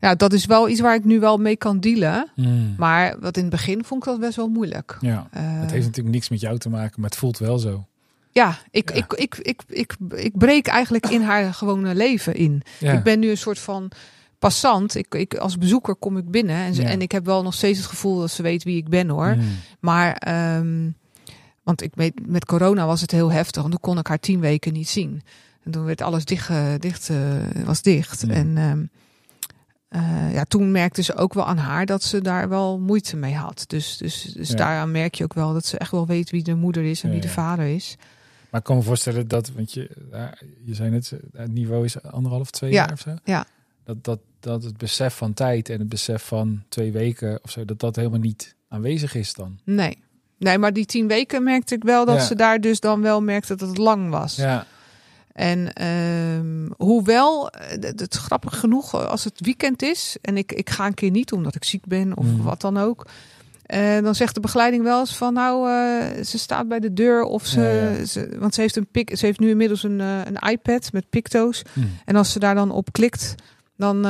[0.00, 2.30] Ja, dat is wel iets waar ik nu wel mee kan dealen.
[2.34, 2.74] Mm.
[2.78, 4.96] Maar wat in het begin vond ik dat best wel moeilijk.
[5.00, 7.86] Ja, Eh, het heeft natuurlijk niks met jou te maken, maar het voelt wel zo.
[8.32, 8.96] ja, ik, Ja.
[8.96, 12.62] Ik, ik, ik, ik, ik breek eigenlijk in haar gewone leven in.
[12.78, 12.92] Ja.
[12.92, 13.90] Ik ben nu een soort van
[14.38, 14.94] passant.
[14.94, 16.88] Ik, ik, als bezoeker kom ik binnen en, ze, Ja.
[16.88, 19.34] en ik heb wel nog steeds het gevoel dat ze weet wie ik ben hoor.
[19.36, 19.42] Mm.
[19.80, 20.90] Maar, ehm,
[21.62, 23.64] want ik weet, met corona was het heel heftig.
[23.64, 25.22] En toen kon ik haar tien weken niet zien.
[25.64, 27.16] En toen werd alles dicht, eh, dicht eh,
[27.64, 28.24] was dicht.
[28.26, 28.32] Ja.
[28.34, 28.82] En ehm,
[29.88, 33.34] eh, ja, toen merkte ze ook wel aan haar dat ze daar wel moeite mee
[33.34, 33.64] had.
[33.66, 34.54] Dus, dus, dus Ja.
[34.56, 37.08] daaraan merk je ook wel dat ze echt wel weet wie de moeder is en
[37.08, 37.96] Ja, wie de vader is.
[38.50, 39.90] Maar ik kan me voorstellen dat, want je,
[40.64, 43.14] je zei net, het niveau is anderhalf, twee Ja, jaar of zo.
[43.24, 43.44] ja.
[43.84, 47.64] Dat, dat, dat het besef van tijd en het besef van twee weken of zo,
[47.64, 49.58] dat dat helemaal niet aanwezig is dan.
[49.64, 49.98] Nee.
[50.38, 53.56] Nee, maar die tien weken merkte ik wel dat ze daar dus dan wel merkte
[53.56, 54.36] dat het lang was.
[54.36, 54.66] Ja,
[55.38, 60.52] En ehm, hoewel, eh, het, het grappig genoeg, eh, als het weekend is en ik,
[60.52, 62.42] ik ga een keer niet omdat ik ziek ben of Mm.
[62.42, 63.06] wat dan ook.
[63.66, 65.68] eh, dan zegt de begeleiding wel eens van nou,
[66.24, 68.04] ze staat bij de deur of ze, Ja, ja.
[68.04, 71.62] ze want ze heeft een pik, ze heeft nu inmiddels een, een iPad met picto's.
[71.72, 71.80] Hm.
[72.04, 73.34] En als ze daar dan op klikt,
[73.76, 74.06] dan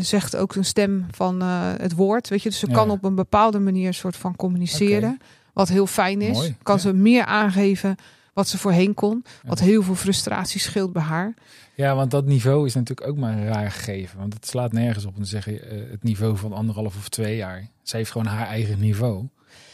[0.00, 1.40] zegt ook een stem van
[1.80, 2.28] het woord.
[2.28, 2.72] Weet je, dus ze Ja.
[2.74, 5.18] kan op een bepaalde manier een soort van communiceren.
[5.52, 6.36] Wat heel fijn is.
[6.36, 7.96] Mooi, kan ze meer aangeven
[8.32, 9.24] wat ze voorheen kon.
[9.46, 11.34] Wat heel veel frustratie scheelt bij haar.
[11.74, 14.18] ja, want dat niveau is natuurlijk ook maar een raar gegeven.
[14.18, 17.36] Want het slaat nergens op om te zeggen eh, het niveau van anderhalf of twee
[17.36, 17.68] jaar.
[17.82, 19.28] Zij heeft gewoon haar eigen niveau.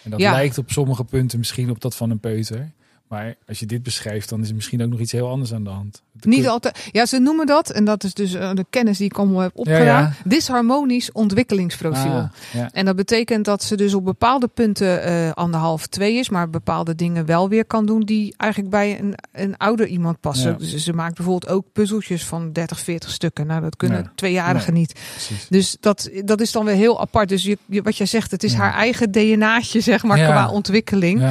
[0.04, 0.30] En dat Ja.
[0.30, 2.70] lijkt op sommige punten misschien op dat van een peuter.
[3.08, 5.64] Maar als je dit beschrijft, dan is er misschien ook nog iets heel anders aan
[5.64, 6.02] de hand.
[6.20, 6.88] Niet altijd.
[6.92, 9.50] Ja, ze noemen dat, en dat is dus eh, de kennis die ik allemaal heb
[9.54, 10.12] opgedaan, ja.
[10.24, 12.12] disharmonisch ontwikkelingsprofiel.
[12.12, 12.68] Ah, ja.
[12.72, 16.94] En dat betekent dat ze dus op bepaalde punten eh, anderhalf, twee is, maar bepaalde
[16.94, 20.58] dingen wel weer kan doen die eigenlijk bij een, een ouder iemand passen.
[20.58, 23.46] Dus ze maakt bijvoorbeeld ook puzzeltjes van 30, 40 stukken.
[23.46, 24.12] Nou, dat kunnen Ja.
[24.14, 24.92] tweejarigen niet.
[25.12, 25.46] Precies.
[25.48, 27.28] Dus dat, dat is dan weer heel apart.
[27.28, 31.22] Dus je, je- wat jij zegt, het is haar eigen DNA'tje, zeg maar, qua ontwikkeling.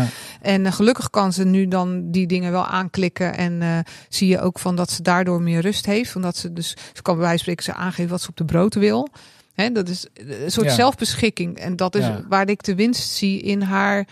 [0.42, 3.38] En eh, gelukkig kan ze nu dan die dingen wel aanklikken.
[3.38, 6.16] En zie je ook van dat ze daardoor meer rust heeft.
[6.16, 8.46] Omdat ze dus, ze kan bij wijze van spreken ze aangeven wat ze op de
[8.46, 9.08] brood wil.
[9.54, 10.06] Hè, dat is
[10.44, 10.74] een soort Ja.
[10.74, 11.58] zelfbeschikking.
[11.58, 12.22] En dat is Ja.
[12.30, 14.08] waar ik de winst zie in haar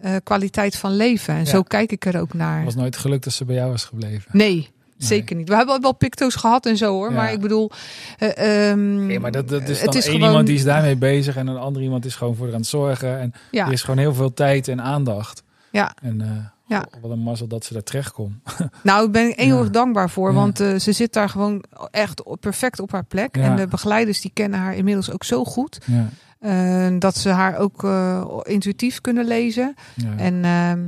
[0.00, 1.34] eh, kwaliteit van leven.
[1.34, 1.46] En Ja.
[1.46, 2.56] zo kijk ik er ook naar.
[2.56, 4.30] Het was nooit gelukt dat ze bij jou was gebleven.
[4.32, 5.48] Nee, zeker niet.
[5.48, 7.08] We hebben wel picto's gehad en zo hoor.
[7.10, 7.14] Ja.
[7.16, 7.70] Maar ik bedoel...
[8.18, 10.96] eh, Nee, maar dat, dat is het dan is één gewoon- iemand die is daarmee
[10.96, 13.18] bezig en een ander iemand is gewoon voor haar aan het zorgen.
[13.20, 15.42] En ja, er is gewoon heel veel tijd en aandacht.
[15.70, 15.94] ja.
[16.02, 16.28] En eh,
[16.70, 16.86] Ja.
[17.00, 18.34] wat een mazzel dat ze daar terecht komt.
[18.82, 19.70] Nou, ik ben eeuwig Ja.
[19.72, 20.32] dankbaar voor.
[20.32, 23.36] Want eh, ze zit daar gewoon echt perfect op haar plek.
[23.36, 25.78] En de begeleiders die kennen haar inmiddels ook zo goed.
[25.86, 26.08] Ja.
[26.38, 29.74] eh, dat ze haar ook eh, intuïtief kunnen lezen.
[30.16, 30.80] En ehm,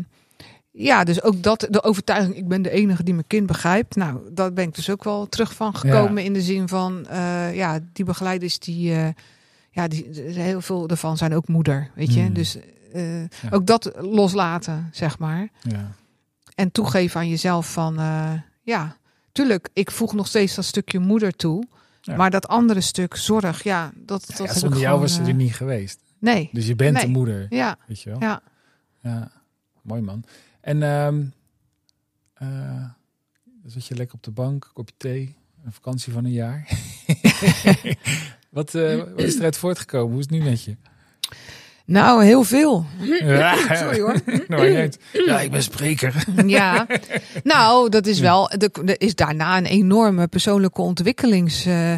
[0.71, 3.97] ja, dus ook dat, de overtuiging, ik ben de enige die mijn kind begrijpt.
[3.97, 6.25] Nou, daar ben ik dus ook wel terug van gekomen.
[6.25, 7.07] In de zin van,
[7.53, 8.93] ja, die begeleiders die,
[9.71, 12.21] ja, die, heel veel daarvan zijn ook moeder, weet je.
[12.21, 12.33] Mm.
[12.33, 12.57] Dus
[12.93, 15.49] eh, ook dat loslaten, zeg maar.
[15.63, 15.91] ja.
[16.55, 18.33] En toegeven aan jezelf van, eh,
[18.63, 18.97] ja,
[19.33, 21.67] tuurlijk, ik voeg nog steeds dat stukje moeder toe.
[22.01, 22.17] Ja.
[22.17, 25.35] Maar dat andere stuk zorg, ja, dat, dat zonder jou gewoon, was ze eh, er
[25.35, 26.01] niet geweest.
[26.19, 27.05] Nee, Dus je bent Nee.
[27.05, 28.21] de moeder, ja, weet je wel.
[28.21, 28.43] ja.
[29.01, 29.31] Ja,
[29.83, 30.25] mooi man.
[30.61, 32.49] En eh,
[33.45, 36.69] dan zit je lekker op de bank, kopje thee, een vakantie van een jaar.
[38.51, 40.11] wat, eh, wat is eruit voortgekomen?
[40.11, 40.77] Hoe is het nu met je?
[41.93, 42.87] Nou, heel veel.
[43.25, 43.57] Ja.
[43.77, 44.15] Sorry hoor.
[44.49, 44.89] Nou,
[45.27, 46.15] ja, ik ben spreker.
[46.47, 46.87] Ja,
[47.43, 48.51] nou, dat is wel.
[48.51, 51.67] Er is daarna een enorme persoonlijke ontwikkelings.
[51.67, 51.95] eh,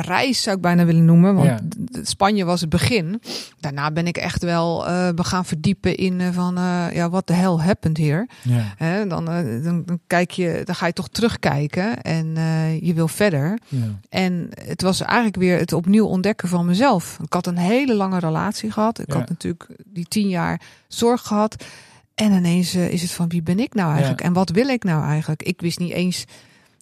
[0.00, 1.34] reis zou ik bijna willen noemen.
[1.34, 1.58] Want Ja.
[2.02, 3.22] Spanje was het begin.
[3.60, 4.84] Daarna ben ik echt wel
[5.16, 8.28] gaan verdiepen in eh, van eh, ja, wat de hell happened hier.
[8.42, 12.34] Ja, Hè, dan, dan, dan kijk je, dan ga je toch terugkijken en
[12.80, 13.58] je wil verder.
[13.68, 17.18] ja, En het was eigenlijk weer het opnieuw ontdekken van mezelf.
[17.24, 18.98] Ik had een hele lange relatie gehad.
[18.98, 21.64] Ik had natuurlijk die tien jaar zorg gehad.
[22.14, 24.20] En ineens is het van wie ben ik nou eigenlijk?
[24.20, 25.42] En wat wil ik nou eigenlijk?
[25.42, 26.24] Ik wist niet eens,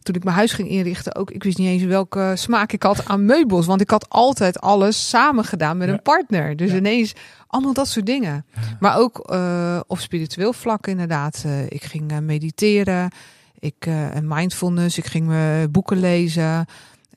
[0.02, 3.06] toen ik mijn huis ging inrichten, ook ik wist niet eens welke smaak ik had
[3.06, 3.66] aan meubels.
[3.66, 5.94] Want ik had altijd alles samen gedaan met Ja.
[5.94, 6.56] een partner.
[6.56, 6.76] Dus Ja.
[6.76, 7.12] ineens
[7.46, 8.44] allemaal dat soort dingen.
[8.54, 8.60] Ja.
[8.80, 11.42] Maar ook eh, op spiritueel vlak inderdaad.
[11.46, 13.10] Eh, ik ging eh, mediteren.
[13.58, 13.88] Ik,
[14.22, 14.98] mindfulness.
[14.98, 16.66] Ik ging me boeken lezen.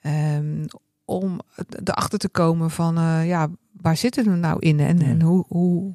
[0.01, 0.65] Ehm,
[1.05, 1.39] om
[1.84, 3.47] erachter te komen van, ja,
[3.81, 4.79] waar zitten we nou in?
[4.79, 5.93] En, en hoe, hoe,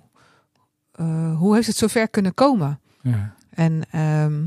[1.36, 2.80] hoe heeft het zover kunnen komen?
[3.02, 3.34] ja.
[3.50, 4.42] En ehm,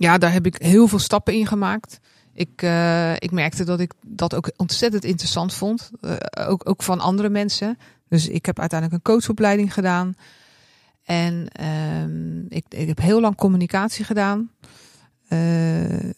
[0.00, 2.00] ja, daar heb ik heel veel stappen in gemaakt.
[2.32, 5.90] Ik, eh, ik merkte dat ik dat ook ontzettend interessant vond.
[6.00, 6.16] Eh,
[6.48, 7.78] ook, ook van andere mensen.
[8.08, 10.14] Dus ik heb uiteindelijk een coachopleiding gedaan.
[11.04, 14.50] En ehm, ik, ik heb heel lang communicatie gedaan.
[15.30, 15.38] Eh,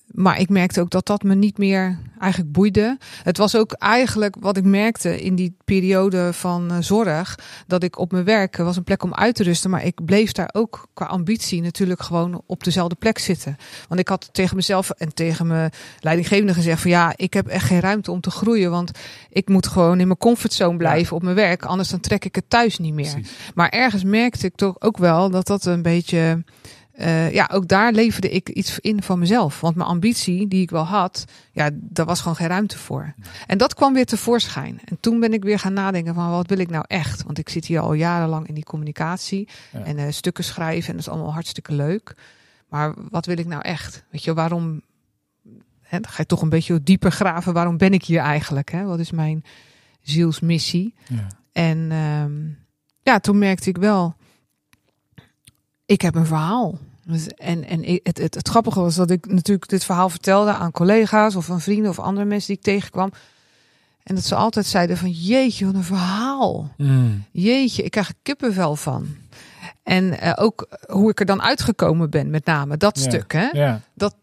[0.06, 2.98] maar ik merkte ook dat dat me niet meer eigenlijk boeide.
[3.22, 7.38] Het was ook eigenlijk wat ik merkte in die periode van eh, zorg.
[7.66, 9.70] Dat ik op mijn werk er was een plek om uit te rusten.
[9.70, 13.56] Maar ik bleef daar ook qua ambitie natuurlijk gewoon op dezelfde plek zitten.
[13.88, 17.66] Want ik had tegen mezelf en tegen mijn leidinggevende gezegd: van ja, ik heb echt
[17.66, 18.70] geen ruimte om te groeien.
[18.70, 18.90] Want
[19.30, 21.64] ik moet gewoon in mijn comfortzone blijven op mijn werk.
[21.64, 23.12] Anders dan trek ik het thuis niet meer.
[23.12, 23.32] Precies.
[23.54, 26.44] Maar ergens merkte ik toch ook wel dat dat een beetje.
[26.92, 29.60] Eh, ja, ook daar leverde ik iets in van mezelf.
[29.60, 33.14] Want mijn ambitie, die ik wel had, ja, daar was gewoon geen ruimte voor.
[33.46, 34.80] En dat kwam weer tevoorschijn.
[34.84, 37.22] En toen ben ik weer gaan nadenken van wat wil ik nou echt?
[37.22, 39.84] Want ik zit hier al jarenlang in die communicatie Ja.
[39.84, 42.14] en eh, stukken schrijven en dat is allemaal hartstikke leuk.
[42.68, 44.04] Maar wat wil ik nou echt?
[44.10, 44.82] Weet je, waarom?
[45.82, 47.52] Hè, dan ga je toch een beetje dieper graven.
[47.52, 48.70] Waarom ben ik hier eigenlijk?
[48.72, 48.84] Hè?
[48.84, 49.44] Wat is mijn
[50.00, 50.94] zielsmissie?
[51.08, 51.26] Ja.
[51.52, 52.32] En ehm,
[53.02, 54.14] ja, toen merkte ik wel,
[55.92, 56.78] ik heb een verhaal.
[57.06, 60.70] Dus- En, en het, het, het grappige was dat ik natuurlijk dit verhaal vertelde aan
[60.70, 63.12] collega's of aan vrienden of andere mensen die ik tegenkwam.
[64.02, 66.74] En dat ze altijd zeiden van jeetje, wat een verhaal.
[66.76, 67.24] Mm.
[67.32, 69.06] Jeetje, ik krijg er kippenvel van.
[69.82, 73.32] En eh, ook hoe ik er dan uitgekomen ben, met name dat stuk.
[73.32, 73.76] Hè?
[73.94, 74.16] Dat,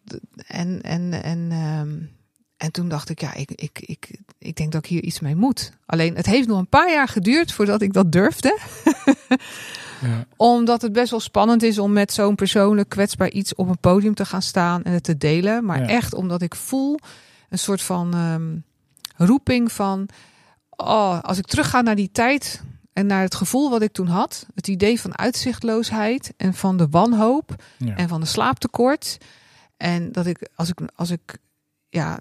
[0.48, 1.90] en, en, en, ehm,
[2.58, 5.36] en toen dacht ik, ja, ik, ik, ik, ik denk dat ik hier iets mee
[5.36, 5.72] moet.
[5.86, 8.58] Alleen het heeft nog een paar jaar geduurd voordat ik dat durfde.
[10.02, 10.26] Ja.
[10.38, 14.14] Omdat het best wel spannend is om met zo'n persoonlijk kwetsbaar iets op een podium
[14.14, 15.66] te gaan staan en het te delen.
[15.66, 15.88] Maar Ja.
[15.88, 17.00] echt omdat ik voel
[17.50, 18.58] een soort van ehm,
[19.28, 20.08] roeping van,
[20.70, 22.62] oh, als ik terugga naar die tijd
[22.94, 26.88] en naar het gevoel wat ik toen had, het idee van uitzichtloosheid en van de
[26.90, 27.96] wanhoop Ja.
[27.96, 29.18] en van de slaaptekort.
[29.78, 31.38] En dat ik, als ik, als ik,
[31.90, 32.20] ja,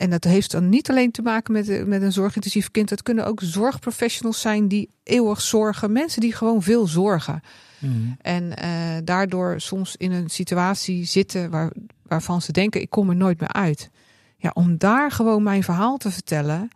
[0.00, 2.90] en dat heeft dan niet alleen te maken met, met een zorgintensief kind.
[2.90, 5.92] Het kunnen ook zorgprofessionals zijn die eeuwig zorgen.
[5.92, 7.42] Mensen die gewoon veel zorgen.
[7.78, 8.16] Mm.
[8.20, 8.70] En eh,
[9.04, 11.72] daardoor soms in een situatie zitten waar,
[12.02, 13.90] waarvan ze denken: ik kom er nooit meer uit.
[14.36, 16.68] Ja, om daar gewoon mijn verhaal te vertellen.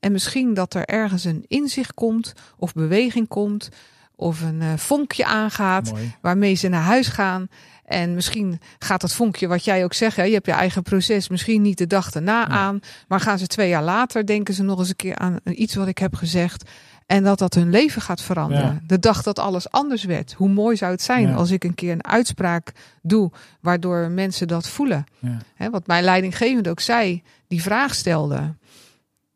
[0.00, 3.68] En misschien dat er ergens een inzicht komt, of beweging komt,
[4.16, 6.14] of een eh, vonkje aangaat Mooi.
[6.20, 7.48] waarmee ze naar huis gaan.
[7.84, 11.28] En misschien gaat dat vonkje, wat jij ook zegt, hè, je hebt je eigen proces,
[11.28, 12.80] misschien niet de dag erna aan.
[13.08, 15.86] Maar gaan ze twee jaar later, denken ze nog eens een keer aan iets wat
[15.86, 16.70] ik heb gezegd.
[17.06, 18.64] En dat dat hun leven gaat veranderen.
[18.64, 18.80] Ja.
[18.86, 20.32] De dag dat alles anders werd.
[20.32, 21.34] Hoe mooi zou het zijn Ja.
[21.34, 22.72] als ik een keer een uitspraak
[23.02, 23.30] doe,
[23.60, 25.04] waardoor mensen dat voelen.
[25.18, 25.38] Ja.
[25.54, 28.54] Hè, wat mijn leidinggevende ook zei, die vraag stelde.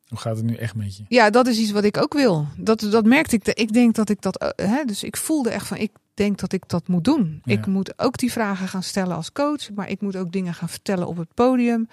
[0.08, 1.04] Hoe gaat het nu echt met je?
[1.08, 2.46] Ja, dat is iets wat ik ook wil.
[2.56, 3.46] Dat, dat merkte ik.
[3.46, 4.36] Ik denk dat ik dat.
[4.38, 5.76] eh, Hè, dus ik voelde echt van.
[5.76, 7.40] Ik denk dat ik dat moet doen.
[7.44, 7.52] Ja.
[7.52, 9.70] Ik moet ook die vragen gaan stellen als coach.
[9.70, 11.88] Maar ik moet ook dingen gaan vertellen op het podium.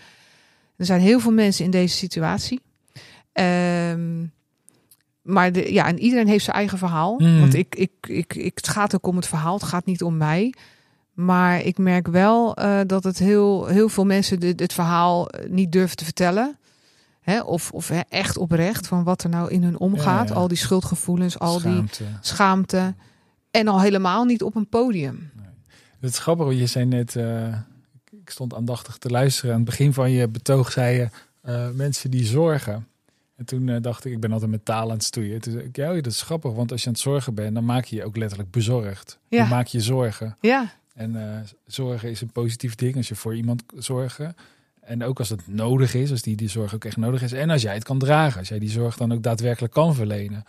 [0.75, 2.61] Er zijn heel veel mensen in deze situatie.
[3.31, 4.25] Ehm,
[5.21, 7.19] maar de, ja, en iedereen heeft zijn eigen verhaal.
[7.19, 7.39] Mm.
[7.39, 9.53] Want ik, ik, ik, ik, het gaat ook om het verhaal.
[9.53, 10.53] Het gaat niet om mij.
[11.13, 15.49] Maar ik merk wel eh, dat het heel, heel veel mensen dit, dit verhaal eh,
[15.49, 16.57] niet durven te vertellen.
[17.21, 20.29] Hè, of of hè, echt oprecht van wat er nou in hun omgaat.
[20.29, 20.35] ja.
[20.35, 21.83] Al die schuldgevoelens, al die
[22.21, 22.95] Schaamte.
[23.53, 25.31] En al helemaal niet op een podium.
[25.99, 27.57] Het is grappig, je zei net, eh,
[28.11, 29.51] ik stond aandachtig te luisteren.
[29.51, 31.09] Aan het begin van je betoog zei je,
[31.41, 32.87] eh, mensen die zorgen.
[33.35, 35.41] En toen eh, dacht ik, ik ben altijd met taal aan het stoeien.
[35.41, 37.65] Toen zei ik, ja, dat is grappig, want als je aan het zorgen bent, dan
[37.65, 39.19] maak je je ook letterlijk bezorgd.
[39.27, 39.43] Ja.
[39.43, 40.37] Je maakt je zorgen.
[40.41, 44.35] Ja, En zorgen is een positief ding als je voor iemand zorgen.
[44.81, 47.31] En ook als het nodig is, als die, die zorg ook echt nodig is.
[47.31, 50.43] En als jij het kan dragen, als jij die zorg dan ook daadwerkelijk kan verlenen.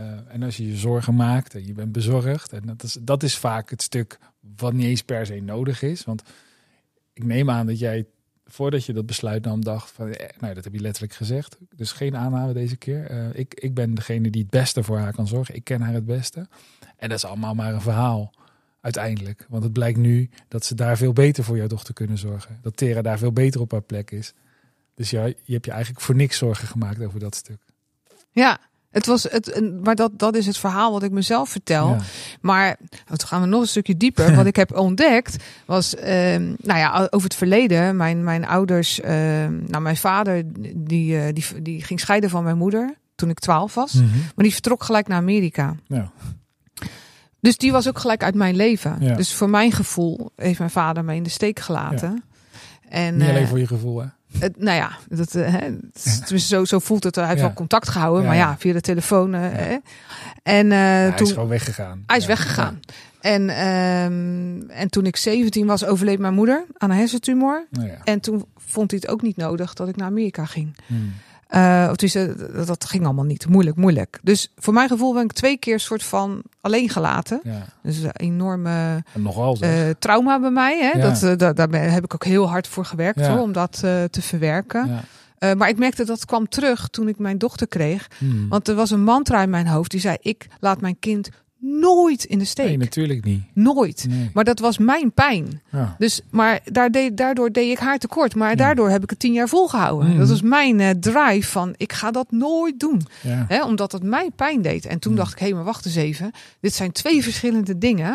[0.00, 2.52] Eh, en als je je zorgen maakt en je bent bezorgd.
[2.52, 4.18] En dat is, dat is vaak het stuk
[4.56, 6.04] wat niet eens per se nodig is.
[6.04, 6.22] Want
[7.12, 8.06] ik neem aan dat jij,
[8.44, 10.12] voordat je dat besluit nam, dacht van...
[10.12, 11.56] eh, nou, dat heb je letterlijk gezegd.
[11.76, 13.06] Dus geen aanname deze keer.
[13.06, 15.54] Eh, ik, ik ben degene die het beste voor haar kan zorgen.
[15.54, 16.48] Ik ken haar het beste.
[16.96, 18.32] En dat is allemaal maar een verhaal
[18.80, 19.46] uiteindelijk.
[19.48, 22.58] Want het blijkt nu dat ze daar veel beter voor jouw dochter kunnen zorgen.
[22.62, 24.32] Dat Tera daar veel beter op haar plek is.
[24.94, 27.60] Dus ja, je hebt je eigenlijk voor niks zorgen gemaakt over dat stuk.
[28.30, 28.68] ja.
[28.90, 31.88] Het was het, maar dat, dat is het verhaal wat ik mezelf vertel.
[31.88, 31.98] Ja.
[32.40, 32.76] Maar
[33.06, 34.34] dan gaan we nog een stukje dieper.
[34.34, 35.36] Wat ik heb ontdekt
[35.66, 37.96] was, ehm, nou ja, over het verleden.
[37.96, 40.42] Mijn, mijn ouders, ehm, nou mijn vader,
[40.76, 43.92] die, eh, die, die ging scheiden van mijn moeder toen ik twaalf was.
[43.92, 44.04] Mhm.
[44.04, 45.74] Maar die vertrok gelijk naar Amerika.
[45.86, 46.10] Ja.
[47.40, 48.96] Dus die was ook gelijk uit mijn leven.
[49.00, 49.14] Ja.
[49.14, 52.24] Dus voor mijn gevoel heeft mijn vader me in de steek gelaten.
[52.88, 54.06] En, Niet alleen eh, voor je gevoel, hè?
[54.38, 55.58] Het, nou ja, dat, eh, hè,
[56.02, 57.14] het zo, zo voelt het.
[57.14, 57.44] Hij heeft Ja.
[57.44, 59.34] wel contact gehouden, Ja, maar ja, via de telefoon.
[59.34, 59.76] eh, hè.
[60.42, 62.02] En eh, Ja, hij toen is gewoon weggegaan.
[62.06, 62.80] hij is weggegaan.
[63.20, 67.66] En, ehm, en toen ik 17 was, overleed mijn moeder aan een hersentumor.
[67.70, 67.90] Nou.
[68.04, 70.76] En toen vond hij het ook niet nodig dat ik naar Amerika ging.
[70.86, 71.12] Hmm.
[71.54, 73.48] Uh, of dus, dat, dat ging allemaal niet.
[73.48, 74.18] Moeilijk, moeilijk.
[74.22, 77.40] Dus voor mijn gevoel ben ik twee keer soort van alleen gelaten.
[77.42, 77.64] Ja.
[77.82, 80.78] Dus een enorme nogal eh, trauma bij mij.
[80.80, 80.98] Hè?
[80.98, 81.08] Ja.
[81.08, 83.30] Dat, eh, daar, heb ik ook heel hard voor gewerkt Ja.
[83.30, 83.72] hoor, om dat
[84.10, 85.04] te verwerken.
[85.56, 88.08] maar ik merkte dat kwam terug toen ik mijn dochter kreeg.
[88.18, 88.48] Hmm.
[88.48, 92.24] Want er was een mantra in mijn hoofd die zei: Ik laat mijn kind nooit
[92.24, 92.66] in de steek.
[92.66, 93.42] Nee, natuurlijk niet.
[93.54, 94.06] nooit.
[94.08, 94.30] Nee.
[94.34, 95.62] Maar dat was mijn pijn.
[95.72, 95.94] Ja.
[95.98, 98.34] Dus, maar daar deed, daardoor deed ik haar tekort.
[98.34, 100.08] Maar daardoor heb ik het tien jaar volgehouden.
[100.08, 100.18] Mhm.
[100.18, 103.02] Dat was mijn eh, drive van ik ga dat nooit doen.
[103.22, 103.44] Ja.
[103.48, 104.86] Hè, omdat het mij pijn deed.
[104.86, 105.18] En toen Ja.
[105.18, 106.30] dacht ik, hé, maar wacht eens even.
[106.60, 108.14] Dit zijn twee verschillende dingen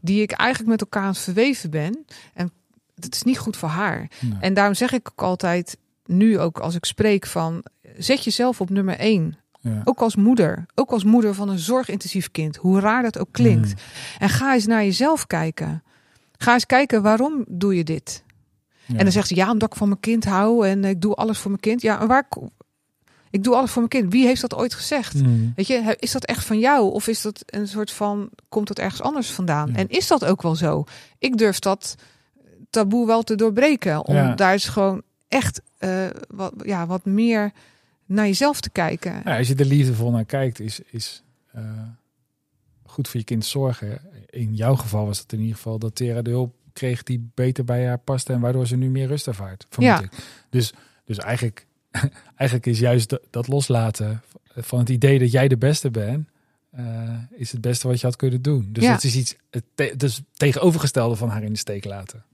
[0.00, 2.04] die ik eigenlijk met elkaar aan het verweven ben.
[2.34, 2.50] En
[2.94, 4.08] dat is niet goed voor haar.
[4.40, 7.64] En daarom zeg ik ook altijd, nu ook als ik spreek van,
[7.98, 9.36] zet jezelf op nummer één.
[9.62, 9.80] Ja.
[9.84, 10.66] Ook als moeder.
[10.74, 12.56] Ook als moeder van een zorgintensief kind.
[12.56, 13.68] Hoe raar dat ook klinkt.
[13.68, 13.74] Mm.
[14.18, 15.82] En ga eens naar jezelf kijken.
[16.36, 18.24] Ga eens kijken, waarom doe je dit?
[18.84, 18.96] Ja.
[18.96, 21.38] En dan zegt ze, ja, omdat ik van mijn kind hou en ik doe alles
[21.38, 21.82] voor mijn kind.
[21.82, 22.28] Ja, en waar...
[23.30, 24.12] Ik doe alles voor mijn kind.
[24.12, 25.12] Wie heeft dat ooit gezegd?
[25.12, 25.52] Hmm.
[25.56, 26.92] Weet je, is dat echt van jou?
[26.92, 29.68] Of is dat een soort van, komt dat ergens anders vandaan?
[29.68, 29.76] Ja.
[29.76, 30.84] En is dat ook wel zo?
[31.18, 31.94] Ik durf dat
[32.70, 34.06] taboe wel te doorbreken.
[34.06, 37.52] Om daar is gewoon echt eh, wat, ja, wat meer
[38.06, 39.22] naar jezelf te kijken.
[39.24, 41.22] Ja, als je er liefdevol naar kijkt, is, is
[41.52, 41.62] eh,
[42.86, 44.00] goed voor je kind zorgen.
[44.30, 47.64] In jouw geval was het in ieder geval dat Tera de hulp kreeg die beter
[47.64, 49.66] bij haar paste en waardoor ze nu meer rust ervaart.
[49.68, 50.02] Vermoed Ja.
[50.02, 50.10] ik.
[50.50, 50.72] Dus,
[51.04, 51.66] dus eigenlijk,
[52.36, 54.22] eigenlijk is juist dat, loslaten
[54.54, 56.28] van het idee dat jij de beste bent,
[56.70, 58.68] eh, is het beste wat je had kunnen doen.
[58.72, 58.92] Dus Ja.
[58.92, 62.24] dat is iets het te- dus tegenovergestelde van haar in de steek laten.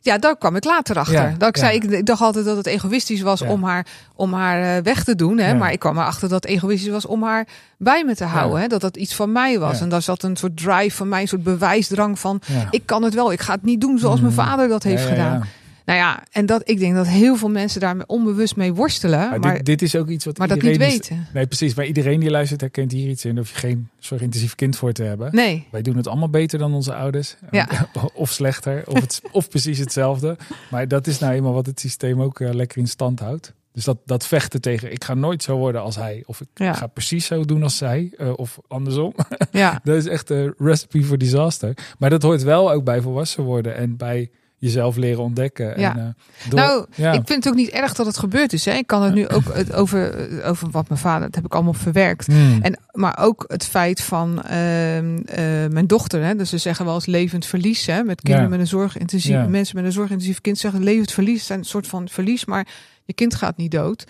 [0.00, 1.14] Ja, daar kwam ik later achter.
[1.14, 1.62] Ja, dat ik ja.
[1.62, 3.48] zei, ik, ik dacht altijd dat het egoïstisch was Ja.
[3.50, 5.38] om haar, om haar eh, weg te doen.
[5.38, 5.54] Hè?
[5.54, 7.46] Maar ik kwam erachter dat het egoïstisch was om haar
[7.78, 8.60] bij me te houden.
[8.60, 8.66] Hè?
[8.66, 9.80] Dat dat iets van mij was.
[9.80, 12.40] En daar zat een soort drive van mij, een soort bewijsdrang van...
[12.70, 14.42] Ik kan het wel, ik ga het niet doen zoals mijn Mhm.
[14.44, 15.44] vader dat heeft gedaan.
[15.88, 19.18] Nou ja, en dat, ik denk dat heel veel mensen daar onbewust mee worstelen.
[19.30, 21.26] Maar, Maar, dit, dit is ook iets wat maar dat niet weten.
[21.34, 21.74] Nee, precies.
[21.74, 23.34] Maar iedereen die luistert herkent hier iets in.
[23.34, 25.34] Daar hoef je geen zorgintensief kind voor te hebben.
[25.34, 27.36] Nee, Wij doen het allemaal beter dan onze ouders.
[27.50, 27.68] Ja.
[28.14, 28.82] Of slechter.
[28.86, 30.36] Of, het, of precies hetzelfde.
[30.70, 33.52] Maar dat is nou eenmaal wat het systeem ook eh, lekker in stand houdt.
[33.72, 36.22] Dus dat, dat vechten tegen, ik ga nooit zo worden als hij.
[36.26, 36.72] Of ik Ja.
[36.72, 38.10] ga precies zo doen als zij.
[38.18, 39.14] eh, of andersom.
[39.50, 39.80] ja.
[39.84, 41.76] dat is echt een recipe for disaster.
[41.98, 43.76] Maar dat hoort wel ook bij volwassen worden.
[43.76, 45.80] En bij jezelf leren ontdekken.
[45.80, 45.96] Ja.
[45.96, 47.12] En, eh, door- Nou, ja.
[47.12, 48.64] ik vind het ook niet erg dat het gebeurd is.
[48.64, 48.72] Hè.
[48.72, 51.72] Ik kan het nu ook het over, over wat mijn vader, dat heb ik allemaal
[51.72, 52.26] verwerkt.
[52.26, 52.58] Hmm.
[52.62, 56.24] En, maar ook het feit van ehm, eh, mijn dochter.
[56.24, 57.86] Hè, dus ze zeggen wel eens levend verlies.
[57.86, 58.56] Hè, met kinderen Ja.
[58.56, 61.46] met een zorgintensief, mensen met een zorgintensief kind zeggen levend verlies.
[61.46, 62.66] zijn een soort van verlies, maar
[63.04, 64.04] je kind gaat niet dood.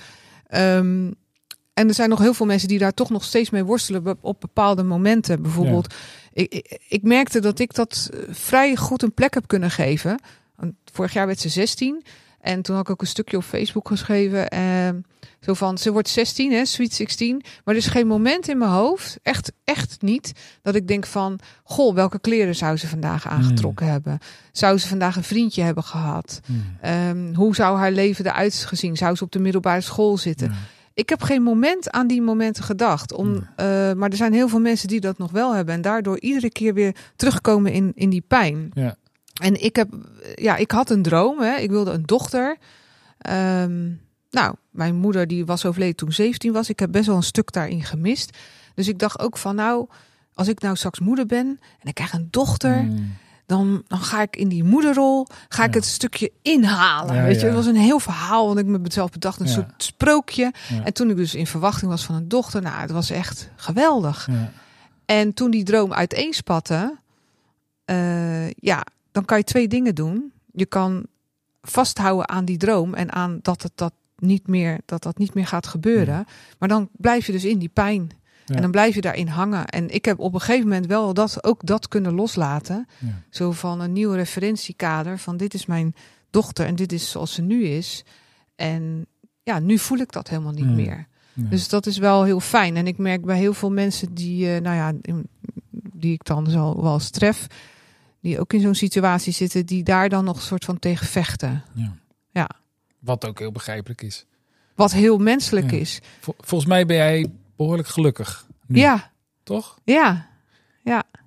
[0.46, 1.10] Ehm,
[1.74, 4.40] en er zijn nog heel veel mensen die daar toch nog steeds mee worstelen op
[4.40, 5.42] bepaalde momenten.
[5.42, 5.94] Bijvoorbeeld,
[6.38, 10.20] ik, ik, ik merkte dat ik dat eh, vrij goed een plek heb kunnen geven.
[10.56, 12.04] Want vorig jaar werd ze 16.
[12.40, 14.48] En toen had ik ook een stukje op Facebook geschreven.
[14.48, 15.00] ehm,
[15.40, 17.42] zo van, ze wordt 16, hè, sweet 16.
[17.64, 20.32] Maar er is geen moment in mijn hoofd, echt, echt niet,
[20.62, 21.38] dat ik denk van...
[21.62, 24.18] Goh, welke kleren zou ze vandaag aangetrokken hebben?
[24.52, 26.40] Zou ze vandaag een vriendje hebben gehad?
[26.46, 26.76] Hmm.
[26.80, 28.96] Ehm, hoe zou haar leven eruit gezien?
[28.96, 30.54] Zou ze op de middelbare school zitten?
[30.98, 33.12] Ik heb geen moment aan die momenten gedacht.
[33.12, 35.74] Om, eh, maar er zijn heel veel mensen die dat nog wel hebben.
[35.74, 38.70] En daardoor iedere keer weer terugkomen in, in die pijn.
[38.74, 38.96] Ja.
[39.40, 39.88] En ik heb,
[40.34, 41.40] ja, ik had een droom.
[41.40, 41.56] Hè.
[41.56, 42.56] Ik wilde een dochter.
[43.18, 43.90] Ehm,
[44.30, 46.68] nou, mijn moeder die was overleden toen 17 was.
[46.68, 48.36] Ik heb best wel een stuk daarin gemist.
[48.74, 49.88] Dus ik dacht ook van nou,
[50.34, 51.46] als ik nou straks moeder ben
[51.80, 53.16] en ik krijg een dochter, Hmm.
[53.48, 55.78] Dan, dan ga ik in die moederrol, ga ik Ja.
[55.80, 57.14] het stukje inhalen.
[57.14, 59.82] Ja, weet je, het was een heel verhaal, want ik me mezelf bedacht, een soort
[59.82, 60.52] sprookje.
[60.84, 64.28] En toen ik dus in verwachting was van een dochter, nou, het was echt geweldig.
[65.04, 66.96] En toen die droom uiteenspatte,
[67.84, 70.32] eh, ja, dan kan je twee dingen doen.
[70.52, 71.06] Je kan
[71.62, 75.46] vasthouden aan die droom en aan dat het dat niet meer, dat dat niet meer
[75.46, 76.26] gaat gebeuren.
[76.58, 78.10] Maar dan blijf je dus in die pijn.
[78.48, 78.54] Ja.
[78.54, 79.66] En dan blijf je daarin hangen.
[79.66, 82.86] En ik heb op een gegeven moment wel dat, ook dat kunnen loslaten.
[82.98, 83.22] Ja.
[83.30, 85.18] Zo van een nieuw referentiekader.
[85.18, 85.94] Van dit is mijn
[86.30, 88.04] dochter en dit is zoals ze nu is.
[88.56, 89.06] En
[89.42, 90.74] ja, nu voel ik dat helemaal niet Hmm.
[90.74, 91.06] meer.
[91.34, 92.76] Dus dat is wel heel fijn.
[92.76, 94.92] En ik merk bij heel veel mensen die, eh, nou ja,
[95.94, 97.46] die ik dan zo wel eens tref,
[98.20, 101.62] die ook in zo'n situatie zitten, die daar dan nog een soort van tegen vechten.
[101.74, 101.94] Ja.
[102.30, 102.50] Ja.
[102.98, 104.26] Wat ook heel begrijpelijk is.
[104.74, 105.76] Wat heel menselijk Ja.
[105.78, 106.00] is.
[106.20, 107.26] Vol- volgens mij ben jij
[107.58, 108.46] behoorlijk gelukkig.
[108.66, 109.10] Nu, Ja,
[109.42, 109.78] Toch?
[109.84, 110.28] ja,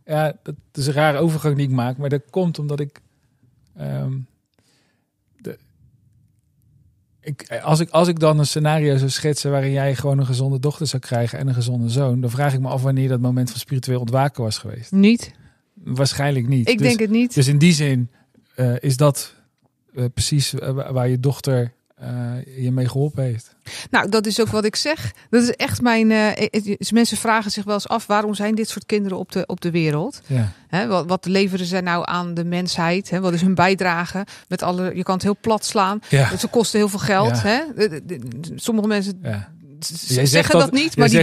[0.06, 1.98] Ja, dat is een rare overgang die ik maak.
[1.98, 3.02] Maar dat komt omdat ik...
[3.76, 4.18] ehm,
[5.38, 5.58] de,
[7.22, 9.52] ik als, ik als ik dan een scenario zou schetsen...
[9.52, 11.40] waarin jij gewoon een gezonde dochter zou krijgen...
[11.40, 12.22] en een gezonde zoon...
[12.22, 14.92] dan vraag ik me af wanneer dat moment van spiritueel ontwaken was geweest.
[14.92, 15.32] niet.
[15.74, 16.70] Waarschijnlijk niet.
[16.70, 17.34] Ik Dus- denk het niet.
[17.34, 18.12] Dus in die zin
[18.56, 19.36] eh, is dat
[19.96, 23.56] eh, precies eh, wa- waar je dochter eh, je mee geholpen heeft.
[23.92, 25.12] Nou, dat is ook wat ik zeg.
[25.30, 26.12] Dat is echt mijn.
[26.78, 29.62] is- mensen vragen zich wel eens af waarom zijn dit soort kinderen op de, op
[29.62, 30.22] de wereld?
[30.72, 33.10] Ja, wat, wat leveren ze nou aan de mensheid?
[33.10, 33.20] Hè?
[33.20, 34.26] Wat is hun bijdrage?
[34.48, 36.00] Met alle, je kan het heel plat slaan.
[36.10, 36.38] ja.
[36.38, 37.42] Ze kosten heel veel geld.
[37.42, 37.66] Ja.
[38.56, 39.50] Sommige mensen ja.
[40.08, 41.18] Jij zeggen dat, niet, maar die,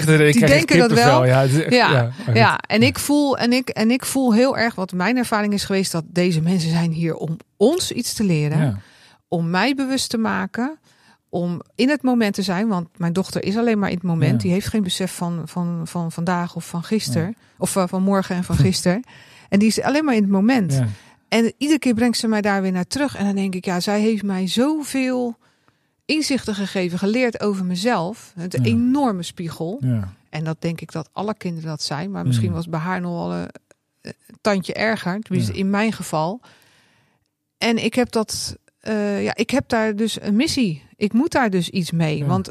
[0.56, 1.24] denken dat wel.
[1.24, 4.74] Ja, echt- Ja, ja, Ja, en ik voel en ik en ik voel heel erg
[4.74, 8.58] wat mijn ervaring is geweest dat deze mensen zijn hier om ons iets te leren,
[8.58, 8.78] Ja.
[9.28, 10.78] Om mij bewust te maken,
[11.28, 14.32] om in het moment te zijn, want mijn dochter is alleen maar in het moment.
[14.32, 14.38] Ja.
[14.38, 18.36] Die heeft geen besef van van van vandaag of van gisteren of eh, van morgen
[18.36, 19.02] en van gisteren.
[19.48, 20.72] En die is alleen maar in het moment.
[20.72, 20.86] Ja.
[21.28, 23.16] En iedere keer brengt ze mij daar weer naar terug.
[23.16, 25.36] En dan denk ik, ja, zij heeft mij zoveel
[26.04, 28.32] inzichten gegeven, geleerd over mezelf.
[28.36, 29.80] Het enorme spiegel.
[30.30, 32.10] En dat denk ik dat alle kinderen dat zijn.
[32.10, 32.54] Maar misschien Mm.
[32.54, 33.48] was bij haar nog wel een,
[34.00, 35.20] een tandje erger.
[35.20, 36.40] Tenminste, in mijn geval.
[37.58, 38.56] En ik heb dat.
[38.88, 40.82] Eh, ja, ik heb daar dus een missie.
[40.96, 42.18] Ik moet daar dus iets mee.
[42.18, 42.26] Ja.
[42.26, 42.50] Want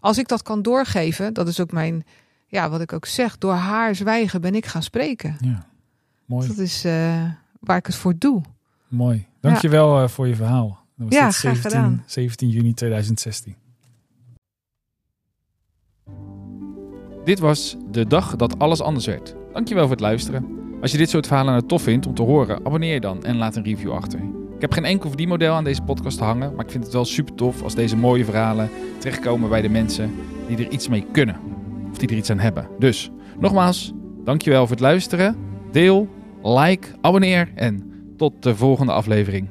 [0.00, 2.04] als ik dat kan doorgeven, dat is ook mijn.
[2.46, 3.38] Ja, wat ik ook zeg.
[3.38, 5.36] Door haar zwijgen ben ik gaan spreken.
[5.40, 5.66] ja.
[6.24, 6.48] Mooi.
[6.48, 7.24] Dat is eh,
[7.60, 8.42] waar ik het voor doe.
[8.88, 9.26] Mooi.
[9.40, 10.78] Dankjewel eh, voor je verhaal.
[10.96, 12.02] Dat was Ja, dit graag 17, gedaan.
[12.06, 13.54] 17 juni 2016.
[17.24, 19.34] Dit was de dag dat alles anders werd.
[19.52, 20.46] Dankjewel voor het luisteren.
[20.80, 23.36] Als je dit soort verhalen nou tof vindt om te horen, abonneer je dan en
[23.36, 24.20] laat een review achter.
[24.56, 27.04] Ik heb geen enkel verdienmodel aan deze podcast te hangen, maar ik vind het wel
[27.04, 30.14] super tof als deze mooie verhalen terechtkomen bij de mensen
[30.48, 31.36] die er iets mee kunnen.
[31.90, 32.68] Of die er iets aan hebben.
[32.78, 33.92] Dus, nogmaals,
[34.24, 35.36] dankjewel voor het luisteren.
[35.72, 36.08] Deel,
[36.42, 39.48] like, abonneer en tot de volgende aflevering.